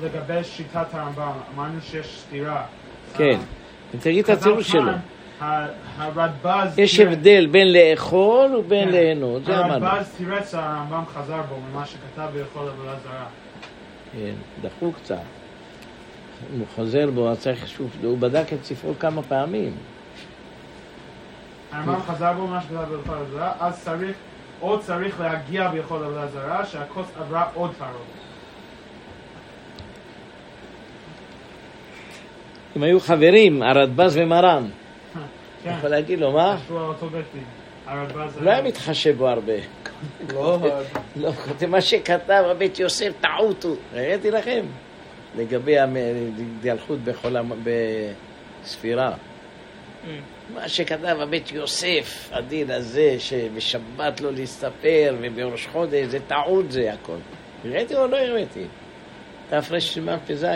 לגבי 0.03 0.45
שיטת 0.45 0.87
הרמב"ם, 0.93 1.33
אמרנו 1.55 1.81
שיש 1.81 2.21
סתירה. 2.21 2.65
כן. 3.17 3.39
ותגיד 3.95 4.19
את 4.19 4.27
כתב 4.27 4.39
הצירוף 4.39 4.61
שלו. 4.61 4.93
הרדב"ז... 5.99 6.79
יש 6.79 7.01
הבדל 7.01 7.47
בין 7.47 7.73
לאכול 7.73 8.57
ובין 8.57 8.85
כן. 8.85 8.91
ליהנות, 8.91 9.45
זה 9.45 9.59
אמרנו. 9.59 9.87
הרדב"ז 9.87 10.15
תירץ 10.17 10.51
שהרמב"ם 10.51 11.05
חזר 11.15 11.43
בו 11.49 11.55
ממה 11.71 11.87
שכתב 11.87 12.29
ביכול 12.35 12.69
עבודה 12.69 12.95
זרה. 13.05 13.27
כן, 14.13 14.35
דחו 14.63 14.93
קצת. 14.93 15.17
הוא 16.59 16.67
חוזר 16.75 17.11
בו, 17.11 17.31
אז 17.31 17.41
צריך 17.41 17.69
שוב, 17.69 17.91
הוא 18.03 18.19
בדק 18.19 18.53
את 18.53 18.65
ספרו 18.65 18.93
כמה 18.99 19.23
פעמים. 19.23 19.73
הרמב"ם 21.73 22.03
חזר 22.03 22.33
בו 22.33 22.47
ממה 22.47 22.63
שכתב 22.63 22.75
ביכול 22.75 23.15
עבודה 23.15 23.53
אז 23.61 23.85
צריך, 23.85 24.17
עוד 24.61 24.81
צריך 24.81 25.21
להגיע 25.21 25.69
ביכול 25.69 26.05
עבודה 26.05 26.27
זרה, 26.27 26.67
שהכוס 26.67 27.07
עברה 27.21 27.45
עוד 27.55 27.71
תערובת. 27.79 28.01
אם 32.77 32.83
היו 32.83 33.01
חברים, 33.01 33.63
הרדב"ז 33.63 34.17
ומרן, 34.17 34.65
כן, 35.65 35.75
יכול 35.79 35.91
להגיד 35.91 36.21
לו, 36.21 36.33
מה? 36.33 36.57
הרדב"ז... 37.87 38.39
לא 38.41 38.51
היה 38.51 38.63
מתחשב 38.63 39.17
בו 39.17 39.29
הרבה. 39.29 39.80
לא, 40.33 40.59
לא, 41.17 41.33
כותב 41.33 41.67
מה 41.67 41.81
שכתב 41.81 42.43
הבית 42.47 42.79
יוסף, 42.79 43.13
טעות 43.21 43.65
הוא. 43.65 43.77
הראיתי 43.93 44.31
לכם. 44.31 44.67
לגבי 45.37 45.79
המ... 45.79 45.97
בספירה. 48.63 49.13
מה 50.55 50.69
שכתב 50.69 51.17
הבית 51.21 51.53
יוסף, 51.53 52.29
הדין 52.33 52.71
הזה, 52.71 53.17
שבשבת 53.19 54.21
לא 54.21 54.33
להסתפר 54.33 55.17
ובראש 55.21 55.67
חודש, 55.67 56.07
זה 56.07 56.19
טעות 56.27 56.73
זה 56.73 56.93
הכל. 56.93 57.17
הראיתי 57.65 57.95
או 57.95 58.07
לא 58.07 58.17
הראיתי? 58.17 58.65
תר"ש 59.51 59.99
פ"ז. 60.27 60.47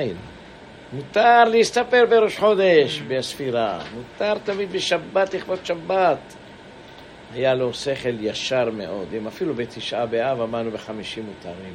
מותר 0.92 1.44
להסתפר 1.44 2.04
בראש 2.10 2.38
חודש 2.38 3.00
בספירה, 3.08 3.80
מותר 3.94 4.34
תמיד 4.44 4.72
בשבת 4.72 5.34
לכבוד 5.34 5.58
שבת. 5.64 6.18
היה 7.32 7.54
לו 7.54 7.74
שכל 7.74 8.20
ישר 8.20 8.70
מאוד, 8.70 9.06
אם 9.18 9.26
אפילו 9.26 9.54
בתשעה 9.54 10.06
באב 10.06 10.40
אמרנו 10.40 10.70
בחמישים 10.70 11.24
מותרים. 11.26 11.74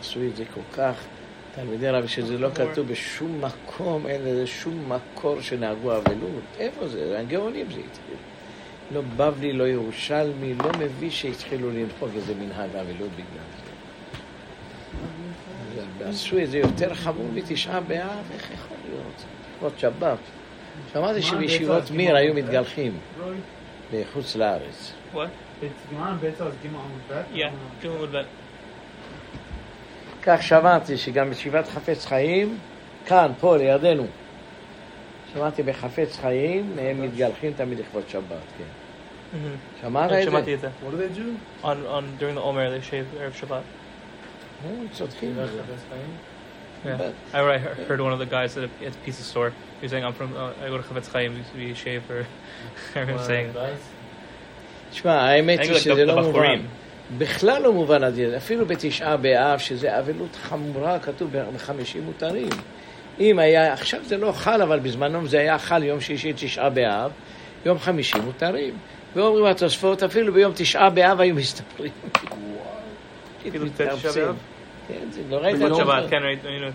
עשו 0.00 0.20
את 0.22 0.36
זה 0.36 0.44
כל 0.54 0.60
כך, 0.76 1.04
תלמידי 1.54 1.88
רבי, 1.88 2.08
שזה 2.08 2.38
לא 2.38 2.48
כתוב 2.54 2.88
בשום 2.88 3.44
מקום, 3.44 4.06
אין 4.06 4.20
לזה 4.24 4.46
שום 4.46 4.92
מקור 4.92 5.40
שנהגו 5.40 5.96
אבלות. 5.96 6.42
איפה 6.58 6.88
זה? 6.88 7.18
הגאונים 7.18 7.66
זה 7.66 7.80
התחיל. 7.80 8.16
לא 8.92 9.00
בבלי, 9.16 9.52
לא 9.52 9.64
ירושלמי, 9.64 10.54
לא 10.54 10.70
מביא 10.78 11.10
שהתחילו 11.10 11.70
לנהוג 11.70 12.10
איזה 12.16 12.34
מנהג 12.34 12.76
אבלות 12.76 13.10
בגלל 13.12 13.44
זה. 13.56 13.64
ועשו 15.98 16.38
את 16.38 16.50
זה 16.50 16.58
יותר 16.58 16.94
חמור 16.94 17.28
מתשעה 17.34 17.80
באב, 17.80 18.30
איך 18.34 18.50
יכול 18.54 18.76
להיות? 18.88 19.24
לכבוד 19.56 19.72
שבת. 19.78 20.18
שמעתי 20.92 21.22
שבישיבות 21.22 21.90
מיר 21.90 22.16
היו? 22.16 22.34
מתגלחים 22.34 22.98
בחוץ 23.92 24.36
לארץ. 24.36 24.92
כך 30.22 30.42
שמעתי 30.42 30.96
שגם 30.96 31.28
בישיבת 31.28 31.68
חפץ 31.68 32.06
חיים, 32.06 32.58
כאן, 33.06 33.32
פה, 33.40 33.56
לידינו, 33.56 34.06
שמעתי 35.32 35.62
בחפץ 35.62 36.16
חיים, 36.16 36.72
הם 36.78 37.02
מתגלחים 37.02 37.52
תמיד 37.56 37.78
לכבוד 37.78 38.02
שבת, 38.08 38.24
כן. 38.58 38.64
Mm-hmm. 38.64 39.82
שמעת 39.82 40.12
את 40.12 40.16
זה? 40.16 40.22
שמעתי 40.22 40.54
את 40.54 40.60
זה. 40.60 40.68
what 40.68 40.92
do 40.92 40.96
they 40.96 41.18
do? 41.18 41.64
On, 41.64 41.66
on, 41.66 42.04
during 42.20 42.34
the 42.34 42.40
Omer, 42.40 42.70
they 42.70 42.90
shave 42.90 43.06
Erev 43.20 43.40
Shabbat. 43.40 43.64
אה, 44.64 44.70
צודקים. 44.92 45.36
Yeah. 46.84 46.96
But- 46.96 47.14
I 47.32 47.38
heard, 47.38 47.78
I 47.80 47.84
heard 47.88 48.00
one 48.00 48.12
of 48.12 48.18
the 48.18 48.26
guys 48.26 48.56
at 48.56 48.64
a, 48.64 48.70
at 48.86 48.94
a 48.94 48.98
pizza 49.04 49.22
store. 49.22 49.50
He 49.80 49.86
was 49.86 49.90
saying, 49.90 50.04
I'm 50.04 50.12
from, 50.12 50.36
uh, 50.36 50.52
I 50.62 50.68
go 50.68 50.76
to 50.78 50.82
Chavetz 50.82 51.10
Chaim, 51.12 51.32
we 51.56 51.74
shave 51.74 52.02
for, 52.04 52.26
I 52.94 53.00
remember 53.00 53.22
saying, 53.22 53.52
תשמע, 54.90 55.12
האמת 55.12 55.58
היא 55.60 55.74
שזה 55.74 56.04
לא. 56.04 56.22
מובן. 56.22 56.60
בכלל 57.18 57.62
לא 57.62 57.72
מובן 57.72 58.02
הדין, 58.02 58.34
אפילו 58.34 58.66
בתשעה 58.66 59.16
באב, 59.16 59.58
שזה 59.58 59.98
אבלות 59.98 60.36
חמורה, 60.42 60.98
כתוב 60.98 61.30
בחמישים 61.54 62.02
מותרים. 62.02 62.48
אם 63.20 63.38
היה, 63.38 63.72
עכשיו 63.72 64.00
זה 64.04 64.16
לא 64.16 64.32
חל, 64.32 64.62
אבל 64.62 64.78
בזמנו 64.78 65.26
זה 65.28 65.38
היה 65.38 65.58
חל 65.58 65.82
יום 65.82 66.00
שישי 66.00 66.32
תשעה 66.36 66.70
באב, 66.70 67.10
יום 67.66 67.78
חמישי 67.78 68.18
מותרים. 68.18 68.74
ואומרים 69.16 69.44
התוספות, 69.44 70.02
אפילו 70.02 70.32
ביום 70.32 70.52
תשעה 70.56 70.90
באב 70.90 71.20
היו 71.20 71.34
מסתפרים. 71.34 71.92
כאילו, 73.42 73.66
תשעה. 73.76 74.12
באב? 74.14 74.36
כן, 74.88 74.94
לא 75.28 75.36
ראית 75.36 75.56
את 75.56 75.76
שבת? 75.76 76.10
כן, 76.10 76.22
ראינו 76.44 76.68
את. 76.68 76.74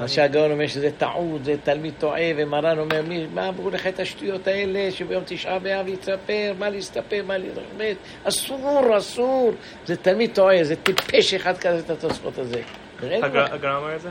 אז 0.00 0.10
שהגאון 0.10 0.50
אומר 0.50 0.66
שזה 0.66 0.90
טעות, 0.98 1.44
זה 1.44 1.54
תלמיד 1.64 1.94
טועה, 1.98 2.22
ומרן 2.36 2.78
אומר, 2.78 3.02
מי, 3.02 3.26
מה 3.34 3.48
אמרו 3.48 3.70
לך 3.70 3.86
את 3.86 4.00
השטויות 4.00 4.46
האלה, 4.46 4.90
שביום 4.90 5.22
תשעה 5.26 5.58
באב 5.58 5.88
יתספר, 5.88 6.52
מה 6.58 6.70
להסתפר, 6.70 7.22
מה 7.26 7.38
להתרחמת, 7.38 7.96
אסור, 8.24 8.98
אסור. 8.98 9.52
זה 9.86 9.96
תלמיד 9.96 10.30
טועה, 10.34 10.64
זה 10.64 10.76
טיפש 10.76 11.34
אחד 11.34 11.58
כזה 11.58 11.78
את 11.78 11.90
התוספות 11.90 12.38
הזה. 12.38 12.62
ראינו 13.02 13.26
הגר"א 13.26 13.44
לך. 13.44 13.52
הגר"א 13.52 13.76
אומר 13.76 13.96
את 13.96 14.00
זה? 14.00 14.10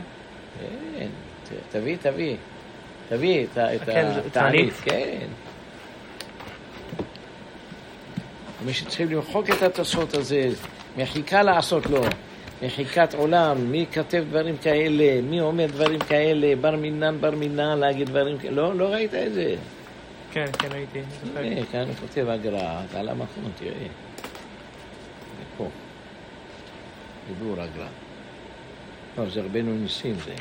כן, 1.00 1.08
תביא, 1.72 1.98
תביא. 2.02 2.36
תביא 3.10 3.44
את 3.44 3.58
התענית, 3.58 4.18
תענית. 4.32 4.74
כן. 4.74 5.28
מי 8.66 8.74
שצריכים 8.74 9.10
למחוק 9.12 9.50
את 9.50 9.64
התוספות 9.64 10.14
הזה, 10.14 10.50
מחיקה 10.98 11.44
לעשות 11.44 11.86
לו, 11.86 12.02
מחיקת 12.62 13.14
עולם, 13.14 13.72
מי 13.72 13.86
כותב 13.94 14.24
דברים 14.30 14.58
כאלה, 14.58 15.22
מי 15.22 15.42
אומר 15.42 15.66
דברים 15.66 16.00
כאלה, 16.00 16.56
בר 16.62 16.76
מינן 16.76 17.22
בר 17.22 17.32
מינן 17.32 17.80
להגיד 17.80 18.08
דברים 18.08 18.38
כאלה, 18.38 18.56
לא, 18.56 18.76
לא 18.76 18.86
ראית 18.86 19.14
את 19.14 19.34
זה. 19.34 19.56
כן, 20.32 20.46
כן, 20.60 20.68
ראיתי. 20.72 21.02
הנה, 21.36 21.66
כאן 21.72 21.88
הוא 21.88 21.96
כותב 21.96 22.30
הגר"א, 22.30 23.00
על 23.00 23.10
המקום, 23.10 23.52
תראה. 23.60 23.88
פה. 25.58 25.70
דיבור 27.28 27.62
הגר"א. 27.62 27.88
לא, 29.18 29.30
זה 29.30 29.42
רבנו 29.42 29.76
ניסים 29.76 30.16
זה. 30.26 30.34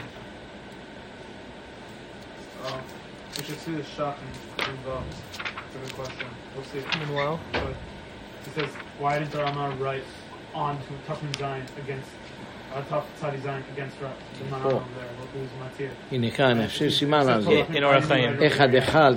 Should 3.35 3.59
see 3.59 3.73
the 3.73 3.83
question. 5.95 6.29
We'll 6.55 6.65
see. 6.65 6.83
Meanwhile, 6.99 7.41
But 7.53 7.75
it 8.47 8.55
says, 8.55 8.71
why 8.99 9.19
didn't 9.19 9.33
the 9.33 9.39
Rama 9.39 9.71
write 9.79 10.05
on 10.55 10.75
to 10.87 10.93
Tuchman 11.13 11.39
Zion 11.39 11.65
against 11.85 12.11
uh, 12.75 12.83
Tuf 12.91 13.05
Tzadi 13.21 13.41
Zion 13.43 13.63
against 13.75 13.97
Ra- 14.03 14.09
the 14.39 14.45
Manam 14.57 14.65
Oh. 14.65 14.83
there? 14.97 15.11
What 15.19 15.31
was 15.35 15.51
Matir? 15.63 15.91
הנה 16.13 16.31
כאן, 16.31 16.61
אפשר 16.61 16.91
סימן 16.91 17.29
על 17.29 17.41
זה. 17.43 17.63
In 17.73 18.01
חיים. 18.01 18.43
אחד 18.47 18.75
אחד, 18.75 19.15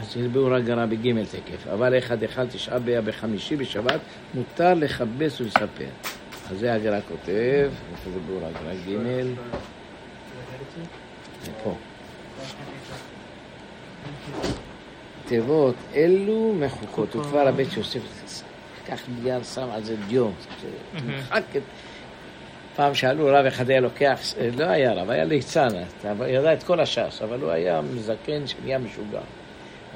אז 0.00 0.14
דיבור 0.16 0.54
הגר"א 0.54 0.86
בג' 0.86 1.24
תקף, 1.24 1.66
אבל 1.72 1.98
אחד 1.98 2.22
אחד 2.22 2.46
תשעה 2.48 2.78
באב 2.78 3.04
בחמישי 3.04 3.56
בשבת, 3.56 4.00
מותר 4.34 4.74
לכבס 4.74 5.40
ולספר. 5.40 5.88
אז 6.50 6.58
זה 6.58 6.74
הגר"א 6.74 7.00
כותב, 7.08 7.70
איפה 7.92 8.10
זה 8.10 8.18
דיבור 8.20 8.40
הגר"א 8.46 8.74
ג', 8.74 9.24
זה 11.44 11.50
פה. 11.64 11.74
תיבות 15.26 15.74
אלו 15.94 16.54
מחוקות, 16.60 17.16
וכבר 17.16 17.48
הבית 17.48 17.76
יוסף 17.76 18.00
לקח 18.84 19.00
נייר, 19.22 19.42
שם 19.42 19.70
על 19.70 19.84
זה 19.84 19.96
דיו, 20.08 20.28
את... 21.38 21.56
פעם 22.76 22.94
שאלו 22.94 23.26
רב 23.26 23.46
אחד 23.46 23.70
היה 23.70 23.80
לוקח, 23.80 24.18
לא 24.56 24.64
היה 24.64 24.92
רב, 24.92 25.10
היה 25.10 25.24
ליצן, 25.24 25.68
ידע 26.26 26.52
את 26.52 26.62
כל 26.62 26.80
הש"ס, 26.80 27.22
אבל 27.24 27.40
הוא 27.40 27.50
היה 27.50 27.80
זקן 27.96 28.46
שנהיה 28.46 28.78
משוגע. 28.78 29.20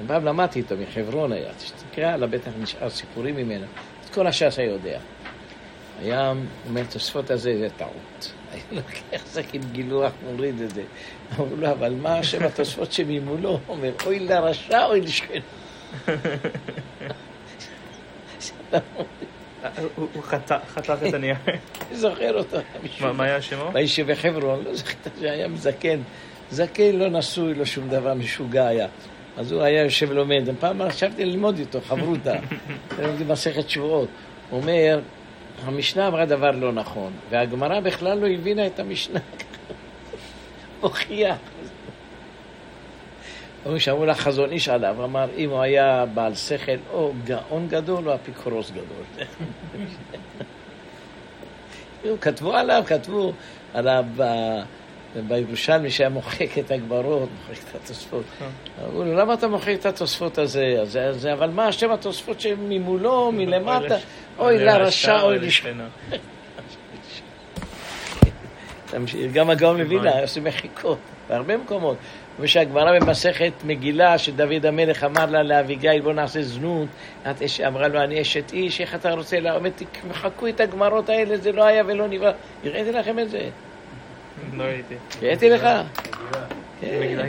פעם 0.07 0.25
למדתי 0.25 0.59
איתו, 0.59 0.75
מחברון 0.77 1.31
היה, 1.31 1.51
תקרא 1.91 2.15
לה, 2.15 2.27
בטח 2.27 2.51
נשאר 2.59 2.89
סיפורים 2.89 3.35
ממנו, 3.35 3.65
את 4.05 4.09
כל 4.13 4.27
הש"ס 4.27 4.59
היה 4.59 4.71
יודע. 4.71 4.99
היה 6.01 6.33
אומר, 6.67 6.83
תוספות 6.89 7.31
הזה 7.31 7.57
זה 7.59 7.67
טעות. 7.77 8.31
היה 8.51 8.63
לוקח 8.71 9.25
זקן 9.25 9.59
גילוח, 9.71 10.11
מוריד 10.25 10.61
את 10.61 10.75
זה. 10.75 10.83
אמרו 11.39 11.55
לו, 11.55 11.71
אבל 11.71 11.93
מה 11.93 12.17
השם 12.17 12.43
התוספות 12.43 12.91
שממולו? 12.91 13.59
אומר, 13.69 13.91
אוי 14.05 14.19
לרשע, 14.19 14.85
אוי 14.85 15.01
לשכנו. 15.01 15.41
הוא 19.95 20.23
חתך 20.23 20.79
את 21.07 21.13
הנייר. 21.13 21.35
אני 21.47 21.97
זוכר 21.97 22.37
אותו, 22.37 22.57
מה- 23.13 23.23
היה 23.23 23.41
שמו? 23.41 23.71
באיש 23.71 23.99
בחברון, 23.99 24.63
לא 24.65 24.75
זכית 24.75 25.07
שהיה 25.19 25.47
זקן. 25.55 25.99
זקן 26.51 26.95
לא 26.95 27.09
נשוי, 27.09 27.53
לא 27.53 27.65
שום 27.65 27.89
דבר, 27.89 28.13
משוגע 28.13 28.67
היה. 28.67 28.87
אז 29.37 29.51
הוא 29.51 29.61
היה 29.61 29.83
יושב 29.83 30.07
ולומד. 30.09 30.43
פעם 30.59 30.89
חשבתי 30.89 31.25
ללמוד 31.25 31.59
איתו, 31.59 31.79
חברותא. 31.81 32.39
לומדים 32.99 33.27
מסכת 33.27 33.69
שבועות. 33.69 34.09
הוא 34.49 34.61
אומר, 34.61 34.99
המשנה 35.65 36.07
אמרה 36.07 36.25
דבר 36.25 36.51
לא 36.51 36.71
נכון, 36.71 37.11
והגמרא 37.29 37.79
בכלל 37.79 38.17
לא 38.17 38.27
הבינה 38.27 38.67
את 38.67 38.79
המשנה. 38.79 39.19
הוכיח. 40.81 41.35
אומרים 43.65 43.79
שאמרו 43.79 44.05
לה 44.05 44.15
חזון 44.15 44.51
איש 44.51 44.69
עליו, 44.69 45.03
אמר 45.03 45.27
אם 45.37 45.49
הוא 45.49 45.61
היה 45.61 46.05
בעל 46.13 46.35
שכל 46.35 46.71
או 46.93 47.13
גאון 47.25 47.67
גדול 47.67 48.09
או 48.09 48.15
אפיקורוס 48.15 48.71
גדול. 48.71 49.27
כתבו 52.21 52.53
עליו, 52.53 52.83
כתבו 52.87 53.33
עליו 53.73 54.05
בירושלמי 55.27 55.91
שהיה 55.91 56.09
מוחק 56.09 56.57
את 56.57 56.71
הגברות, 56.71 57.29
מוחק 57.39 57.63
את 57.63 57.75
התוספות. 57.75 58.23
אמרו 58.83 59.03
לו, 59.03 59.13
למה 59.13 59.33
אתה 59.33 59.47
מוחק 59.47 59.73
את 59.79 59.85
התוספות 59.85 60.37
הזה? 60.37 60.83
אבל 61.33 61.49
מה 61.49 61.67
השם 61.67 61.91
התוספות 61.91 62.41
שממולו, 62.41 63.31
מלמטה? 63.31 63.97
אוי 64.39 64.59
לרשע, 64.59 65.21
אוי 65.21 65.39
לשכנו. 65.39 65.83
גם 69.33 69.49
הגאון 69.49 69.81
מווילנה 69.81 70.21
עושים 70.21 70.43
מחיקות, 70.43 70.97
בהרבה 71.29 71.57
מקומות. 71.57 71.97
ושהגמרא 72.39 72.99
במסכת 72.99 73.51
מגילה, 73.63 74.17
שדוד 74.17 74.65
המלך 74.65 75.03
אמר 75.03 75.25
לה 75.25 75.43
לאביגיל, 75.43 76.01
בוא 76.01 76.13
נעשה 76.13 76.43
זנות, 76.43 76.87
את 77.31 77.41
אש... 77.41 77.61
אמרה 77.61 77.87
לו, 77.87 78.03
אני 78.03 78.21
אשת 78.21 78.53
איש, 78.53 78.81
איך 78.81 78.95
אתה 78.95 79.11
רוצה? 79.11 79.39
לה? 79.39 79.55
אומרת, 79.55 79.83
תמחקו 80.01 80.47
את 80.47 80.59
הגמרות 80.59 81.09
האלה, 81.09 81.37
זה 81.37 81.51
לא 81.51 81.65
היה 81.65 81.83
ולא 81.85 82.07
נברא. 82.07 82.31
הראיתי 82.63 82.91
לכם 82.91 83.19
את 83.19 83.29
זה. 83.29 83.49
לא 84.53 84.63
ראיתי. 84.63 84.95
הראיתי 85.21 85.49
לך? 85.49 85.67
כן. 86.81 87.19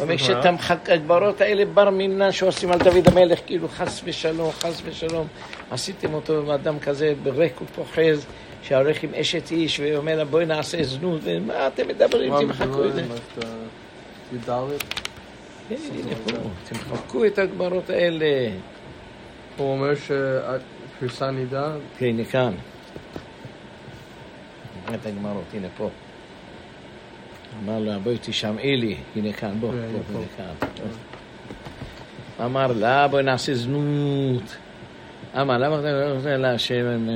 אומר. 0.00 0.16
שתמחק 0.16 0.90
הגברות 0.90 1.40
האלה 1.40 1.64
בר 1.64 1.90
מינן 1.90 2.32
שעושים 2.32 2.72
על 2.72 2.78
דוד 2.78 3.08
המלך, 3.08 3.38
כאילו 3.46 3.68
חס 3.68 4.02
ושלום, 4.04 4.50
חס 4.52 4.82
ושלום. 4.84 5.26
עשיתם 5.70 6.14
אותו 6.14 6.38
עם 6.38 6.50
אדם 6.50 6.78
כזה 6.78 7.14
בריק 7.22 7.60
ופוחז, 7.62 8.26
שהולך 8.62 9.02
עם 9.02 9.10
אשת 9.14 9.50
איש 9.50 9.80
ואומר 9.80 10.16
לה 10.16 10.24
בואי 10.24 10.46
נעשה 10.46 10.82
זנות, 10.82 11.20
ומה 11.24 11.66
אתם 11.66 11.88
מדברים, 11.88 12.32
תמחקו 12.40 12.84
את 12.84 12.94
זה. 12.94 13.02
אה, 14.32 14.36
י"ד? 14.36 14.78
כן, 15.68 15.74
הנה 15.94 16.14
פה, 16.24 16.48
תמחקו 16.68 17.24
את 17.24 17.38
הגברות 17.38 17.90
האלה. 17.90 18.50
הוא 19.56 19.72
אומר 19.72 19.92
שפרסה 19.94 21.30
נידה, 21.30 21.72
כן, 21.98 22.06
הנה 22.06 22.24
כאן. 22.24 22.52
את 24.94 25.06
הגמרות, 25.06 25.44
הנה 25.54 25.68
פה. 25.76 25.90
אמר 27.64 27.78
לה, 27.78 27.98
בואי 27.98 28.16
תשמעי 28.20 28.76
לי, 28.76 28.96
הנה 29.16 29.32
כאן, 29.32 29.60
בוא, 29.60 29.70
כן, 29.70 30.12
בוא. 30.12 30.20
הנה 30.20 30.26
כאן. 30.36 30.68
אמר 32.44 32.66
לה, 32.72 33.08
בואי 33.08 33.22
נעשה 33.22 33.54
זנות. 33.54 34.56
אמר, 35.40 35.58
למה 35.58 35.78
אתה 35.80 35.92
לא 35.92 36.14
רוצה 36.14 36.36
להשם, 36.36 37.08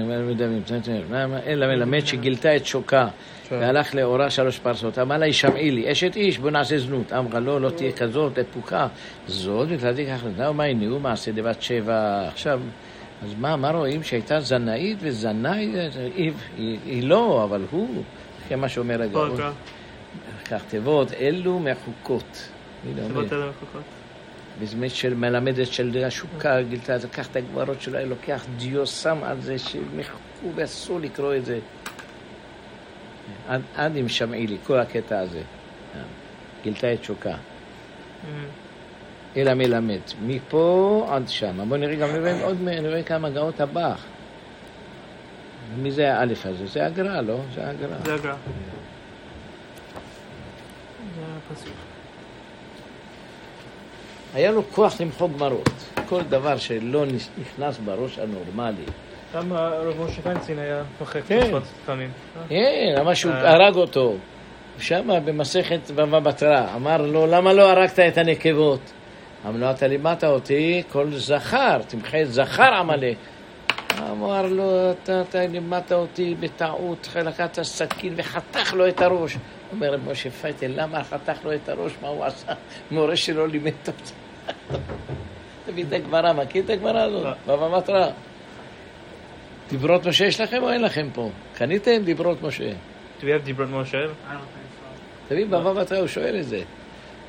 אלא 1.46 1.66
מלמד 1.66 2.06
שגילתה 2.06 2.56
את 2.56 2.66
שוקה, 2.66 3.08
כן. 3.08 3.12
והלך 3.50 3.94
לאורה 3.94 4.30
שלוש 4.30 4.58
פרסות. 4.58 4.98
אמר 4.98 5.18
לה, 5.18 5.26
הישמעי 5.26 5.70
לי, 5.70 5.92
אשת 5.92 6.16
איש, 6.16 6.38
בוא 6.38 6.50
נעשה 6.50 6.78
זנות. 6.78 7.12
אמרה, 7.12 7.40
לא, 7.40 7.60
לא 7.60 7.70
תהיה 7.70 7.92
כזאת, 7.92 8.38
דפוקה. 8.38 8.86
זאת, 9.26 9.68
וכלתי 9.70 10.06
כך 10.06 10.24
לדעת, 10.26 10.54
מה 10.54 10.64
הנה, 10.64 10.98
מעשה 10.98 11.32
דבת 11.32 11.62
שבע. 11.62 12.28
עכשיו, 12.28 12.60
אז 13.22 13.34
מה, 13.38 13.56
מה 13.56 13.70
רואים? 13.70 14.02
שהייתה 14.02 14.40
זנאית 14.40 14.98
וזנאי, 15.00 15.72
היא, 16.56 17.02
לא, 17.02 17.44
אבל 17.44 17.62
הוא, 17.70 18.02
לפי 18.44 18.54
מה 18.54 18.68
שאומר 18.68 19.02
הגאון. 19.02 19.32
הגר"א. 19.32 19.50
כך 20.50 20.62
תיבות, 20.68 21.12
אלו 21.12 21.58
מחוקות. 21.58 22.48
תיבות. 23.06 23.26
בזמן 24.60 24.88
של 24.88 25.14
מלמדת 25.14 25.66
של 25.66 26.04
השוקה, 26.06 26.62
גילתה, 26.62 26.96
לקח 26.96 27.26
את 27.26 27.36
הגברות 27.36 27.82
שלו, 27.82 27.98
היה 27.98 28.06
לוקח 28.06 28.44
דיו, 28.56 28.86
שם 28.86 29.18
על 29.22 29.40
זה, 29.40 29.58
שמחקו 29.58 30.46
ואסור 30.54 31.00
לקרוא 31.00 31.34
את 31.34 31.44
זה. 31.44 31.58
עד, 33.48 33.60
עד 33.76 33.96
עם 33.96 34.08
שמעי 34.08 34.46
לי, 34.46 34.56
כל 34.66 34.78
הקטע 34.78 35.18
הזה. 35.18 35.42
גילתה 36.62 36.92
את 36.92 37.04
שוקה. 37.04 37.34
אלא 39.36 39.54
מלמד. 39.54 40.00
מפה 40.26 41.06
עד 41.10 41.28
שם. 41.28 41.68
בואו 41.68 41.80
נראה 41.80 41.94
גם, 41.96 42.08
נראה 42.12 42.44
עוד, 42.44 42.56
נראה 42.62 43.02
כמה 43.02 43.30
גאות 43.30 43.60
הבח. 43.60 44.04
מי 45.76 45.90
זה 45.90 46.14
האלף 46.14 46.46
הזה? 46.46 46.66
זה 46.66 46.86
הגר"א, 46.86 47.20
לא? 47.20 47.40
זה 47.54 47.68
הגר"א. 47.68 48.04
זה 48.04 48.14
הגר"א. 48.14 48.34
היה 54.34 54.50
לו 54.50 54.62
כוח 54.72 55.00
למחוק 55.00 55.32
גמרות. 55.32 55.70
כל 56.08 56.22
דבר 56.22 56.58
שלא 56.58 57.04
נכנס 57.38 57.78
בראש 57.84 58.18
הנורמלי. 58.18 58.84
גם 59.34 59.52
הרב 59.52 60.00
משה 60.00 60.22
פיינצין 60.22 60.58
היה 60.58 60.82
מוחק 61.00 61.20
כן. 61.26 61.40
מצוות 61.40 61.62
לפעמים. 61.82 62.10
כן, 62.48 62.94
למה 62.96 63.14
שהוא 63.14 63.32
אה. 63.32 63.50
הרג 63.50 63.74
אותו. 63.76 64.14
שמה 64.78 65.20
במסכת 65.20 65.90
בבא 65.90 66.18
בתרא, 66.18 66.66
אמר 66.76 66.96
לו, 67.02 67.26
למה 67.26 67.52
לא 67.52 67.70
הרגת 67.70 67.98
את 67.98 68.18
הנקבות? 68.18 68.80
אמר 69.46 69.56
לו, 69.56 69.70
אתה 69.70 69.86
לימדת 69.86 70.24
אותי 70.24 70.82
כל 70.92 71.06
זכר, 71.14 71.78
תמחה 71.88 72.22
את 72.22 72.32
זכר 72.32 72.74
עמלק. 72.74 73.16
אמר 74.10 74.46
לו, 74.46 74.90
אתה, 74.90 75.20
אתה 75.20 75.46
לימדת 75.46 75.92
אותי 75.92 76.34
בטעות, 76.40 77.08
לקחת 77.24 77.62
סכין 77.62 78.14
וחתך 78.16 78.74
לו 78.74 78.88
את 78.88 79.00
הראש. 79.00 79.36
אומר 79.72 79.94
רב 79.94 80.10
משה 80.10 80.30
פייטל, 80.30 80.72
למה 80.76 81.04
חתך 81.04 81.38
לו 81.44 81.54
את 81.54 81.68
הראש? 81.68 81.92
מה 82.02 82.08
הוא 82.08 82.24
עשה? 82.24 82.52
מורה 82.90 83.16
שלו 83.16 83.46
לימד 83.46 83.72
אותו. 83.88 84.12
תביא 85.66 85.84
את 85.88 85.92
הגמרא, 85.92 86.32
מכיר 86.32 86.64
את 86.64 86.70
הגמרא 86.70 87.00
הזאת? 87.00 87.36
בבא 87.46 87.78
בתרא. 87.78 88.10
דיברות 89.70 90.06
משה 90.06 90.24
יש 90.24 90.40
לכם 90.40 90.62
או 90.62 90.70
אין 90.70 90.82
לכם 90.82 91.08
פה? 91.14 91.30
קניתם 91.54 92.02
דיברות 92.04 92.42
משה? 92.42 92.70
Do 93.20 93.22
we 93.22 93.42
have 93.42 93.44
דיברות 93.44 93.68
משה? 93.70 93.98
I 93.98 94.00
don't 94.00 94.06
think 94.30 95.28
תבין, 95.28 95.50
בבא 95.50 95.72
בתרא 95.72 95.98
הוא 95.98 96.06
שואל 96.06 96.36
את 96.40 96.46
זה. 96.48 96.56
הוא 96.56 96.64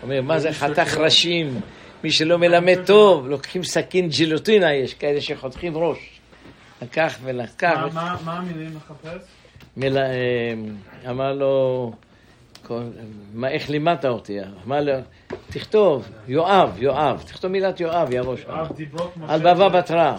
אומר, 0.04 0.22
מה 0.22 0.40
זה 0.40 0.52
חתך 0.54 0.98
ראשים? 0.98 1.60
מי 2.04 2.12
שלא 2.12 2.38
מלמד 2.38 2.86
טוב, 2.86 3.28
לוקחים 3.28 3.64
סכין 3.64 4.10
ג'ילוטינה, 4.10 4.74
יש 4.74 4.94
כאלה 4.94 5.22
שחותכים 5.22 5.78
ראש. 5.78 5.98
לקח 6.82 7.16
so. 7.16 7.20
ולקח. 7.24 7.78
מה- 7.78 7.88
מה- 7.94 8.16
מה 8.26 8.34
המילים 8.38 8.76
מחפש? 8.76 9.22
מל- 9.78 9.98
אה, 9.98 10.54
אמר 11.10 11.34
לו, 11.34 11.92
מה, 13.34 13.50
איך 13.50 13.70
לימדת 13.70 14.06
אותי? 14.06 14.38
אמר 14.68 14.82
לו, 14.82 14.94
תכתוב, 15.50 16.08
יואב, 16.28 16.76
יואב, 16.84 17.24
תכתוב 17.28 17.52
מילת 17.52 17.80
יואב, 17.80 18.08
יבוא 18.14 18.36
שם. 18.38 18.50
אה, 18.52 18.64
דיברות 18.76 19.18
משה. 19.18 19.34
על 19.34 19.40
בבא 19.40 19.68
בתרא. 19.68 20.16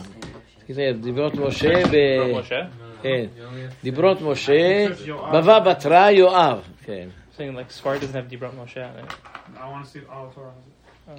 תראה, 0.75 0.93
דיברות 0.93 1.35
משה 1.35 1.69
ב... 1.69 1.91
דיברות 1.91 2.45
משה? 2.45 2.61
כן, 3.03 3.27
דיברות 3.83 4.21
משה, 4.21 4.87
בבא 5.33 5.59
בתרא, 5.59 6.11
יואב. 6.11 6.61
כן. 6.85 7.09
Torah. 10.37 11.11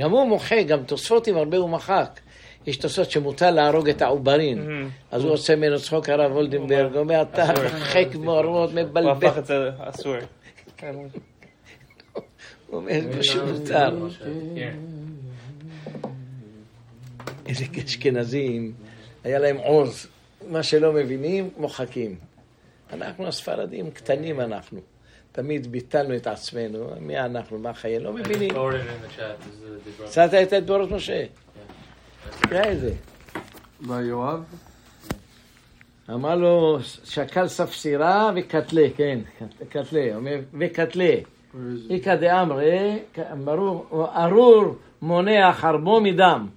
גם 0.00 0.10
הוא 0.10 0.28
מוחק, 0.28 0.64
גם 0.68 0.82
תוספות 0.82 1.26
עם 1.26 1.36
הרבה 1.36 1.56
הוא 1.56 1.70
מחק. 1.70 2.20
יש 2.66 2.76
תוספות 2.76 3.10
שמותר 3.10 3.50
להרוג 3.50 3.88
את 3.88 4.02
העוברין. 4.02 4.58
Mhm. 4.58 4.90
אז 5.10 5.24
הוא 5.24 5.32
עושה 5.32 5.56
ממנו 5.56 5.78
צחוק 5.78 6.08
הרב 6.08 6.32
וולדנברג, 6.32 6.92
הוא 6.92 7.00
אומר, 7.00 7.22
אתה 7.22 7.44
מוחק 7.62 8.08
מורות, 8.14 8.70
הוא 8.70 8.80
מבלבל. 8.80 9.10
הפך 9.10 9.38
את 9.38 9.46
זה 9.46 9.70
אסור. 9.78 10.16
הוא 12.66 12.80
אומר, 12.80 13.22
שמותר. 13.22 14.08
Here. 14.54 14.98
איזה 17.48 17.64
אשכנזים, 17.86 18.72
היה 19.24 19.38
להם 19.38 19.56
עוז. 19.56 20.06
מה 20.48 20.62
שלא 20.62 20.92
מבינים, 20.92 21.50
מוחקים. 21.56 22.16
אנחנו 22.92 23.26
הספרדים, 23.26 23.90
קטנים 23.90 24.40
אנחנו. 24.40 24.80
תמיד 25.32 25.66
ביטלנו 25.66 26.16
את 26.16 26.26
עצמנו, 26.26 26.90
מי 27.00 27.18
אנחנו, 27.18 27.58
מה 27.58 27.74
חיי, 27.74 27.98
לא 27.98 28.12
מבינים. 28.12 28.50
Dibra. 28.50 30.04
מצאת 30.04 30.34
את 30.34 30.52
דברות 30.52 30.90
משה. 30.90 31.24
תראה 32.40 32.72
את 32.72 32.80
זה. 32.80 32.92
ויואב? 33.80 34.44
אמר 36.10 36.34
לו, 36.34 36.78
שקל 37.04 37.48
ספסירה 37.48 38.30
וקטלה, 38.36 38.86
כן, 38.96 39.18
קטלה, 39.68 40.16
אומר, 40.16 40.38
וקטלה. 40.58 41.14
איכא 41.90 42.16
דאמרי, 42.16 42.98
ברור, 43.44 44.06
ארור 44.16 44.76
מונע 45.02 45.52
חרבו 45.52 46.00
מדם. 46.00 46.48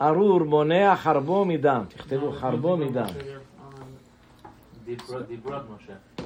ארור 0.00 0.40
מונע 0.44 0.94
חרבו 0.96 1.44
מדם. 1.44 1.84
תכתבו 1.88 2.32
חרבו 2.32 2.76
מדם. 2.76 3.04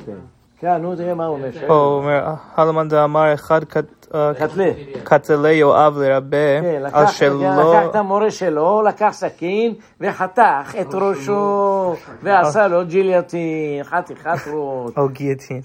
כן. 0.06 0.16
כן, 0.58 0.76
נו, 0.82 0.96
תראה 0.96 1.14
מה 1.14 1.26
הוא 1.26 1.36
אומר. 1.36 1.50
הוא 1.68 1.96
אומר, 1.96 2.24
הלמן 2.56 2.88
דאמר 2.88 3.34
אחד 3.34 3.64
קט- 3.64 4.14
אה, 4.14 4.32
קטלה. 4.34 4.70
קטלי 5.04 5.52
יואב 5.52 5.98
לרבה, 5.98 6.60
כן, 6.62 6.66
על 6.76 6.86
לקח 6.86 7.10
שלא... 7.12 7.74
לקח 7.74 7.90
את 7.90 7.94
המורה 7.94 8.30
שלו, 8.30 8.82
לקח 8.82 9.08
סכין 9.12 9.74
וחתך 10.00 10.74
את 10.80 10.94
ראשו 10.94 11.94
ועשה 12.22 12.68
לו 12.68 12.86
ג'יליוטין, 12.86 13.82
חתיכת 13.84 14.28
ראש. 14.52 14.92
או 14.96 15.08
גיאטין. 15.08 15.60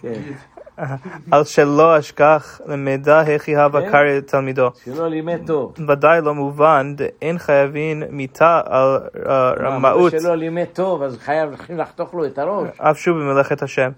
כן. 0.76 0.84
על 1.32 1.44
שלא 1.44 2.00
אשכח 2.00 2.62
למידע 2.66 3.20
הכי 3.20 3.56
הווה 3.56 3.82
כן. 3.82 3.92
קרעי 3.92 4.18
לתלמידו. 4.18 4.70
שלא 4.86 5.08
לימד 5.08 5.40
טוב. 5.48 5.74
ודאי 5.88 6.22
לא 6.22 6.36
מובן, 6.36 6.96
אין 7.22 7.38
חייבים 7.38 8.04
מיתה 8.10 8.62
על 8.66 9.00
אה, 9.28 9.52
רמאות, 9.52 10.12
שלא 10.12 10.36
לימד 10.36 10.66
טוב, 10.74 11.04
אז 11.04 11.18
חייב 11.18 11.50
לחתוך 11.70 12.14
לו 12.14 12.26
את 12.26 12.38
הראש. 12.38 12.70
אף 12.78 12.98
שוב 12.98 13.18
במלאכת 13.18 13.64
השם. 13.64 13.92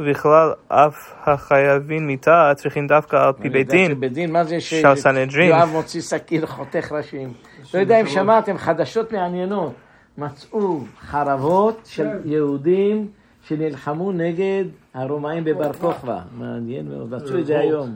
ובכלל, 0.00 0.52
אף 0.68 1.12
החייבים 1.26 2.06
מיתה 2.06 2.52
צריכים 2.56 2.86
דווקא 2.86 3.16
על 3.16 3.32
פי 3.32 3.42
אני 3.42 3.50
בית 3.50 3.66
יודע 3.66 3.78
דין. 3.78 3.90
שבית 3.90 4.12
דין, 4.12 4.32
מה 4.32 4.44
זה 4.44 4.60
ש... 4.60 4.74
של 4.74 4.94
סנהדרין. 4.94 5.48
יואב 5.48 5.68
מוציא 5.72 6.00
סכין, 6.00 6.46
חותך 6.46 6.92
ראשים. 6.92 7.32
לא 7.74 7.80
יודע 7.80 8.00
אם 8.00 8.06
שמעתם, 8.06 8.58
חדשות 8.58 9.12
מעניינות. 9.12 9.72
מצאו 10.18 10.80
חרבות 11.00 11.80
של 11.84 12.08
יהודים 12.24 13.08
שנלחמו 13.48 14.12
נגד 14.12 14.64
הרומאים 14.94 15.44
בבר 15.44 15.72
כוכבא. 15.72 16.20
מעניין 16.38 16.88
מאוד, 16.88 17.10
מצאו 17.10 17.38
את 17.38 17.46
זה 17.46 17.58
היום. 17.58 17.94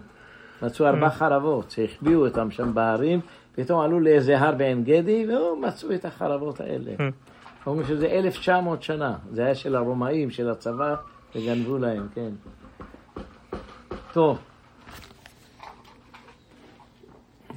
מצאו 0.62 0.86
ארבע 0.86 1.10
חרבות 1.10 1.70
שהחביאו 1.70 2.26
אותם 2.26 2.50
שם 2.50 2.74
בהרים, 2.74 3.20
פתאום 3.54 3.80
עלו 3.80 4.00
לאיזה 4.00 4.38
הר 4.38 4.54
בעין 4.54 4.84
גדי, 4.84 5.26
ומצאו 5.28 5.94
את 5.94 6.04
החרבות 6.04 6.60
האלה. 6.60 6.92
אומרים 7.66 7.86
שזה 7.86 8.06
1900 8.06 8.82
שנה, 8.82 9.14
זה 9.32 9.44
היה 9.44 9.54
של 9.54 9.76
הרומאים, 9.76 10.30
של 10.30 10.50
הצבא, 10.50 10.94
וגנבו 11.34 11.78
להם, 11.78 12.06
כן. 12.14 12.30
טוב. 14.12 14.38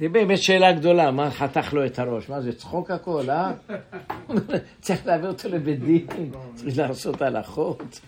זה 0.00 0.08
באמת 0.08 0.38
שאלה 0.38 0.72
גדולה, 0.72 1.10
מה 1.10 1.30
חתך 1.30 1.72
לו 1.72 1.86
את 1.86 1.98
הראש? 1.98 2.28
מה 2.28 2.40
זה, 2.40 2.52
צחוק 2.52 2.90
הכל, 2.90 3.30
אה? 3.30 3.52
צריך 4.80 5.06
להביא 5.06 5.28
אותו 5.28 5.48
לבית 5.48 5.80
דין, 5.80 6.06
צריך 6.54 6.78
לעשות 6.78 7.22
הלכות. 7.22 8.00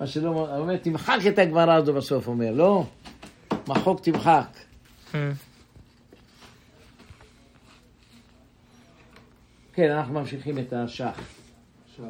מה 0.00 0.06
שלא, 0.06 0.28
הוא 0.28 0.58
אומר, 0.58 0.76
תמחק 0.76 1.18
את 1.28 1.38
הגמרא 1.38 1.74
הזו 1.74 1.92
בסוף, 1.92 2.26
אומר, 2.26 2.50
לא? 2.50 2.84
מחוק 3.68 4.00
תמחק. 4.00 4.48
כן, 9.72 9.90
אנחנו 9.90 10.14
ממשיכים 10.14 10.58
את 10.58 10.72
השח. 10.72 11.20
שח. 11.96 12.04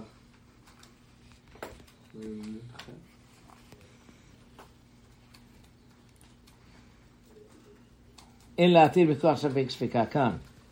אין 8.59 8.73
להטיל 8.73 9.13
בכוח 9.15 9.39
ספק 9.39 9.65
ספקה, 9.69 10.07
כאן. 10.07 10.31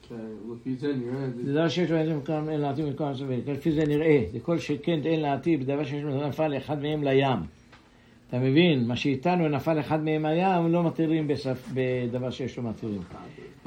כן, 0.09 0.15
לפי 0.53 0.77
זה. 0.77 0.93
דבר 1.45 1.69
שיש 1.69 1.91
לו 1.91 1.97
אין 1.97 2.21
בכוח- 2.21 2.49
אין 2.49 2.61
להטיל 2.61 2.91
בכוח 2.91 3.17
ספק, 3.17 3.39
לפי 3.47 3.73
זה 3.73 3.85
נראה. 3.87 4.25
זה 4.33 4.41
כל 4.41 4.59
שכן 4.59 5.01
אין 5.05 5.21
להטיל 5.21 5.61
בדבר 5.63 5.85
שיש 5.85 6.03
לו 6.03 6.29
נפל 6.29 6.57
אחד 6.57 6.83
מהם 6.83 7.05
לים. 7.05 7.39
אתה 8.29 8.39
מבין? 8.39 8.87
מה 8.89 8.97
שאיתנו 8.97 9.49
נפל 9.49 9.81
אחד 9.81 10.05
מהם 10.05 10.27
לים, 10.27 10.73
לא 10.73 10.85
מתירים 10.85 11.29
בספ... 11.29 11.69
בדבר 11.75 12.31
שיש 12.31 12.57
לו 12.57 12.63
מתירים. 12.63 13.03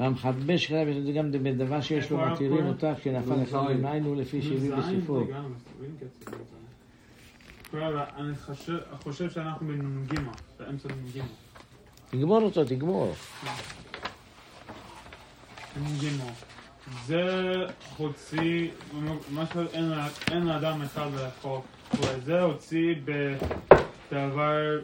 והמחבש 0.00 0.66
כתב 0.66 0.86
את 0.98 1.04
זה 1.04 1.12
גם 1.12 1.32
בדבר 1.32 1.80
שיש 1.80 2.10
לו 2.10 2.18
מתירים 2.32 2.66
אותה, 2.66 2.94
כשנפל 2.94 3.42
אחד 3.42 3.62
מהם 3.62 3.86
היינו 3.86 4.14
לפי 4.14 4.42
שהביא 4.42 4.70
בספרו. 4.74 5.24
אני 7.74 8.34
חושב- 8.36 8.78
חושב 9.02 9.30
שאנחנו 9.30 9.66
בנ"ג, 9.66 10.20
באמצע 10.60 10.88
נ"ג. 10.88 11.20
תגמור 12.10 12.42
אותו, 12.42 12.64
תגמור. 12.64 13.12
נ"ג. 15.82 16.06
זה 17.06 17.52
הוציא, 17.96 18.68
מה 19.30 19.44
שאין 20.26 20.46
לאדם 20.46 20.82
אחד 20.82 21.06
לאכול, 21.20 21.60
וזה 22.00 22.40
הוציא 22.42 22.94
בדבר, 23.04 24.80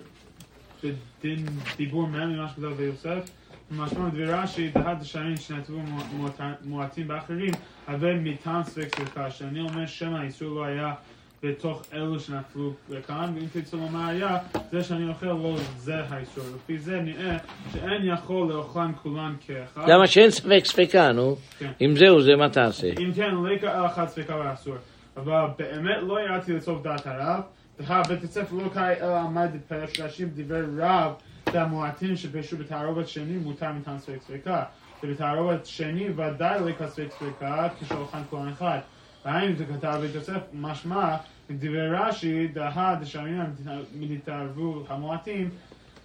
בדין 0.85 1.47
דיבור 1.77 2.07
מהם, 2.09 2.33
ממה 2.33 2.49
שכתב 2.49 2.73
ביוסף, 2.77 3.31
משמע 3.71 4.09
דברה 4.09 4.45
דהת 4.75 5.01
השנים 5.01 5.37
שנתבו 5.37 5.79
מועט- 6.13 6.41
מועטים 6.65 7.09
באחרים, 7.09 7.51
הווה 7.89 8.15
מטעם 8.15 8.63
ספק 8.63 8.89
ספקה, 8.97 9.31
שאני 9.31 9.61
אומר 9.61 9.87
שמא 9.87 10.17
האיסור 10.17 10.55
לא 10.55 10.65
היה 10.65 10.95
בתוך 11.43 11.83
אלו 11.93 12.21
שנפלו 12.21 12.73
לכאן, 12.91 13.33
ואם 13.35 13.47
תרצו 13.53 13.77
לומר 13.77 14.09
היה, 14.09 14.39
זה 14.73 14.85
שאני 14.85 15.09
אוכל 15.09 15.27
לא 15.27 15.57
זה 15.77 15.95
האיסור, 16.09 16.45
לפי 16.57 16.79
זה 16.79 17.01
נראה 17.01 17.37
שאין 17.73 18.07
יכול 18.07 18.49
לאוכלן 18.49 18.93
כולן 19.03 19.35
כאחד. 19.47 19.89
למה 19.89 20.07
שאין 20.07 20.31
ספק 20.31 20.63
ספקה, 20.65 21.13
נו? 21.13 21.37
כן. 21.59 21.71
אם 21.81 21.95
זהו, 21.97 22.23
זה 22.23 22.37
מה 22.37 22.49
תעשה? 22.49 22.87
אם 22.87 23.13
כן, 23.15 23.35
לא 23.35 23.53
יקרא 23.53 23.71
על 23.71 23.87
אחד 23.87 24.09
ספקה 24.09 24.37
ואסור. 24.37 24.75
אבל 25.17 25.47
באמת 25.59 26.03
לא 26.03 26.21
ירדתי 26.21 26.53
לסוף 26.53 26.83
דעת 26.83 27.07
הרב. 27.07 27.41
דהה 27.81 28.03
בית 28.03 28.23
הספר 28.23 28.57
לא 28.57 28.69
קרא 28.75 28.91
אלא 29.01 29.17
עמד 29.19 29.51
בפרש 29.55 30.01
רש"י 30.01 30.27
בדברי 30.27 30.61
רב 30.79 31.13
והמועטים 31.53 32.17
שפשו 32.17 32.57
בתערובת 32.57 33.09
שני 33.09 33.37
מותר 33.37 33.73
מטעם 33.73 33.99
ספק 33.99 34.23
ספקה. 34.23 34.63
ובתערובת 35.03 35.67
שני 35.67 36.09
ודאי 36.17 36.61
לא 36.61 36.73
כספק 36.73 37.09
ספקה 37.11 37.69
כשאוכן 37.81 38.19
כהן 38.31 38.49
אחד. 38.49 38.79
והיינו 39.25 39.57
זה 39.57 39.65
כתב 39.65 39.99
בית 40.01 40.15
יוסף 40.15 40.41
משמע 40.53 41.17
מדברי 41.51 41.89
רש"י 41.89 42.49
דהה 42.49 42.95
דשאמינם 43.01 43.47
מנתערבו 43.95 44.85
המועטים 44.89 45.51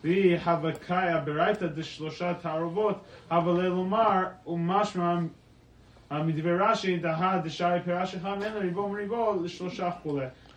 והיא 0.03 0.38
הבקאיה 0.45 1.18
ברייתא 1.18 1.68
דשלושה 1.68 2.34
תערובות 2.34 3.05
אבל 3.32 3.68
לומר 3.68 4.24
ומשמע 4.47 5.15
מדברי 6.11 6.57
רש"י 6.59 6.97
דהה 6.97 7.38
דשארי 7.43 7.80
פירש 7.86 8.15
אחד 8.15 8.38
ממנו 8.38 8.59
ריבו 8.59 8.89
מריבו 8.89 9.43
לשלושה. 9.43 9.89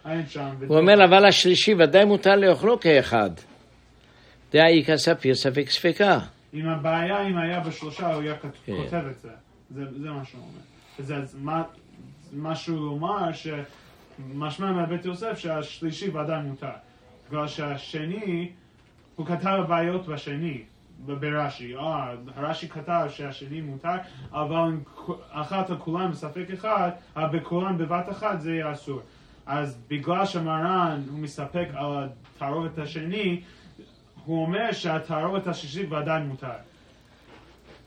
אין 0.09 0.27
שם. 0.27 0.49
הוא 0.67 0.79
אומר, 0.79 1.05
אבל 1.05 1.27
השלישי 1.29 1.75
ודאי 1.75 2.05
מותר 2.05 2.37
לאכלו 2.37 2.81
כאחד. 2.81 3.31
דאיכא 4.53 4.97
ספיר 4.97 5.35
ספק 5.35 5.71
ספקה. 5.71 6.19
אם 6.55 6.69
הבעיה 6.69 7.27
אם 7.29 7.39
היה 7.39 7.61
בשלושה 7.61 8.15
הוא 8.15 8.23
היה 8.23 8.37
כן. 8.37 8.49
כותב 8.77 9.03
את. 9.11 9.27
זה 9.71 9.85
זה 10.03 10.11
מה 10.11 10.25
שהוא 10.25 10.41
אומר. 10.41 11.63
משהו 12.33 12.77
לומר 12.77 13.29
שמשמע 13.33 14.73
מהבית 14.73 15.05
יוסף 15.05 15.39
שהשלישי 15.39 16.11
ודאי 16.11 16.43
מותר. 16.43 16.69
בגלל 17.29 17.49
שהשני, 17.49 18.53
הוא 19.17 19.27
כתב 19.27 19.57
הבעיות 19.65 20.07
בשני. 20.07 20.63
ברש"י, 21.07 21.77
אה, 21.77 22.15
רש"י 22.37 22.69
כתב 22.69 23.07
שהשני 23.09 23.61
מותר, 23.61 23.95
אבל 24.33 24.73
אחת 25.31 25.71
לכולם 25.71 26.11
בספק 26.11 26.47
אחד, 26.55 26.91
אבל 27.17 27.39
בכולם 27.39 27.79
בבת 27.79 28.11
אחת 28.11 28.41
זה 28.41 28.53
יהיה 28.53 28.73
אסור. 28.73 29.01
אז 29.47 29.79
בגלל 29.89 30.27
שמרן 30.27 31.03
הוא 31.11 31.19
מסתפק 31.19 31.69
על 31.75 32.09
התערובת 32.37 32.79
השני, 32.79 33.41
הוא 34.25 34.43
אומר 34.47 34.73
שהתערובת 34.73 35.47
השישית 35.47 35.93
ודאי 35.93 36.23
מותר. 36.23 36.49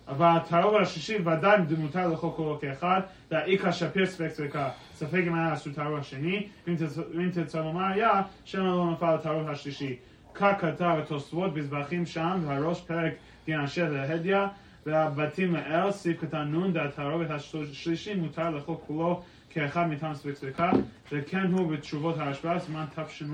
אבל 0.08 0.28
התערובת 0.36 0.82
השישית 0.82 1.28
ודאי 1.28 1.58
מותר 1.78 2.08
לכל 2.08 2.30
כולו 2.36 2.60
כאחד, 2.62 3.02
דאיכא 3.30 3.72
שפיר 3.72 4.06
ספק 4.06 4.30
ספקה. 4.30 4.70
ספק 4.96 5.24
אם 5.28 5.36
היה 5.36 5.54
אסור 5.54 5.74
תערובת 5.74 6.02
השני, 6.02 6.48
ואם 6.68 6.76
תרצ- 6.76 7.18
ואם 7.18 7.30
תרצה 7.30 7.60
לומר 7.62 7.86
היה, 7.86 8.22
שמא 8.46 8.64
לא 8.64 8.92
נפל 8.92 9.16
התערובת 9.16 9.50
השלישי. 9.50 9.96
כך 10.36 10.54
כתב 10.60 10.96
התוספות 11.04 11.54
בזבחים 11.54 12.06
שם, 12.06 12.40
והראש 12.46 12.82
פרק 12.82 13.14
דין 13.46 13.60
אשר 13.60 13.92
להדיא, 13.92 14.38
והבתים 14.86 15.56
לאל, 15.56 15.92
סעיף 15.92 16.22
קטן 16.22 16.48
נון, 16.48 16.72
והתערובת 16.74 17.28
השלישי 17.32 18.16
מותר 18.16 18.50
לכל 18.50 18.76
כולו 18.88 19.22
כאחד 19.50 19.90
מטעם 19.90 20.16
ספק 20.16 20.34
ספקה, 20.34 20.72
וכן 21.12 21.52
הוא 21.52 21.72
בתשובות 21.72 22.18
הרשב"א, 22.18 22.60
זמן 22.60 22.86
תש"ל, 22.96 23.26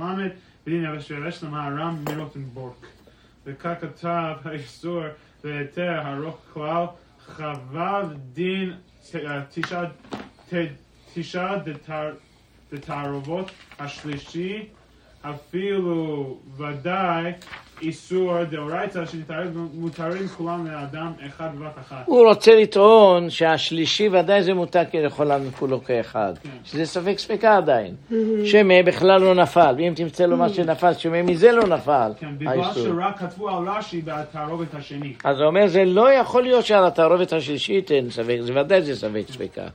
בדין 0.68 0.84
יבש 0.84 1.12
ויבש 1.12 1.44
למהר"ם 1.44 1.98
מרוטנבורג. 2.06 2.74
וכך 3.46 3.74
כתב 3.82 4.36
האיסור 4.44 5.04
בהיתר 5.44 6.00
הרוך 6.04 6.38
כלל 6.54 6.86
חבל 7.26 8.06
דין 8.34 8.74
אה, 9.16 9.42
תשעה 11.14 11.56
דתערובות 12.72 13.52
השלישי 13.80 14.68
אפילו 15.22 16.40
ודאי 16.58 17.34
איסור 17.82 18.44
דאורייתא 18.44 19.06
שנתערב 19.06 19.58
מותרים 19.74 20.28
כולם 20.28 20.68
לאדם 20.68 21.12
אחד 21.28 21.50
בבת 21.56 21.78
אחת. 21.80 22.04
הוא 22.06 22.28
רוצה 22.28 22.56
לטעון 22.56 23.30
שהשלישי 23.30 24.10
ודאי 24.10 24.44
זה 24.44 24.54
מותר 24.54 24.82
כלכל 24.92 25.32
עם 25.32 25.52
כולו 25.52 25.84
כאחד. 25.84 26.34
כן. 26.44 26.50
שזה 26.64 26.86
ספק 26.86 27.20
ספקה 27.20 27.58
עדיין. 27.58 27.96
שמא 28.46 28.82
בכלל 28.86 29.22
לא 29.22 29.36
נפל, 29.36 29.76
ואם 29.78 29.94
תמצא 29.96 30.26
לו 30.26 30.38
מה 30.38 30.50
שנפל, 30.50 30.94
שמא 30.94 31.22
מזה 31.22 31.52
לא 31.52 31.68
נפל 31.68 32.12
כן, 32.20 32.38
בגלל. 32.38 32.74
שרק 32.74 33.20
כתבו 33.20 33.50
על 33.50 33.70
רש"י 33.70 34.02
בתערובת 34.02 34.74
השני. 34.74 35.14
אז 35.24 35.40
הוא 35.40 35.48
אומר, 35.48 35.68
זה 35.68 35.86
לא 35.86 36.14
יכול 36.14 36.44
להיות 36.44 36.66
שעל 36.66 36.86
התערובת 36.86 37.34
השלישית 37.34 37.92
אין 37.92 38.10
ספק, 38.10 38.38
זה 38.42 38.62
ודאי 38.62 38.82
זה 38.82 38.96
ספק 38.96 39.24
ספקה. 39.28 39.68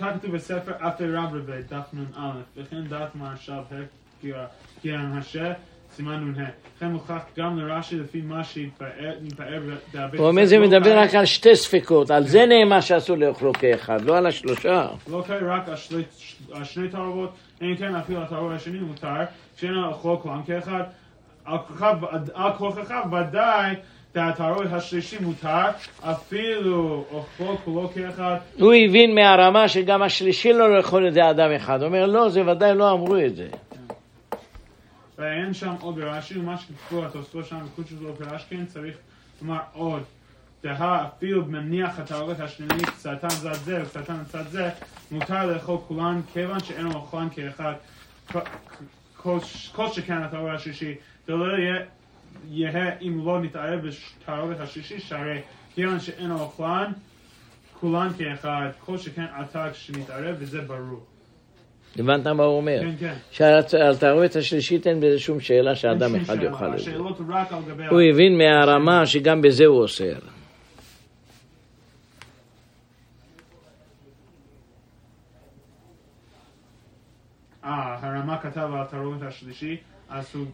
כך 0.00 0.06
כתוב 0.14 0.34
בספר 0.34 0.72
אפי 0.78 1.04
רברבה, 1.12 1.60
דף 1.70 1.86
נ"א, 1.92 2.20
וכן 2.56 2.84
דעת 2.88 3.14
מהרש"ב, 3.14 3.74
גירן 4.82 5.18
השה, 5.18 5.52
סימן 5.98 6.32
נ"ה. 6.36 6.44
וכן 6.76 6.86
מוכח 6.86 7.22
גם 7.38 7.58
לרש"י 7.58 7.96
לפי 7.96 8.20
מה 8.20 8.44
שהתפאר 8.44 9.60
בהבית 9.94 10.20
הוא 10.20 10.28
אומר, 10.28 10.44
זה 10.44 10.58
מדבר 10.58 10.98
רק 10.98 11.14
על 11.14 11.24
שתי 11.24 11.56
ספקות, 11.56 12.10
על 12.10 12.26
זה 12.26 12.46
נאמר 12.46 12.80
שאסור 12.80 13.16
לאכלו 13.16 13.52
כאחד, 13.52 14.00
לא 14.00 14.16
על 14.16 14.26
השלושה. 14.26 14.88
לא 15.10 15.22
קרה 15.26 15.56
רק 15.56 15.68
על 15.68 15.76
שני- 15.76 16.02
על 16.52 16.88
תערובות, 16.90 17.30
אם 17.62 17.76
כן 17.78 17.94
אפילו 17.94 18.22
התערובת 18.22 18.56
השני 18.56 18.78
מותר, 18.78 19.08
שאין 19.56 19.84
אוכל 19.84 20.16
כולם 20.22 20.42
כאחד. 20.42 20.82
על 21.44 21.58
על 22.34 22.52
כוכך 22.58 22.94
ודאי 23.12 23.74
התערובת 24.14 24.72
השלישי 24.72 25.16
מותר, 25.20 25.64
אפילו 26.00 27.04
אוכל 27.12 27.56
כולו 27.64 27.88
כאחד. 27.94 28.36
הוא 28.58 28.72
הבין 28.74 29.14
מהרמה 29.14 29.68
שגם 29.68 30.02
השלישי 30.02 30.52
לא 30.52 30.76
לאכול 30.76 31.08
את 31.08 31.14
זה 31.14 31.30
אדם 31.30 31.50
אחד. 31.56 31.78
הוא 31.78 31.86
אומר, 31.86 32.06
לא, 32.06 32.28
זה 32.28 32.46
ודאי 32.46 32.74
לא 32.74 32.92
אמרו 32.92 33.16
את 33.16 33.36
זה. 33.36 33.46
ואין 35.18 35.54
שם 35.54 35.74
עוד 35.80 35.94
ברש"י, 35.94 36.38
ומה 36.38 36.58
שכתבו 36.58 37.04
התוספות 37.06 37.46
שם 37.46 37.58
בקודש 37.64 37.92
לא 37.92 38.14
פירש 38.18 38.44
כן 38.48 38.66
צריך 38.66 38.96
לומר 39.42 39.58
עוד. 39.72 40.02
דהה 40.62 41.06
אפילו 41.06 41.44
מניח 41.46 41.98
התערובת 41.98 42.40
השלילי 42.40 42.82
קצתן 42.84 43.28
צד 43.28 43.54
זה 43.54 43.82
וקצתן 43.82 44.24
צד 44.24 44.48
זה, 44.48 44.70
מותר 45.10 45.46
לאכול 45.46 45.78
כולן 45.88 46.20
כיוון 46.32 46.60
שאין 46.60 46.86
אוכלן 46.86 47.28
כאחד. 47.30 47.72
כל- 49.16 49.40
שכן 49.92 50.22
התערובת 50.22 50.54
השלישי, 50.54 50.94
זה 51.26 51.32
לא 51.32 51.56
יהיה 52.48 52.92
אם 53.02 53.20
לא 53.26 53.40
נתערב 53.42 53.80
בתערובת 53.86 54.60
השלישי, 54.60 55.00
שהרי 55.00 55.40
כיוון 55.74 56.00
שאין 56.00 56.30
אוכלן, 56.30 56.92
כולן 57.80 58.08
כאחד, 58.18 58.68
כל 58.80 58.98
שכן 58.98 59.26
עתה 59.34 59.70
כשנתערב, 59.72 60.36
וזה 60.38 60.60
ברור. 60.60 61.06
הבנת 61.98 62.26
מה 62.26 62.44
הוא 62.44 62.56
אומר? 62.56 62.80
כן, 62.80 62.94
כן. 63.00 63.14
שעל 63.30 63.92
התערובת 63.92 64.36
השלישית 64.36 64.86
אין 64.86 65.00
בזה 65.00 65.18
שום 65.18 65.40
שאלה 65.40 65.74
שאדם 65.74 66.16
אחד 66.16 66.42
יאכל 66.42 66.74
את 66.74 66.78
זה. 66.78 66.96
הוא 67.90 68.00
הבין 68.00 68.38
מהרמה 68.38 69.06
שגם 69.06 69.42
בזה 69.42 69.66
הוא 69.66 69.82
אוסר. 69.82 70.18
אה, 77.64 77.96
הרמה 78.02 78.38
כתב 78.38 78.60
על 78.74 78.82
התערובת 78.82 79.22
השלישי, 79.22 79.76
אז 80.10 80.34
הוא... 80.34 80.44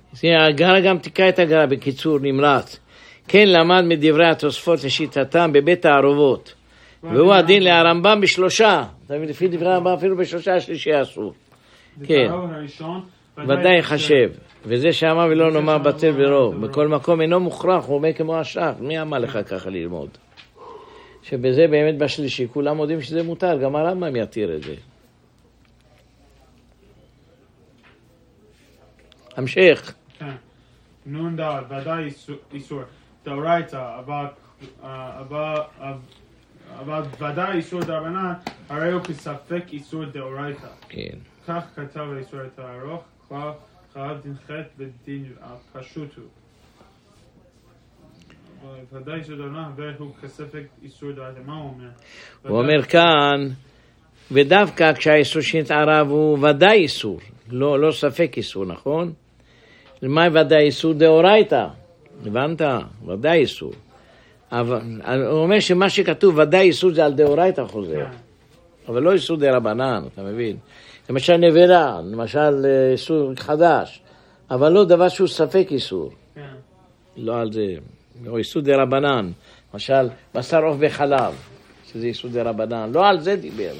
הגרא 0.48 0.80
גם 0.80 0.98
תיקה 0.98 1.28
את 1.28 1.38
הגרא 1.38 1.66
בקיצור 1.66 2.18
נמרץ. 2.22 2.80
כן 3.28 3.48
למד 3.48 3.82
מדברי 3.84 4.30
התוספות 4.30 4.84
לשיטתם 4.84 5.52
בבית 5.52 5.86
הערובות. 5.86 6.54
והוא 7.02 7.34
הדין 7.34 7.62
להרמב"ם 7.62 8.20
בשלושה. 8.20 8.84
מבין, 9.10 9.28
לפי 9.28 9.48
דברי 9.48 9.72
הרמב"ם 9.72 9.92
אפילו 9.92 10.16
בשלושה 10.16 10.54
השלישי 10.54 11.02
אסור. 11.02 11.32
כן. 12.04 12.30
ודאי 13.36 13.78
יחשב. 13.78 14.30
וזה 14.66 14.92
שאמר 14.92 15.26
ולא 15.30 15.52
נאמר 15.52 15.78
בטל 15.78 16.12
ברוב. 16.12 16.66
בכל 16.66 16.88
מקום 16.88 17.20
אינו 17.20 17.40
מוכרח, 17.40 17.86
הוא 17.86 17.96
אומר 17.96 18.12
כמו 18.12 18.36
השח. 18.36 18.72
מי 18.80 19.00
אמר 19.00 19.18
לך 19.18 19.38
ככה 19.46 19.70
ללמוד? 19.70 20.08
שבזה 21.22 21.66
באמת 21.70 21.98
בשלישי 21.98 22.48
כולם 22.48 22.78
יודעים 22.78 23.00
שזה 23.00 23.22
מותר, 23.22 23.58
גם 23.58 23.76
הרמב"ם 23.76 24.16
יתיר 24.16 24.56
את 24.56 24.62
זה. 24.62 24.74
המשך. 29.36 29.94
כן. 30.18 30.30
נ"ד, 31.06 31.40
ודאי 31.68 32.08
איסור. 32.52 32.82
דאורייתא, 33.24 34.00
אבל... 36.80 37.02
ודאי 37.18 37.56
איסור 37.56 37.80
דרבנן, 37.80 38.32
הרי 38.68 38.92
הוא 38.92 39.02
כספק 39.02 39.62
איסור 39.72 40.04
דאורייתא. 40.04 40.66
כן. 40.88 41.18
כך 41.48 41.62
כתב 41.76 42.06
האיסור 42.16 42.40
את 42.40 42.58
הארוך, 42.58 43.02
כלל 43.28 43.50
חייב 43.92 44.20
דין 44.22 44.34
חטא 44.44 44.68
ודין 44.78 45.32
פשוט 45.72 46.08
הוא. 46.16 46.24
ודאי 48.92 49.18
איסור 49.18 49.36
דרבנן, 49.36 49.70
והוא 49.76 50.10
כספק 50.22 50.64
איסור 50.82 51.12
דאורייתא. 51.12 51.40
מה 51.46 51.54
הוא 51.56 51.70
אומר? 51.70 51.88
הוא 52.48 52.58
אומר 52.58 52.82
כאן, 52.82 53.48
ודווקא 54.32 54.92
כשהאיסור 54.92 55.42
שנתערב 55.42 56.08
הוא 56.08 56.38
ודאי 56.38 56.78
איסור, 56.78 57.20
לא, 57.50 57.80
לא 57.80 57.92
ספק 57.92 58.32
איסור, 58.36 58.66
נכון? 58.66 59.12
מה 60.02 60.26
ודאי 60.32 60.64
איסור 60.64 60.92
דאורייתא? 60.92 61.66
הבנת? 62.26 62.60
ודאי 63.06 63.38
איסור. 63.38 63.72
אבל 64.60 64.80
הוא 65.26 65.38
אומר 65.38 65.60
שמה 65.60 65.90
שכתוב 65.90 66.38
ודאי 66.38 66.60
איסור 66.60 66.94
זה 66.94 67.04
על 67.04 67.12
דאורייתא 67.12 67.64
חוזר, 67.64 68.04
כן. 68.04 68.16
אבל 68.88 69.02
לא 69.02 69.12
איסור 69.12 69.36
דרבנן, 69.36 70.02
אתה 70.12 70.22
מבין? 70.22 70.56
למשל 71.10 71.36
נבלה, 71.36 72.00
למשל 72.04 72.64
אה, 72.64 72.92
איסור 72.92 73.32
חדש, 73.36 74.00
אבל 74.50 74.72
לא 74.72 74.84
דבר 74.84 75.08
שהוא 75.08 75.28
ספק 75.28 75.66
איסור, 75.70 76.10
כן. 76.34 76.40
לא 77.16 77.40
על 77.40 77.52
זה, 77.52 77.74
או 78.26 78.38
איסור 78.38 78.62
דרבנן, 78.62 79.30
למשל 79.72 80.08
בשר 80.34 80.64
עוף 80.64 80.76
בחלב, 80.80 81.34
שזה 81.92 82.06
איסור 82.06 82.30
דרבנן, 82.30 82.90
לא 82.92 83.08
על 83.08 83.20
זה 83.20 83.36
דיבר, 83.36 83.72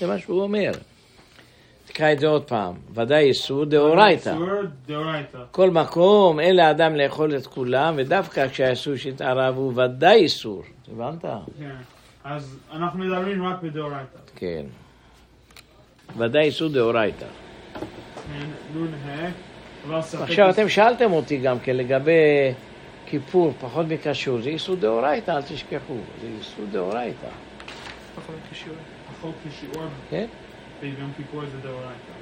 זה 0.00 0.06
מה 0.06 0.18
שהוא 0.18 0.42
אומר. 0.42 0.70
נקרא 2.00 2.12
את 2.12 2.18
זה 2.18 2.26
עוד 2.26 2.44
פעם. 2.44 2.74
ודאי 2.94 3.24
איסור 3.24 3.64
דאורייתא. 3.64 4.34
כל 5.50 5.70
מקום, 5.70 6.40
אין 6.40 6.56
לאדם 6.56 6.96
לאכול 6.96 7.36
את 7.36 7.46
כולם, 7.46 7.94
ודווקא 7.96 8.48
כשהאיסור 8.48 8.96
שהתערב 8.96 9.56
הוא 9.56 9.72
ודאי 9.76 10.14
איסור. 10.14 10.62
הבנת? 10.92 11.24
כן. 11.58 11.76
אז 12.24 12.58
אנחנו 12.72 12.98
מדברים 12.98 13.46
רק 13.46 13.62
בדאורייתא. 13.62 14.18
כן. 14.36 14.62
ודאי 16.16 16.42
איסור 16.42 16.68
דאורייתא. 16.68 17.26
כן. 18.32 18.46
עכשיו, 20.22 20.50
אתם 20.50 20.68
שאלתם 20.68 21.12
אותי 21.12 21.36
גם 21.36 21.58
כן 21.58 21.76
לגבי 21.76 22.52
כיפור, 23.06 23.52
פחות 23.60 23.86
מקשור. 23.86 24.40
זה 24.40 24.48
איסור 24.50 24.76
דאורייתא, 24.76 25.30
אל 25.30 25.42
תשכחו. 25.42 25.96
זה 26.22 26.28
איסור 26.38 26.64
דאורייתא. 26.72 27.28
פחות 28.16 28.34
כשיעור. 28.52 28.76
החוק 29.10 29.34
כשיעור 29.48 29.86
כן? 30.10 30.26
ביום 30.80 31.12
כיפור 31.16 31.42
זה 31.46 31.58
דאורייתא. 31.62 32.12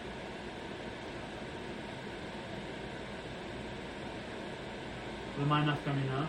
ומה 5.40 5.60
נפקא 5.60 5.90
מינה? 5.90 6.24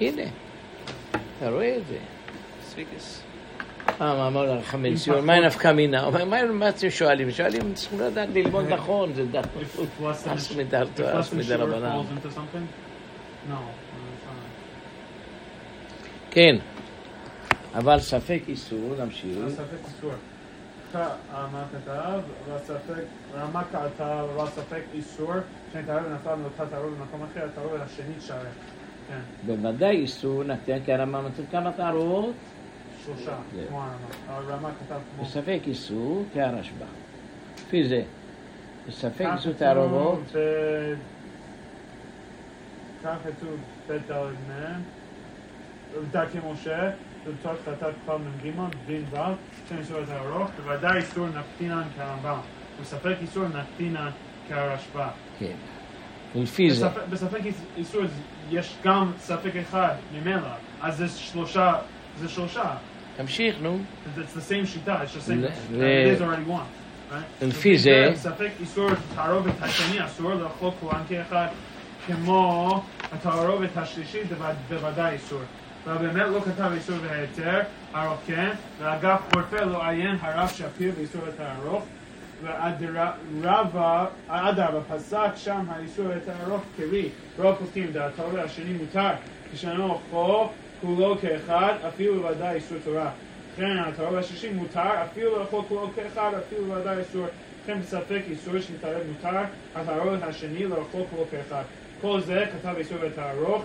הנה, 0.00 0.30
אתה 1.38 1.50
רואה 1.50 1.76
את 1.76 1.86
זה. 1.88 1.98
ספיקס. 2.64 3.22
מה 4.00 4.26
אמר 4.28 4.54
לך 4.54 4.66
חמד 4.66 4.96
ציון, 4.96 5.26
מה 5.26 5.40
נפקא 5.40 5.72
מינה? 5.72 6.00
הוא 6.04 6.20
אומר, 6.20 6.52
מה- 6.52 6.68
אתם 6.68 6.90
שואלים? 6.90 7.30
שואלים, 7.30 7.74
צריכים 7.74 8.00
לדעת 8.00 8.28
ללמוד 8.34 8.64
נכון, 8.72 9.12
זה 9.14 9.26
דת. 9.26 9.44
Than- 9.44 10.04
אס 10.34 10.56
מדרתו, 10.56 11.20
אס 11.20 11.32
than 11.32 11.36
מדי 11.36 11.54
shiur 11.54 11.58
רבנן. 11.58 11.92
falls 11.92 12.26
into 12.26 12.36
something? 12.36 12.64
No. 13.50 13.52
it's 13.52 13.56
not. 14.26 14.30
כן. 16.30 16.56
אבל 17.74 18.00
ספק 18.00 18.40
איסור, 18.48 18.94
נמשיך. 19.04 19.38
ספק 19.48 19.62
איסור. 19.88 20.12
כ- 20.92 20.96
מה 21.52 21.64
כתב? 21.72 22.20
והספק, 22.46 23.02
רמה 23.32 23.62
אבל 24.30 24.46
ספק 24.46 24.82
איסור, 24.92 25.32
שנתערב 25.72 26.04
ונפל 26.06 26.34
מאותה 26.34 26.66
תערוב 26.66 26.94
במקום 26.94 27.22
אחר, 27.22 27.44
התערובת 27.44 27.80
השנית 27.80 28.22
שערך. 28.22 28.54
כן, 29.08 29.20
בוודאי 29.42 29.96
איסור 29.96 30.44
נתן, 30.44 30.84
כי 30.84 30.92
הרמב"ם 30.92 31.22
נותן 31.22 31.46
כמה 31.50 31.72
תערובות, 31.72 32.34
שלושה, 33.04 33.38
זה. 33.52 33.64
כמו 33.68 33.82
כמו... 35.14 35.24
בספק 35.24 35.60
איסור 35.66 36.24
כהרשב"א. 36.32 36.84
לפי 37.58 37.88
זה, 37.88 38.02
בספק 38.88 39.26
איסור 39.36 39.52
תערובות, 39.52 40.20
כך 43.02 43.16
כתוב 43.24 43.50
בית 43.88 44.10
ד' 44.10 44.50
מ', 44.50 44.82
דרכי 46.10 46.38
משה, 46.44 46.90
ובתור 47.26 47.52
חטאת 47.64 47.94
כפל 48.04 48.16
מ"ג, 48.16 48.50
דין 48.86 49.04
ו', 49.10 49.16
שם 49.68 49.76
את 50.04 50.08
הארוך, 50.08 50.50
בוודאי 50.56 50.96
איסור 50.96 51.26
נקטינן 51.26 51.82
כרמב"ם, 51.96 52.38
בספק 52.80 53.14
איסור 53.22 53.44
נקטינן 53.48 54.10
כהרשב"א. 54.48 55.08
כן. 55.38 55.52
ולפי 56.36 56.70
זה, 56.70 56.88
בספק- 56.88 57.08
בספק 57.10 57.40
איס- 57.44 57.64
איסור 57.76 58.02
יש 58.50 58.76
גם 58.84 59.12
ספק 59.18 59.56
אחד 59.56 59.94
ממילא, 60.14 60.48
אז 60.82 60.96
זה 60.96 61.08
שלושה, 61.08 61.74
זה 62.18 62.28
שלושה. 62.28 62.74
תמשיך, 63.16 63.56
נו. 63.62 63.78
It's 64.16 64.36
the 64.36 64.52
same 64.52 64.66
שיטה, 64.66 65.02
it's 65.04 65.16
the 65.16 65.30
same, 65.30 65.32
ו- 65.70 66.14
it 66.14 66.18
is 66.18 66.22
already 66.22 66.50
one. 66.50 67.12
right? 67.12 67.44
ולפי 67.44 67.78
זה- 67.78 68.12
ספק 68.14 68.50
איסור 68.60 68.88
תערובת 69.14 69.52
השני 69.62 70.04
אסור 70.06 70.34
לאכול 70.34 70.70
כולן 70.80 71.02
כאחד, 71.08 71.46
כמו 72.06 72.82
התערובת 73.12 73.76
השלישית 73.76 74.26
בווד- 74.32 74.56
בוודאי 74.68 75.12
איסור. 75.12 75.40
אבל 75.86 76.06
באמת 76.06 76.26
לא 76.32 76.40
כתב 76.40 76.70
איסור 76.74 76.96
והיתר, 77.02 77.60
הרוב 77.94 78.18
כן, 78.26 78.50
ואגב 78.78 79.16
חורפה 79.30 79.60
לא 79.60 79.88
עיין 79.88 80.16
הרב 80.20 80.48
שפיר 80.48 80.92
באיסור 80.96 81.22
התערוך, 81.28 81.84
ואדרבה, 82.42 84.06
אדרבה, 84.28 84.80
פסק 84.88 85.30
שם 85.36 85.64
האיסור 85.68 86.06
התערוך 86.12 86.62
קרי, 86.76 87.08
רוב 87.38 87.54
פוסקים 87.54 87.92
דעתו 87.92 88.22
והשני 88.32 88.72
מותר, 88.72 89.10
כשאנו 89.52 89.84
אוכלו 89.84 90.50
כולו 90.80 91.16
כאחד, 91.20 91.74
אפילו 91.88 92.24
ודאי 92.24 92.54
איסור 92.54 92.78
תורה. 92.84 93.10
וכן 93.54 93.78
התערוב 93.78 94.16
השלישי 94.16 94.52
מותר, 94.52 95.02
אפילו 95.04 95.38
לאכול 95.38 95.62
כולו 95.68 95.90
כאחד, 95.96 96.30
אפילו 96.46 96.74
ודאי 96.74 96.98
איסור. 96.98 97.26
וכן 97.62 97.80
בספק 97.80 98.20
איסור 98.30 98.60
שמתערב 98.60 99.02
מותר, 99.08 99.40
התערובת 99.74 100.22
השני 100.22 100.64
לאכול 100.64 101.02
כולו 101.10 101.24
כאחד. 101.30 101.62
כל 102.00 102.20
זה 102.20 102.44
כתב 102.52 102.74
איסור 102.78 102.98
בתערוך, 102.98 103.62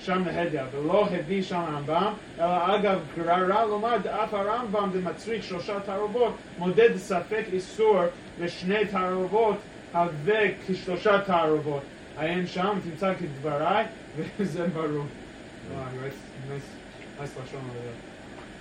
שם 0.00 0.22
להדע, 0.26 0.64
ולא 0.72 1.06
הביא 1.10 1.42
שם 1.42 1.56
הרמב"ם, 1.56 2.12
אלא 2.38 2.76
אגב 2.76 2.98
גררה 3.16 3.64
לומר 3.64 3.96
דאף 4.02 4.34
הרמב"ם 4.34 4.90
דמצריך 4.92 5.44
שלושה 5.44 5.80
תערובות, 5.80 6.34
מודד 6.58 6.96
ספק 6.96 7.44
איסור 7.52 8.00
לשני 8.40 8.86
תערובות, 8.90 9.56
הווה 9.92 10.40
כשלושה 10.66 11.20
תערובות. 11.26 11.82
עיין 12.18 12.46
שם, 12.46 12.78
תמצא 12.84 13.14
כדבריי, 13.14 13.84
וזה 14.38 14.66
ברור. 14.66 15.04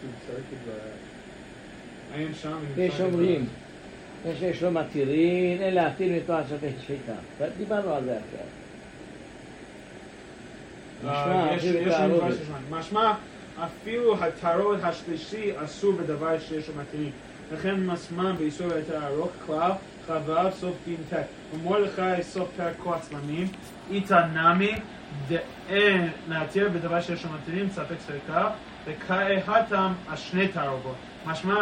ונמצא 0.04 0.40
יש. 2.78 3.02
אומרים, 3.02 3.46
שיש 4.40 4.64
לו 4.64 4.72
מתירין, 4.72 5.62
אין 5.62 5.74
להתיר 5.74 6.16
מתנועת 6.16 6.46
ספק 6.48 6.72
שחיטה. 6.82 7.14
דיברנו 7.58 7.94
על 7.94 8.04
זה 8.04 8.18
עכשיו. 8.18 8.59
משמע, 11.04 11.50
אה, 11.50 11.56
יש-. 11.56 11.66
משמע, 12.70 13.14
אפילו 13.64 14.24
התערובת 14.24 14.84
השלישי 14.84 15.52
אסור 15.64 15.94
בדבר 15.94 16.40
שיש 16.40 16.70
לו 16.70 16.74
מתאים. 16.82 17.12
לכן 17.52 17.86
מסמן 17.86 18.36
באיסור 18.38 18.74
היתר 18.74 19.08
ארוך 19.08 19.32
כלל, 19.46 19.72
חו"ב 20.08 20.50
סוף 20.52 20.76
דין 20.86 20.98
ט'. 21.10 21.16
ומרדכי 21.54 22.24
סוף 22.24 22.50
פרק 22.58 22.74
כוח 22.84 23.00
צלמים, 23.00 23.48
איתא 23.92 24.26
נמי 24.34 24.76
דאין 25.28 26.10
להתיר 26.30 26.70
בדבר 26.70 27.02
שיש 27.02 27.26
לו 27.26 27.30
מתאים, 27.32 27.70
ספק 27.70 27.96
ספקה, 28.00 28.50
וכאי 28.86 29.38
התם 29.48 29.94
השני 30.10 30.48
תערובות. 30.48 30.96
משמע 31.26 31.56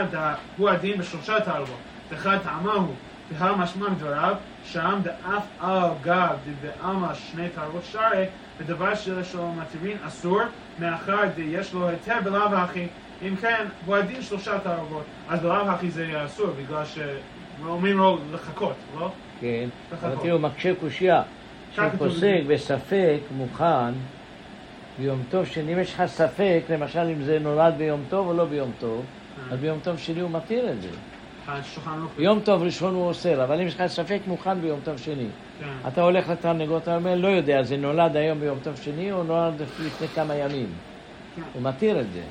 הוא 0.57 0.69
הדין 0.69 0.97
בשלושה 0.97 1.41
תערובות. 1.41 1.79
ואחד 2.09 2.37
טעמה 2.43 2.73
הוא, 2.73 2.93
והא 3.31 3.55
משמע 3.55 3.89
מדבריו, 3.89 4.35
שם 4.63 4.99
דאף 5.03 5.43
על 5.59 5.89
גב 6.03 6.35
דבעלמא 6.45 7.13
שני 7.13 7.49
תערובות 7.49 7.83
שרי, 7.91 8.25
בדבר 8.59 8.95
שיש 8.95 9.35
לו 9.35 9.51
מתירין 9.51 9.97
אסור, 10.07 10.41
מאחר 10.79 11.23
יש 11.37 11.73
לו 11.73 11.87
היתר 11.87 12.15
בלאו 12.23 12.55
הכי, 12.55 12.87
אם 13.21 13.35
כן, 13.35 13.65
הוא 13.85 13.95
הדין 13.95 14.21
שלושה 14.21 14.59
תערובות, 14.59 15.03
אז 15.27 15.41
בלאו 15.41 15.69
הכי 15.69 15.91
זה 15.91 16.03
יהיה 16.05 16.25
אסור, 16.25 16.47
בגלל 16.47 16.83
שאומרים 16.85 17.97
לו 17.97 18.19
לחכות, 18.33 18.75
לא? 18.99 19.11
כן. 19.39 19.69
אבל 19.91 20.15
תראו, 20.21 20.39
מקשה 20.39 20.75
קושייה, 20.75 21.21
שפוסק. 21.75 22.41
בספק 22.49 23.19
מוכן 23.31 23.93
ביום 24.97 25.23
טוב 25.29 25.45
שני, 25.45 25.73
אם 25.73 25.79
יש 25.79 25.93
לך 25.93 26.05
ספק, 26.05 26.63
למשל 26.69 26.99
אם 26.99 27.21
זה 27.21 27.39
נולד 27.39 27.73
ביום 27.77 28.01
טוב 28.09 28.27
או 28.27 28.33
לא 28.33 28.45
ביום 28.45 28.71
טוב, 28.79 29.05
אז 29.51 29.59
ביום 29.59 29.79
טוב 29.79 29.97
שני 29.97 30.19
הוא 30.19 30.31
מתיר 30.31 30.71
את 30.71 30.81
זה. 30.81 30.89
ערוך. 31.47 32.11
ביום 32.17 32.39
טוב 32.39 32.63
ראשון 32.63 32.95
הוא 32.95 33.07
אוסר, 33.07 33.43
אבל 33.43 33.61
אם 33.61 33.67
יש 33.67 33.75
לך 33.75 33.87
ספק 33.87 34.19
מוכן 34.27 34.61
ביום 34.61 34.79
טוב 34.83 34.97
שני, 34.97 35.27
כן. 35.59 35.87
אתה 35.87 36.01
הולך 36.01 36.29
לתרנגות, 36.29 36.83
אתה 36.83 36.95
אומר, 36.95 37.15
לא 37.15 37.27
יודע, 37.27 37.63
זה 37.63 37.77
נולד 37.77 38.15
היום 38.15 38.39
ביום 38.39 38.59
טוב 38.63 38.75
שני 38.75 39.11
או 39.11 39.23
נולד 39.23 39.61
לפני 39.61 40.07
כמה 40.07 40.35
ימים. 40.35 40.69
כן. 41.35 41.41
הוא 41.53 41.61
מתיר 41.61 42.01
את 42.01 42.13
זה. 42.13 42.21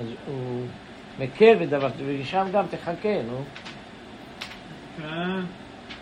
אז 0.00 0.06
הוא 0.26 0.66
מקל 1.18 1.56
בדבר, 1.60 1.88
ושם 2.06 2.46
גם 2.52 2.64
תחכה, 2.70 3.22
נו. 3.26 3.44
כן. 4.96 5.40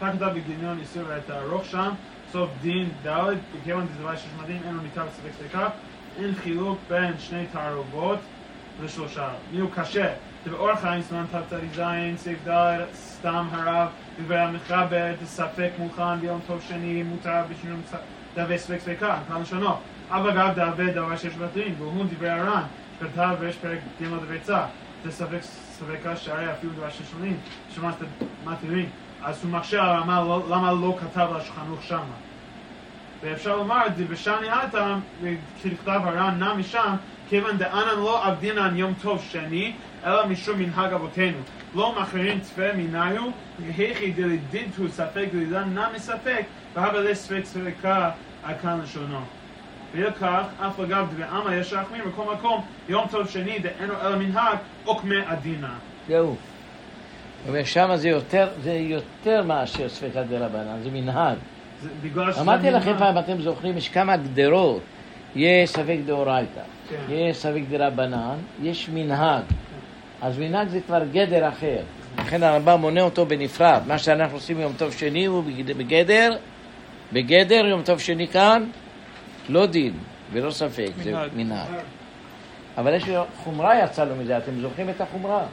כך 0.00 0.12
כתב 0.16 0.30
בגיליון 0.34 0.78
איסור 0.80 1.02
את 1.16 1.30
הארוך 1.30 1.64
שם, 1.64 1.90
סוף 2.32 2.50
דין 2.62 2.88
ד', 3.06 3.34
בכיוון 3.54 3.86
דברי 3.98 4.16
שיש 4.16 4.30
מדין, 4.42 4.58
אין 4.66 4.74
לו 4.74 4.82
ניתן 4.82 5.02
לספק 5.06 5.30
ספקה, 5.38 5.68
אין 6.18 6.34
חילוק 6.34 6.78
בין 6.88 7.12
שני 7.18 7.46
תערובות 7.52 8.18
לשלושה. 8.84 9.28
מי 9.52 9.60
הוא 9.60 9.70
קשה? 9.74 10.12
זה 10.44 10.50
באורח 10.50 10.80
חיים 10.80 11.02
סימן 11.02 11.24
ת"ז, 11.24 11.80
סעיף 12.16 12.48
ד', 12.48 12.78
סתם 12.94 13.46
הרב, 13.52 13.88
דברי 14.20 14.38
המחבר, 14.38 15.12
ספק 15.24 15.70
מוכן 15.78 16.20
ביום 16.20 16.40
טוב 16.46 16.62
שני, 16.68 17.02
מותר 17.02 17.42
בשינוי 17.50 17.76
דווה 18.34 18.58
ספק 18.58 18.78
ספקה, 18.78 19.18
כאן 19.28 19.42
לשונו. 19.42 19.74
אבל 20.10 20.38
גם 20.38 20.50
דווה 20.54 20.92
דבר 20.92 21.16
שיש 21.16 21.34
בטרין, 21.34 21.74
והוא 21.78 22.04
דברי 22.10 22.30
הר"ן, 22.30 22.62
שכתב 23.00 23.36
ויש 23.40 23.56
פרק 23.56 23.78
ג' 24.02 24.06
דברי 24.06 24.40
צה. 24.40 24.64
זה 25.04 25.12
ספק 25.12 25.42
ספקה 25.42 26.16
שהרי 26.16 26.52
אפילו 26.52 26.72
דבר 26.72 26.90
ששונים, 26.90 27.36
שמעת 27.74 27.94
מתירים. 28.44 28.88
אז 29.22 29.44
הוא 29.44 29.52
מקשה 29.52 29.82
על 29.82 29.88
הרמה 29.88 30.40
למה 30.50 30.72
לא 30.72 30.96
כתב 31.00 31.26
על 31.30 31.40
השולחן 31.40 31.66
ערוך 31.66 31.82
שמה. 31.82 32.14
ואפשר 33.22 33.56
לומר, 33.56 33.82
דבשני 33.96 34.50
הטעם, 34.50 35.00
ככתב 35.64 36.00
הר"ן 36.04 36.38
נע 36.38 36.54
משם, 36.54 36.96
כיוון 37.28 37.58
דאנן 37.58 37.98
לא 37.98 38.26
עבדינן 38.26 38.76
יום 38.76 38.94
טוב 39.02 39.22
שני, 39.30 39.72
אלא 40.06 40.26
משום 40.26 40.58
מנהג 40.58 40.92
אבותינו. 40.92 41.38
לא 41.74 42.00
מכריעים 42.00 42.40
צפה 42.40 42.72
מניו, 42.76 43.22
היכי 43.66 44.10
דלידידתו 44.10 44.88
ספק 44.88 45.24
דלידן 45.32 45.74
נע 45.74 45.88
מספק, 45.96 46.42
והבה 46.74 47.00
לספק 47.00 47.40
ספקה 47.44 48.10
כאן 48.62 48.80
לשונו. 48.84 49.20
ולכך, 49.94 50.44
אף 50.60 50.80
אגב 50.80 51.06
דבעלמא 51.14 51.54
יש 51.54 51.72
להחמיר 51.72 52.04
בכל 52.08 52.34
מקום, 52.34 52.64
יום 52.88 53.06
טוב 53.10 53.28
שני 53.28 53.58
דאינו 53.58 53.94
אלא 54.02 54.16
מנהג, 54.16 54.58
עוקמי 54.84 55.20
עדינה. 55.26 55.74
זהו. 56.08 56.36
שמה 57.64 57.96
זה 57.96 58.08
יותר, 58.08 58.48
זה 58.62 58.72
יותר 58.72 59.42
מאשר 59.42 59.88
ספקא 59.88 60.22
דרבנן, 60.22 60.82
זה 60.82 60.90
מנהג. 60.90 61.36
אמרתי 62.40 62.70
לכם. 62.70 62.98
פעם, 62.98 63.18
אתם 63.18 63.42
זוכרים, 63.42 63.76
יש 63.76 63.88
כמה 63.88 64.16
גדרות. 64.16 64.82
יש 65.36 65.70
ספק 65.70 65.96
דאורייתא, 66.06 66.60
כן. 66.88 66.96
יש 67.08 67.36
ספק 67.36 67.62
דרבנן, 67.70 68.36
יש 68.62 68.88
מנהג. 68.94 69.42
אז 70.22 70.38
מנהג 70.38 70.68
זה 70.68 70.80
כבר 70.86 71.04
גדר 71.12 71.48
אחר. 71.48 71.78
לכן 72.18 72.42
הרמב"ם 72.42 72.80
מונה 72.80 73.00
אותו 73.00 73.26
בנפרד. 73.26 73.80
מה 73.86 73.98
שאנחנו 73.98 74.36
עושים 74.36 74.56
ביום 74.56 74.72
טוב 74.76 74.92
שני 74.92 75.24
הוא 75.26 75.44
בגד- 75.44 75.76
בגדר, 75.78 76.36
בגדר 77.12 77.66
יום 77.66 77.82
טוב 77.82 77.98
שני 78.00 78.28
כאן, 78.28 78.64
לא 79.48 79.66
דין 79.66 79.92
ולא 80.32 80.50
ספק, 80.50 80.90
זה 81.02 81.10
מנהג. 81.10 81.30
מנהג. 81.36 81.68
אבל 82.78 82.94
יש 82.94 83.04
חומרה 83.44 83.84
יצא 83.84 84.04
לו 84.04 84.16
מזה, 84.16 84.38
אתם 84.38 84.60
זוכרים 84.60 84.90
את 84.90 85.00
החומרה? 85.00 85.44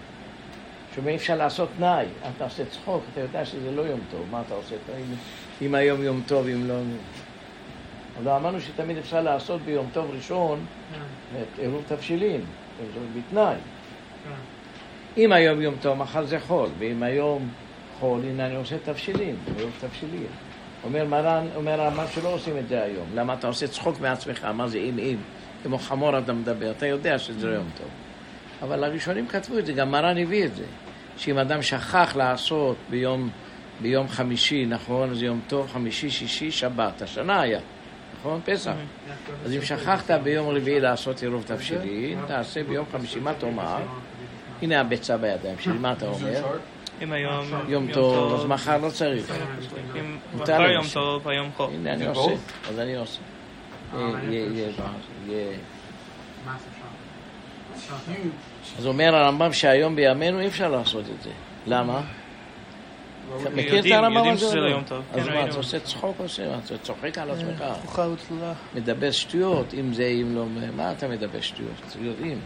שאומר 0.96 1.10
אי 1.10 1.16
אפשר 1.16 1.36
לעשות 1.36 1.70
תנאי, 1.78 2.06
אתה 2.36 2.44
עושה 2.44 2.66
צחוק, 2.66 3.04
אתה 3.14 3.22
יודע 3.22 3.46
שזה 3.46 3.72
לא 3.72 3.82
יום 3.82 4.00
טוב, 4.12 4.22
מה 4.32 4.42
אתה 4.48 4.54
עושה? 4.54 4.76
אם, 5.00 5.16
אם 5.68 5.76
היום 5.76 6.04
יום 6.04 6.22
טוב, 6.28 6.48
אם 6.48 6.68
לא... 6.68 6.74
אבל 8.24 8.32
אמרנו 8.32 8.62
שתמיד 8.62 8.98
אפשר 8.98 9.22
לעשות 9.22 9.62
ביום 9.62 9.88
טוב 9.94 10.12
ראשון 10.16 10.66
כן, 10.94 11.00
את 11.42 11.60
עירוב 11.60 11.84
תבשילים, 11.88 12.42
בתנאי. 13.16 13.56
כן. 15.16 15.22
אם 15.22 15.32
היום 15.32 15.62
יום 15.62 15.76
טוב, 15.82 15.98
מחר 15.98 16.26
זה 16.26 16.40
חול, 16.40 16.70
ואם 16.80 17.04
היום 17.04 17.50
חול, 18.00 18.22
הנה 18.24 18.46
אני 18.46 18.56
עושה 18.56 18.76
תבשילים, 18.86 19.36
עירוב 19.58 19.72
תבשילים. 19.80 20.28
אומר 20.84 21.06
מרן, 21.06 21.48
אומר 21.56 21.82
הרמב"ם 21.82 22.06
שלא 22.16 22.34
עושים 22.34 22.58
את 22.58 22.68
זה 22.68 22.84
היום. 22.84 23.06
למה 23.16 23.34
אתה 23.34 23.48
עושה 23.48 23.68
צחוק 23.68 24.00
מעצמך? 24.00 24.46
מה 24.46 24.68
זה 24.68 24.78
אם 24.78 25.00
אם? 25.00 25.18
כמו 25.64 25.78
חמור 25.78 26.20
אתה 26.20 26.34
מדבר, 26.34 26.72
אתה 26.72 26.86
יודע 26.86 27.20
שזה 27.20 27.48
יום 27.48 27.70
טוב. 27.78 27.88
אבל 28.62 28.84
הראשונים 28.84 29.28
כתבו 29.28 29.58
את 29.58 29.66
זה, 29.66 29.74
גם 29.74 29.92
מרן 29.92 30.18
הביא 30.18 30.46
את 30.46 30.56
זה. 30.56 30.64
שאם 31.18 31.38
אדם 31.38 31.62
שכח 31.62 32.16
לעשות 32.16 32.76
ביום, 32.90 33.30
ביום 33.82 34.08
חמישי, 34.08 34.66
נכון? 34.66 35.14
זה 35.14 35.26
יום 35.26 35.40
טוב, 35.48 35.68
חמישי, 35.74 36.10
שישי, 36.10 36.52
שבת. 36.52 37.02
השנה 37.02 37.42
היה, 37.42 37.60
נכון? 38.20 38.42
פסח. 38.46 38.72
אז 39.46 39.54
אם 39.54 39.62
שכחת 39.62 40.12
ביום 40.12 40.50
רביעי 40.50 40.80
לעשות 40.80 41.22
עירוב 41.22 41.44
תבשילים, 41.44 42.20
תעשה 42.28 42.64
ביום 42.64 42.86
חמישי, 42.92 43.20
מה 43.20 43.34
תאמר? 43.34 43.78
הנה 44.62 44.82
הביצה 44.82 45.18
בידיים 45.18 45.56
שלי, 45.60 45.78
מה 45.78 45.92
אתה 45.92 46.06
אומר? 46.08 46.42
אם 47.02 47.12
היום 47.12 47.46
יום 47.68 47.92
טוב, 47.94 48.40
אז 48.40 48.46
מחר 48.46 48.78
לא 48.78 48.90
צריך. 48.90 49.32
אם 50.00 50.18
מותר 50.34 50.54
מחר 50.54 50.72
יום. 50.72 50.86
טוב, 50.94 51.28
היום 51.28 51.52
חול. 51.58 51.70
הנה 51.74 51.94
אני 51.94 52.06
עושה? 52.06 52.32
אז 52.70 52.80
אני 52.80 52.96
עושה. 52.96 53.20
אה, 53.94 54.00
זה 54.22 54.72
שם? 54.78 54.84
אז 58.80 58.88
אומר 58.88 59.16
הרמב"ם 59.16 59.54
שהיום 59.54 59.96
בימינו 59.96 60.40
אי 60.40 60.48
אפשר 60.48 60.68
לעשות 60.68 61.06
את 61.16 61.22
זה. 61.22 61.30
למה? 61.68 62.02
אתה 63.42 63.50
מכיר 63.50 63.80
את 63.80 63.86
הרמב"ם 63.92 64.28
הזה? 64.30 64.56
לא? 64.56 64.70
לא. 64.70 64.78
אז 65.14 65.26
כן, 65.26 65.34
מה. 65.34 65.46
אתה 65.46 65.58
עושה 65.58 65.80
צחוק 65.80 66.16
או 66.20 66.24
עושה? 66.24 66.58
אתה 66.66 66.78
צוחק 66.78 67.18
על 67.18 67.32
עצמך? 67.32 67.64
מדבר 68.76 69.12
שטויות, 69.12 69.74
אם 69.74 69.94
זה, 69.94 70.06
אם 70.06 70.36
לא, 70.36 70.46
מה 70.76 70.92
אתה 70.92 71.08
מדבר 71.08 71.42
שטויות? 71.42 71.96
יודעים. 72.02 72.40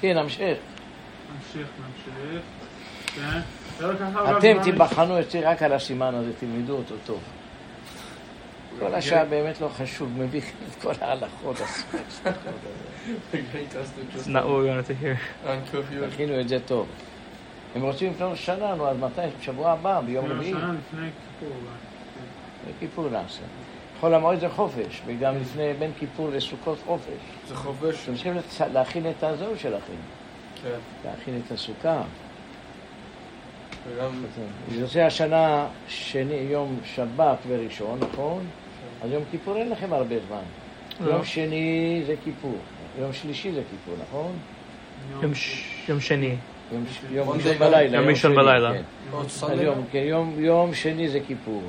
כן, 0.00 0.16
המשך. 0.16 0.56
נמשיך, 1.34 1.68
נמשיך. 1.78 2.42
כן. 3.14 3.40
אתם. 4.38 4.62
תיבחנו 4.62 5.20
אצלי 5.20 5.40
רק 5.40 5.62
על 5.62 5.72
הסימן 5.72 6.14
הזה, 6.14 6.32
תלמדו 6.40 6.76
אותו 6.76 6.94
טוב. 7.06 7.20
כל 8.78 8.94
השאר 8.94 9.24
באמת 9.30 9.60
לא 9.60 9.68
חשוב, 9.68 10.08
מביך 10.18 10.44
את 10.44 10.82
כל 10.82 10.92
ההלכות. 11.00 11.56
It's 11.56 12.26
not 14.26 14.44
what 14.44 14.58
we 14.62 14.68
wanted 14.68 14.88
to 14.88 14.94
hear. 15.02 15.16
תכינו 16.10 16.40
את 16.40 16.48
זה 16.48 16.58
טוב. 16.66 16.86
הם 17.74 17.82
רוצים 17.82 18.10
לפנות 18.10 18.36
שנה, 18.36 18.74
נו, 18.74 18.88
אז 18.88 18.96
מתי? 18.96 19.20
בשבוע 19.40 19.72
הבא, 19.72 20.00
ביום 20.00 20.24
כאילו, 20.24 20.36
רביעי. 20.36 20.52
שנה 20.52 20.72
לפני 20.72 21.08
כיפור. 21.40 21.56
בכיפור 22.68 23.08
נעשה. 23.08 23.42
חול 24.00 24.14
המועד 24.14 24.40
זה 24.40 24.48
חופש, 24.48 25.02
וגם 25.06 25.34
לפני 25.40 25.72
בין 25.78 25.90
כיפור 25.98 26.28
לסוכות 26.28 26.78
חופש. 26.86 27.12
זה 27.48 27.54
חובש. 27.56 28.04
אתם 28.04 28.14
צריכים 28.14 28.34
לצ- 28.38 28.62
להכין 28.72 29.10
את 29.10 29.22
הזהו 29.24 29.58
שלכם, 29.58 29.92
כן. 30.62 30.68
להכין 31.04 31.40
את 31.46 31.52
הסוכה. 31.52 32.02
וגם 33.88 34.24
זה 34.70 34.80
יוצא 34.80 35.00
השנה 35.00 35.66
שני, 35.88 36.34
יום 36.34 36.78
שבת 36.94 37.38
וראשון, 37.48 37.98
נכון? 38.12 38.44
אז 39.02 39.10
יום 39.12 39.22
כיפור 39.30 39.56
אין 39.56 39.70
לכם 39.70 39.92
הרבה 39.92 40.14
זמן. 40.28 40.42
לא. 41.06 41.12
יום 41.14 41.24
שני 41.24 42.02
זה 42.06 42.14
כיפור, 42.24 42.56
יום 43.00 43.12
שלישי 43.12 43.52
זה 43.52 43.62
כיפור, 43.70 43.94
נכון? 44.08 44.32
יום 45.22 45.34
ש- 45.34 45.64
יום 45.88 46.00
שני. 46.00 46.34
יום 47.10 47.28
ראשון. 47.30 47.52
בלילה. 47.58 47.96
יום 47.98 48.08
ראשון 48.08 48.34
שני, 48.34 48.42
בלילה. 48.44 48.72
כן. 48.72 48.82
כן, 49.92 49.98
יום, 49.98 50.34
יום 50.38 50.74
שני 50.74 51.08
זה 51.08 51.18
כיפור. 51.26 51.62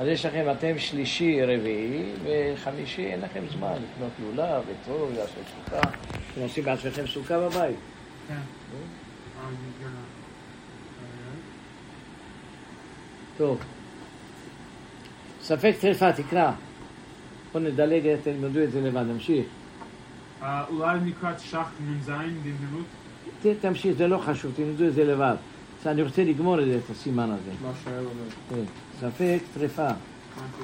אז 0.00 0.08
יש 0.08 0.26
לכם, 0.26 0.44
אתם 0.50 0.78
שלישי, 0.78 1.42
רביעי, 1.42 2.12
וחמישי 2.24 3.06
אין 3.06 3.20
לכם 3.20 3.40
זמן 3.52 3.72
לקנות 3.72 4.12
לולב, 4.22 4.62
אתרוג, 4.82 5.10
לעשות 5.16 5.44
סוכה. 5.64 5.80
אתם 6.32 6.40
עושים 6.40 6.64
בעצמכם 6.64 7.06
סוכה 7.06 7.38
בבית. 7.38 7.76
כן. 8.28 8.34
אה, 8.34 9.48
כן. 9.80 9.88
טוב. 13.36 13.60
ספק 15.42 15.74
טרפה, 15.80 16.12
תקרא. 16.12 16.52
בוא 17.52 17.60
נדלג, 17.60 18.16
תלמדו 18.22 18.62
את 18.62 18.72
זה 18.72 18.80
לבד, 18.80 19.02
נמשיך. 19.02 19.46
אה, 20.42 20.64
אולי 20.68 20.98
לקראת 21.06 21.40
שח 21.40 21.70
נ"ז 21.80 22.08
במהירות? 22.08 22.86
תמשיך, 23.60 23.96
זה 23.96 24.08
לא 24.08 24.18
חשוב, 24.18 24.52
תלמדו 24.56 24.86
את 24.86 24.94
זה 24.94 25.04
לבד. 25.04 25.34
אני 25.86 26.02
רוצה 26.02 26.24
לגמור 26.24 26.60
את 26.60 26.90
הסימן 26.90 27.30
הזה. 27.30 27.50
מה 27.62 27.72
שהיה 27.84 27.98
אומר. 27.98 28.64
ספק 29.02 29.38
טרפה. 29.54 29.88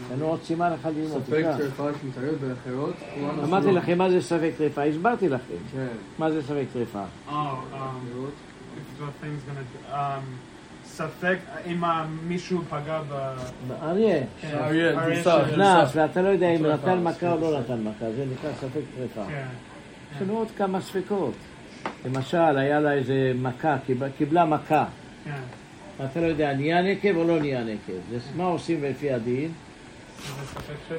תנו 0.08 0.26
עוד 0.26 0.40
סימן 0.42 0.72
אחד 0.80 0.92
ללמוד, 0.96 1.22
ספק. 1.26 1.44
טרפה 1.58 1.88
שמתערב 2.00 2.34
באחרות. 2.34 2.94
כולן 3.14 3.44
אמרתי. 3.44 3.72
לכם 3.72 3.98
מה 3.98 4.10
זה 4.10 4.22
ספק 4.22 4.50
טרפה, 4.58 4.82
הסברתי 4.82 5.28
לכם. 5.28 5.54
כן. 5.72 5.86
מה 6.18 6.30
זה 6.30 6.42
ספק 6.42 6.64
טרפה. 6.72 7.02
Oh, 7.28 7.30
um, 7.30 7.34
um, 9.92 9.96
ספק 10.84 11.36
אם 11.66 11.82
מישהו 12.26 12.62
פגע 12.70 13.00
ב... 13.08 13.34
אריה, 13.82 14.20
כן, 14.40 14.48
אריה, 14.60 15.00
אריה 15.00 15.42
נכנס, 15.42 15.96
ואתה 15.96 16.22
לא 16.22 16.28
יודע 16.28 16.48
אם 16.48 16.66
נתן 16.66 17.02
מכה 17.02 17.32
או 17.32 17.40
לא. 17.40 17.60
נתן 17.60 17.82
מכה, 17.84 18.12
זה 18.16 18.24
נקרא 18.32 18.50
ספק 18.52 18.80
טרפה. 18.96 19.28
כן. 19.28 19.46
יש 20.16 20.22
לנו 20.22 20.38
עוד 20.38 20.48
כמה 20.56 20.80
ספקות. 20.80 21.34
למשל, 22.06 22.58
היה 22.58 22.80
לה 22.80 22.92
איזה 22.92 23.32
מכה, 23.42 23.76
קיב- 23.86 24.08
קיבלה 24.18 24.44
מכה. 24.44 24.84
כן. 25.98 26.04
ואתה 26.04 26.20
לא 26.20 26.26
יודע, 26.26 26.52
נהיה 26.52 26.82
נקב 26.82 27.16
או 27.16 27.24
לא 27.24 27.40
נהיה 27.40 27.64
נקב. 27.64 27.92
זה 28.10 28.36
מה 28.36 28.44
עושים 28.44 28.84
לפי 28.84 29.12
הדין? 29.12 29.52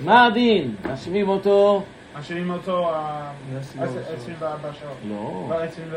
מה 0.01 0.25
הדין? 0.25 0.75
משווים 0.93 1.29
אותו? 1.29 1.83
משאירים 2.19 2.49
אותו 2.49 2.89
אה, 2.89 3.31
עשרים 3.61 3.83
וארבע 3.83 4.01
שעות. 4.03 4.19
24 4.19 4.69
שעות. 4.79 4.97
לא. 5.09 5.47
לא, 5.49 5.63
20 5.63 5.87
ו... 5.91 5.95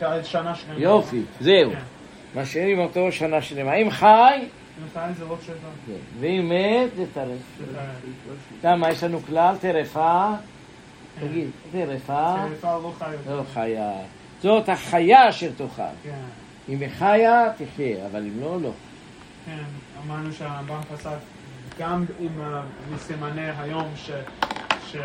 ש- 0.00 0.32
שנה 0.32 0.54
שלמה. 0.54 0.78
יופי, 0.78 1.22
זהו. 1.40 1.70
כן. 1.70 2.40
משאירים 2.40 2.78
אותו 2.78 3.12
שנה 3.12 3.42
שלמה. 3.42 3.74
אם 3.74 3.90
חי, 3.90 4.38
לא? 4.80 5.36
כן. 5.86 5.92
ואם 6.20 6.48
מת, 6.48 6.96
זה 6.96 7.04
טרף. 7.14 7.60
למה 8.64 8.90
יש 8.90 9.04
לנו 9.04 9.20
כלל 9.20 9.56
טרפה? 9.60 10.30
תגיד, 11.20 11.48
טרפה 11.72 12.34
טרפה 12.60 12.78
לא 12.82 12.92
חי 12.98 13.12
יותר. 13.12 13.36
לא 13.36 13.42
חיה. 13.54 13.92
זאת 14.42 14.68
החיה 14.68 15.28
אשר 15.28 15.50
תאכל. 15.56 15.82
אם 16.68 16.80
היא 16.80 16.88
חיה, 16.98 17.44
תחיה, 17.58 18.06
אבל 18.06 18.20
אם 18.22 18.40
לא, 18.40 18.58
לא. 18.62 18.70
כן, 19.46 19.64
אמרנו 20.06 20.32
שהרמב"ם 20.32 20.80
פסק 20.94 21.10
גם 21.78 22.04
עם 22.20 22.40
מסימני 22.94 23.50
היום 23.58 23.92
ש... 23.96 24.10
ש... 24.86 24.96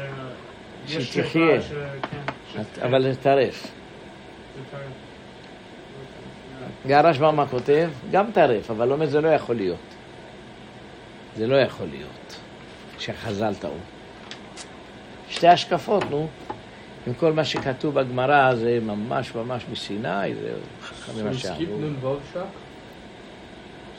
שתחיה. 0.88 1.62
כן, 2.12 2.34
ש- 2.54 2.80
אבל 2.80 3.02
זה 3.04 3.22
טרף. 3.22 3.64
זה 3.64 4.62
טרף. 4.72 4.82
גרשב"ם 6.88 7.36
מה 7.36 7.48
כותב? 7.48 7.90
גם 8.12 8.32
טרף, 8.32 8.72
אבל 8.72 8.92
אומר 8.92 9.06
זה 9.06 9.22
לא 9.22 9.28
יכול 9.28 9.56
להיות. 9.56 9.80
זה 11.38 11.48
לא 11.48 11.56
יכול 11.56 11.88
להיות 11.88 12.40
שחז"ל 13.00 13.54
טעו. 13.60 13.78
שתי 15.30 15.48
השקפות, 15.48 16.04
נו. 16.10 16.28
עם 17.08 17.14
כל 17.14 17.34
מה 17.34 17.46
שכתוב 17.46 18.00
בגמרא 18.00 18.56
זה 18.56 18.80
ממש 18.82 19.36
ממש 19.36 19.64
מסיני, 19.72 20.36
זה 20.36 20.52
חכמים 20.82 21.26
מה 21.26 21.34
סקיפ 21.34 21.58
שאמרו. 21.58 21.78
נ"ו 21.78 22.18
שק? 22.34 22.40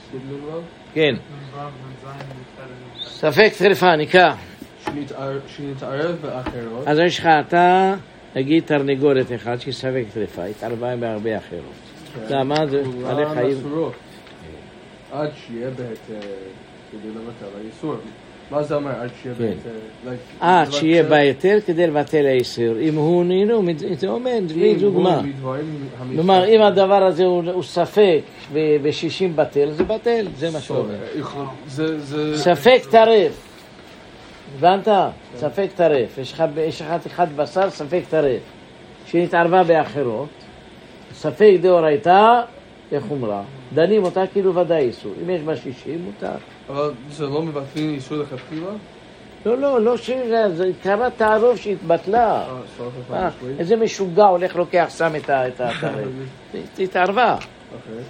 סקיפ 0.08 0.20
נ"ו? 0.30 0.60
כן, 0.94 1.14
נ"ו, 1.54 1.58
נ"ז, 1.58 2.04
נ"ח. 2.04 3.08
ספק 3.08 3.52
טרפה, 3.58 3.96
נקרא. 3.96 4.34
שנתער- 4.84 5.38
שנתערב 5.46 6.16
באחרות. 6.22 6.86
אז 6.86 6.98
יש 6.98 7.18
לך 7.18 7.26
אתה, 7.48 7.94
נגיד 8.36 8.64
תרנגולת 8.66 9.26
אחד 9.34 9.60
שהיא 9.60 9.74
ספק 9.74 10.04
טרפה, 10.14 10.44
התערבה 10.44 10.96
בהרבה 10.96 11.38
אחרות. 11.38 11.62
כן. 12.28 12.34
למה? 12.38 12.66
זה 12.66 12.82
בעלי 13.02 13.26
חיים. 13.34 13.56
עד 15.12 15.30
שיהיה 15.46 15.70
בהיתר 15.70 16.26
כדי 16.92 17.08
לבטל 17.08 17.58
האיסור. 17.58 17.96
מה 18.52 18.62
זה 18.62 18.74
אומר 18.74 18.90
עד 19.00 19.10
שיהיה 19.22 19.34
כן. 19.34 19.44
בהיתר? 19.44 19.70
Like, 20.06 20.10
עד 20.44 20.66
זה 20.66 20.72
שיהיה 20.72 21.02
בהיתר 21.02 21.58
כדי 21.66 21.86
לבטל 21.86 22.26
האיסור. 22.26 22.78
אם 22.80 22.94
הוא 22.94 23.24
נינו, 23.24 23.62
זה 23.98 24.08
אומר, 24.08 24.38
בלי 24.48 24.72
אם 24.72 24.78
דוגמה. 24.78 25.14
הוא 25.16 25.22
מדברים 25.22 25.64
המתפתלים. 25.98 26.16
כלומר, 26.16 26.44
אם 26.48 26.62
הדבר 26.62 27.02
הזה 27.04 27.24
הוא 27.24 27.62
ספק 27.62 28.20
ב-60 28.52 29.24
בטל, 29.34 29.70
זה 29.70 29.84
בטל, 29.84 30.26
זה 30.36 30.50
מה 30.50 30.60
שהוא 30.60 30.76
אומר. 30.78 30.94
זה... 31.66 32.36
ספק 32.36 32.82
טרף. 32.90 33.48
הבנת? 34.58 34.88
ספק 35.36 35.68
טרף. 35.76 36.18
יש 36.18 36.32
לך- 36.32 36.44
יש 36.56 36.82
לך 36.82 36.88
חתיכת 36.88 37.28
בשר, 37.36 37.70
ספק 37.70 38.00
טרף. 38.10 38.40
שנתערבה 39.06 39.62
באחרות. 39.64 40.28
ספק 41.14 41.52
דאורייתא 41.60 42.40
לחומרה. 42.92 43.42
דנים 43.74 44.04
אותה 44.04 44.26
כאילו 44.32 44.54
ודאי 44.54 44.82
איסור. 44.84 45.12
אם 45.24 45.30
יש 45.30 45.40
בה 45.42 45.56
60, 45.56 46.02
מותר. 46.04 46.32
אבל 46.68 46.92
זה 47.10 47.26
לא 47.26 47.42
מבטלים 47.42 47.94
איסור 47.94 48.18
לכתחילה? 48.18 48.66
לא, 49.46 49.58
לא, 49.58 49.80
לא 49.80 49.96
שזה, 49.96 50.44
זה 50.56 50.70
קרה 50.82 51.10
תערוב 51.10 51.56
שהתבטלה. 51.56 52.44
אה, 52.48 52.58
אה. 53.12 53.28
איזה 53.58 53.76
משוגע 53.76 54.24
הולך 54.24 54.56
לוקח 54.56 54.86
שם 54.98 55.12
את 55.16 55.30
ה- 55.30 55.48
את 55.48 55.60
הטרף. 55.60 55.94
התערבה. 56.78 57.36
אוקיי. 57.74 58.04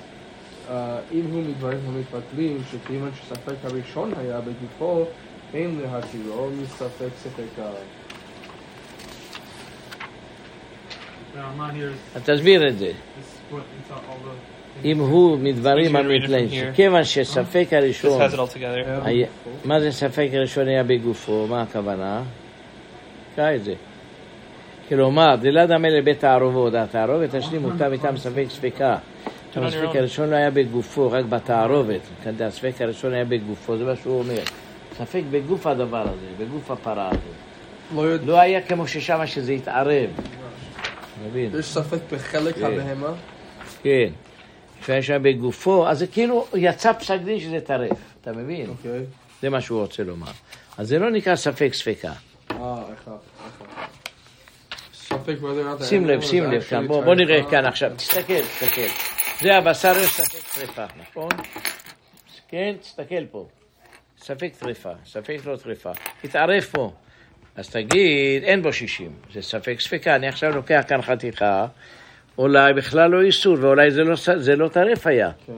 אה, 0.70 0.98
אם 1.12 1.24
הוא 1.32 1.42
מדברים 1.42 1.78
המתבטלים, 1.88 2.58
שכיוון 2.72 3.10
שספק 3.22 3.54
הראשון 3.64 4.12
היה 4.20 4.40
בגופו, 4.40 5.04
אין 5.54 5.80
להתירו 5.82 6.48
מספק 6.62 7.08
ספק 7.22 7.58
ה... 7.62 7.70
תסביר 12.24 12.68
את 12.68 12.78
זה. 12.78 12.92
אם 14.84 14.98
הוא 14.98 15.38
מדברים 15.38 15.96
here. 15.96 16.74
כיוון 16.74 17.04
שספק 17.04 17.66
הראשון. 17.72 18.22
מה 19.64 19.80
זה 19.80 19.92
ספק 19.92 20.28
הראשון 20.32 20.68
היה 20.68 20.82
בגופו? 20.82 21.46
מה 21.50 21.62
הכוונה? 21.62 22.22
קרא 23.36 23.54
את 23.54 23.64
זה. 23.64 23.74
כלומר, 24.88 25.36
דלת 25.40 25.70
המלך 25.70 25.92
לבית 25.98 26.20
תערובו, 26.20 26.68
התערובת 26.76 27.34
השני 27.34 27.58
מותר 27.58 27.90
מטעם 27.90 28.16
ספק 28.16 28.44
ספקה. 28.48 28.96
אבל 29.56 29.66
הספק 29.66 29.96
הראשון 29.96 30.30
לא 30.30 30.36
היה 30.36 30.50
בגופו, 30.50 31.10
רק 31.10 31.24
בתערובת. 31.24 32.00
הספק 32.40 32.80
הראשון 32.80 33.12
היה 33.12 33.24
בגופו, 33.24 33.76
זה 33.78 33.84
מה 33.84 33.96
שהוא 33.96 34.18
אומר. 34.18 34.42
ספק 34.98 35.22
בגוף 35.30 35.66
הדבר 35.66 36.02
הזה, 36.02 36.44
בגוף 36.44 36.70
הפרה 36.70 37.08
הזה. 37.08 37.18
לא 37.96 38.16
לא 38.26 38.40
היה 38.40 38.60
כמו 38.60 38.86
ששם 38.86 39.26
שזה 39.26 39.52
התערב. 39.52 40.10
יש 41.34 41.66
ספק 41.66 41.98
בחלק 42.12 42.54
כן. 42.54 42.64
הבהמה? 42.64 43.12
כן. 43.82 44.08
שהיה 44.82 45.02
שם 45.02 45.22
בגופו, 45.22 45.88
אז 45.88 45.98
זה 45.98 46.06
כאילו 46.06 46.46
יצא 46.54 46.92
פסק 46.92 47.18
דין 47.24 47.40
שזה 47.40 47.60
טרף, 47.60 47.98
אתה 48.20 48.32
מבין? 48.32 48.68
אוקיי. 48.68 49.04
זה 49.42 49.50
מה 49.50 49.60
שהוא 49.60 49.80
רוצה 49.80 50.02
לומר. 50.02 50.30
אז 50.78 50.88
זה 50.88 50.98
לא 50.98 51.10
נקרא 51.10 51.36
ספק 51.36 51.70
ספקה. 51.74 52.12
אה, 52.50 52.82
אחד, 52.94 53.12
אחד. 53.48 53.92
שים 55.84 56.06
לב, 56.06 56.20
שים 56.20 56.44
לב 56.44 56.62
actually 56.62 56.70
כאן, 56.70 56.86
בוא, 56.86 57.04
בוא 57.04 57.14
נראה. 57.14 57.50
כאן 57.50 57.64
עכשיו, 57.64 57.90
תסתכל, 57.96 58.40
תסתכל. 58.40 58.86
זה 59.40 59.56
הבשר, 59.56 59.92
יש 59.98 60.10
ספק 60.10 60.60
טרפה, 60.60 60.84
נכון? 60.96 61.28
כן, 62.48 62.74
תסתכל 62.80 63.26
פה. 63.30 63.46
ספק 64.18 64.52
טרפה, 64.58 64.90
ספק 65.06 65.36
לא 65.44 65.56
טרפה. 65.56 65.90
תתערב 66.20 66.62
פה. 66.72 66.92
אז 67.56 67.70
תגיד, 67.70 68.42
אין 68.42 68.62
בו 68.62 68.72
60, 68.72 69.12
זה 69.32 69.42
ספק 69.42 69.80
ספקה. 69.80 70.16
אני 70.16 70.28
עכשיו 70.28 70.50
לוקח 70.50 70.82
כאן 70.88 71.02
חתיכה, 71.02 71.66
אולי 72.38 72.72
בכלל 72.72 73.10
לא 73.10 73.22
איסור, 73.22 73.56
ואולי 73.60 73.90
זה 73.90 74.04
לא, 74.04 74.14
זה 74.36 74.56
לא 74.56 74.68
טרף 74.68 75.06
היה. 75.06 75.30
כן. 75.46 75.52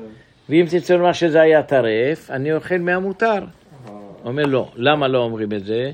ואם 0.49 0.67
תרצה 0.71 0.97
לומר 0.97 1.13
שזה 1.13 1.41
היה 1.41 1.63
טרף, 1.63 2.31
אני 2.31 2.53
אוכל 2.53 2.79
מהמותר. 2.79 3.45
אה, 3.89 3.93
אומר 4.25 4.47
לא. 4.47 4.73
למה 4.75 5.09
לא 5.09 5.19
אומרים 5.19 5.53
את 5.53 5.65
זה? 5.65 5.91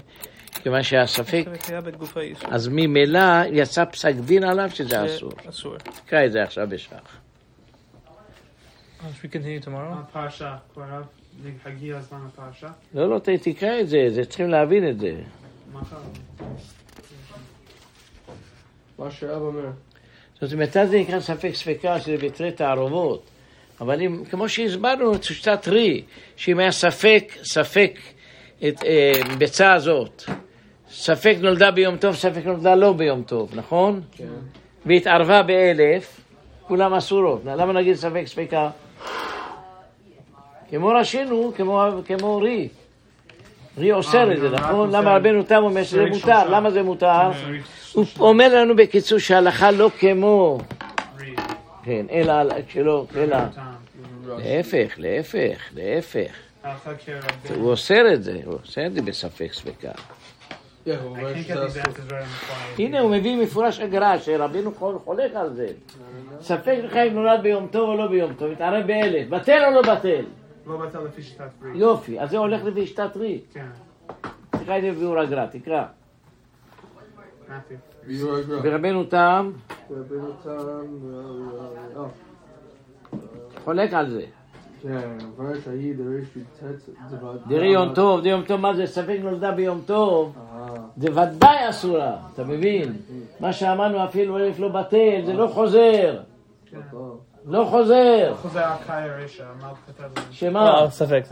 כיוון 0.62 0.82
שהספק, 0.82 1.44
היה 1.68 1.80
בגוף 1.80 2.16
האיסור. 2.16 2.54
אז 2.54 2.68
ממילא 2.68 3.44
יצא 3.52 3.84
פסק 3.84 4.14
דין 4.14 4.44
עליו 4.44 4.70
שזה 4.74 5.06
אסור. 5.06 5.32
אסור. 5.48 5.76
תקרא 5.76 6.24
את 6.24 6.32
זה 6.32 6.42
עכשיו 6.42 6.68
בשח. 6.70 7.16
לפרשה. 12.26 12.68
לא, 12.94 13.10
לא, 13.10 13.18
תקרא 13.18 13.80
את 13.80 13.88
זה, 13.88 14.06
זה 14.10 14.24
צריכים 14.24 14.48
להבין 14.48 14.88
את 14.88 14.98
זה. 15.00 15.14
מה 18.98 19.10
שרב 19.10 19.42
אומר. 19.42 19.70
זאת 20.40 20.52
אומרת, 20.52 20.72
זה 20.72 20.98
נקרא 20.98 21.20
ספק 21.20 21.50
ספקה 21.54 22.00
שזה 22.00 22.16
בתרי 22.16 22.52
תערובות. 22.52 23.22
אבל 23.80 24.02
אם, 24.02 24.22
כמו 24.30 24.48
שהסברנו, 24.48 25.14
את 25.14 25.24
שיטת 25.24 25.68
רי, 25.68 26.02
שאם 26.36 26.58
היה 26.58 26.72
ספק, 26.72 27.32
ספק 27.42 27.98
את 28.68 28.84
אה, 28.84 29.12
ביצה 29.38 29.72
הזאת, 29.72 30.22
ספק 30.90 31.36
נולדה 31.40 31.70
ביום 31.70 31.96
טוב, 31.96 32.14
ספק 32.14 32.42
נולדה 32.44 32.74
לא 32.74 32.92
ביום 32.92 33.22
טוב, 33.22 33.50
נכון? 33.54 34.00
כן. 34.12 34.24
והתערבה 34.86 35.42
באלף, 35.42 36.20
כולם 36.66 36.94
אסורות. 36.94 37.40
למה 37.44 37.72
נגיד 37.72 37.94
ספק 37.94 38.22
ספקה? 38.26 38.70
כמו 40.70 40.88
ראשינו, 40.88 41.52
כמו, 41.56 41.88
כמו 42.06 42.38
רי. 42.38 42.68
רי 43.78 43.92
אוסר 43.92 44.32
את 44.32 44.40
זה, 44.40 44.46
אה, 44.46 44.52
נכון? 44.52 44.90
למה 44.90 45.16
רבנו 45.16 45.42
תם 45.42 45.62
אומר 45.62 45.82
שזה 45.82 46.04
מותר? 46.06 46.50
למה 46.50 46.70
זה 46.70 46.82
מותר? 46.82 47.30
הוא. 47.94 48.04
אומר 48.18 48.54
לנו 48.62 48.76
בקיצור 48.76 49.18
שההלכה 49.18 49.70
לא 49.70 49.90
כמו. 49.98 50.58
כן, 51.84 52.06
אלא 52.10 52.32
שלא, 52.68 53.06
אלא. 53.16 53.36
להפך, 54.26 54.94
להפך, 54.96 55.58
להפך. 55.74 56.30
הוא 57.56 57.70
אוסר 57.70 58.14
את 58.14 58.22
זה, 58.22 58.40
הוא 58.44 58.54
אוסר 58.64 58.86
את 58.86 58.94
זה 58.94 59.02
בספק 59.02 59.52
ספקה. 59.52 59.90
הנה 62.78 63.00
הוא 63.00 63.10
מביא 63.10 63.36
מפורש 63.42 63.80
הגר"א, 63.80 64.18
שרבנו 64.18 64.74
חול- 64.74 64.98
חולק 65.04 65.30
על 65.34 65.54
זה. 65.54 65.66
ספק 66.40 66.78
לך 66.84 66.96
אם 66.96 67.14
נולד 67.14 67.42
ביום 67.42 67.66
טוב 67.70 67.88
או 67.88 67.96
לא 67.96 68.06
ביום 68.06 68.32
טוב, 68.34 68.50
מתערב 68.52 68.86
באלף, 68.86 69.28
בטל 69.28 69.62
או 69.66 69.70
לא 69.70 69.94
בטל? 69.94 70.24
לא 70.66 70.76
בטל 70.76 70.98
לפי 71.00 71.22
שיטת 71.22 71.44
רי. 71.62 71.70
יופי, 71.78 72.20
אז 72.20 72.30
זה 72.30 72.38
הולך 72.38 72.64
לפי 72.64 72.86
שיטת 72.86 73.16
רי. 73.16 73.40
כן, 73.54 73.66
תקרא 74.50 74.76
את 74.78 74.82
זה 74.82 74.90
בביאור 74.90 75.18
הגר"א, 75.20 75.46
תקרא. 75.46 75.84
מתיו. 77.56 77.76
ביור 78.06 78.36
הגר"א. 78.36 78.58
ורבנו 78.62 79.04
תם 79.04 79.50
אה, 81.96 82.02
חולק 83.64 83.92
על 83.94 84.10
זה. 84.10 84.22
כן, 84.82 84.98
אבל 85.36 85.60
שהיא 85.64 85.94
דריש 85.94 86.36
י"ט 86.36 86.64
דבר... 87.10 87.36
דרי 87.48 87.66
יום 87.68 87.94
טוב, 87.94 88.20
דרי 88.20 88.30
יום 88.30 88.42
טוב, 88.42 88.60
מה 88.60 88.74
זה? 88.74 88.86
ספק 88.86 89.16
נולדה 89.22 89.50
ביום 89.52 89.82
טוב, 89.86 90.36
אה, 90.52 90.66
זה 90.96 91.08
ודאי 91.12 91.70
אסורה, 91.70 92.16
אתה 92.34 92.44
מבין? 92.44 92.92
מה 93.40 93.52
שאמרנו 93.52 94.04
אפילו 94.04 94.38
אלף 94.38 94.58
לא 94.58 94.68
בטל, 94.68 95.20
זה 95.26 95.32
לא 95.32 95.46
חוזר, 95.46 96.20
טוב. 96.90 97.20
לא 97.46 97.64
חוזר. 97.70 98.34
חוזר 98.42 98.64
הקאי 98.64 99.10
הרשע, 99.10 99.44
מה 99.60 99.68
הוא 99.68 99.76
כתב 99.86 100.02
על 100.04 100.10
זה? 100.14 100.32
שמה? 100.34 100.82
לא, 100.82 100.90
ספק. 100.90 101.22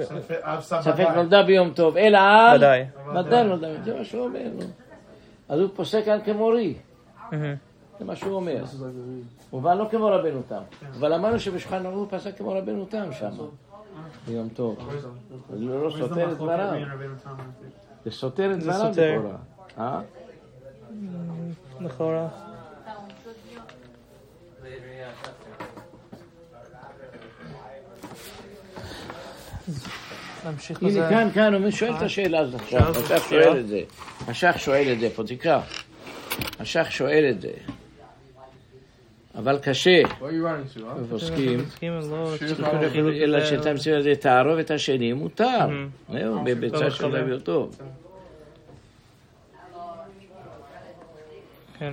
ספק- 0.81 1.01
אה. 1.01 1.15
נולדה 1.17 1.43
ביום 1.43 1.71
טוב, 1.71 1.97
אלא 1.97 2.19
על... 2.19 2.57
ודאי. 2.57 2.85
ודאי 3.21 3.45
נולדה, 3.45 3.69
זה 3.85 3.95
מה 3.99 4.05
שהוא 4.05 4.25
אומר. 4.25 4.41
אז 5.49 5.61
הוא 5.61 5.69
פוסק 5.75 6.05
כאן 6.05 6.19
כמו 6.25 6.47
רי, 6.47 6.75
מהמם. 7.33 7.55
זה 7.99 8.05
מה 8.05 8.17
שהוא 8.17 8.35
אומר. 8.35 8.65
הוא 9.51 9.63
בא 9.63 9.75
לא 9.75 9.89
כמו 9.91 10.07
רבנו 10.07 10.43
תם, 10.49 10.63
אבל 10.99 11.13
אמרנו 11.13 11.41
שבשולחן 11.41 11.87
ערוך 11.87 11.99
הוא 11.99 12.19
פסק 12.19 12.39
כמו 12.39 12.53
רבנו 12.53 12.85
תם 12.85 13.13
שם, 13.13 13.31
ביום 14.27 14.49
טוב. 14.49 14.79
זה 15.51 15.65
לא 15.65 15.87
וזה 15.87 15.99
סותר 15.99 16.33
את 16.33 16.37
דבריו. 16.37 16.81
זה 18.05 18.11
סותר 18.11 18.53
את 18.53 18.59
דבריו. 18.59 20.01
לכאורה. 21.81 22.29
אה? 30.49 30.89
בזה. 30.89 31.09
הנה 31.09 31.11
כאן, 31.11 31.29
כאן, 31.35 31.55
הוא 31.63 31.71
שואל 31.71 31.97
את 31.97 32.03
השאלה 32.03 32.39
הזאת 32.39 32.61
עכשיו, 32.61 32.91
השח. 32.91 33.29
שואל 33.31 33.59
את 33.61 33.69
זה. 33.69 33.81
השח 34.29 34.55
שואל 34.59 34.93
את 34.93 35.01
זה, 35.01 35.11
פה 35.11 35.25
תקרא. 35.25 35.61
השח 36.61 36.87
שואל 36.91 37.27
את 37.31 37.41
זה. 37.41 37.51
אבל 39.35 39.59
קשה? 39.63 40.03
ופוסקים, 41.03 41.59
לא, 42.11 42.31
אלא 43.25 43.41
זה- 43.41 43.47
שאתה 43.47 43.73
מסיר 43.75 43.99
את 43.99 44.03
זה 44.05 44.15
תערובת 44.21 44.71
השני, 44.71 45.13
מותר. 45.13 45.69
זהו, 46.13 46.45
בביצה 46.45 46.91
של. 46.91 47.05
רבי 47.07 47.41
טוב. 47.41 47.79
כן. 51.79 51.93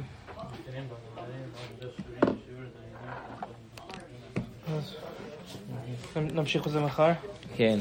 נמשיך 6.33 6.67
בזה 6.67 6.79
מחר. 6.79 7.11
כן, 7.57 7.79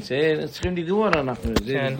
צריכים 0.51 0.77
לגמור 0.77 1.07
אנחנו, 1.07 1.51
כן. 1.67 1.95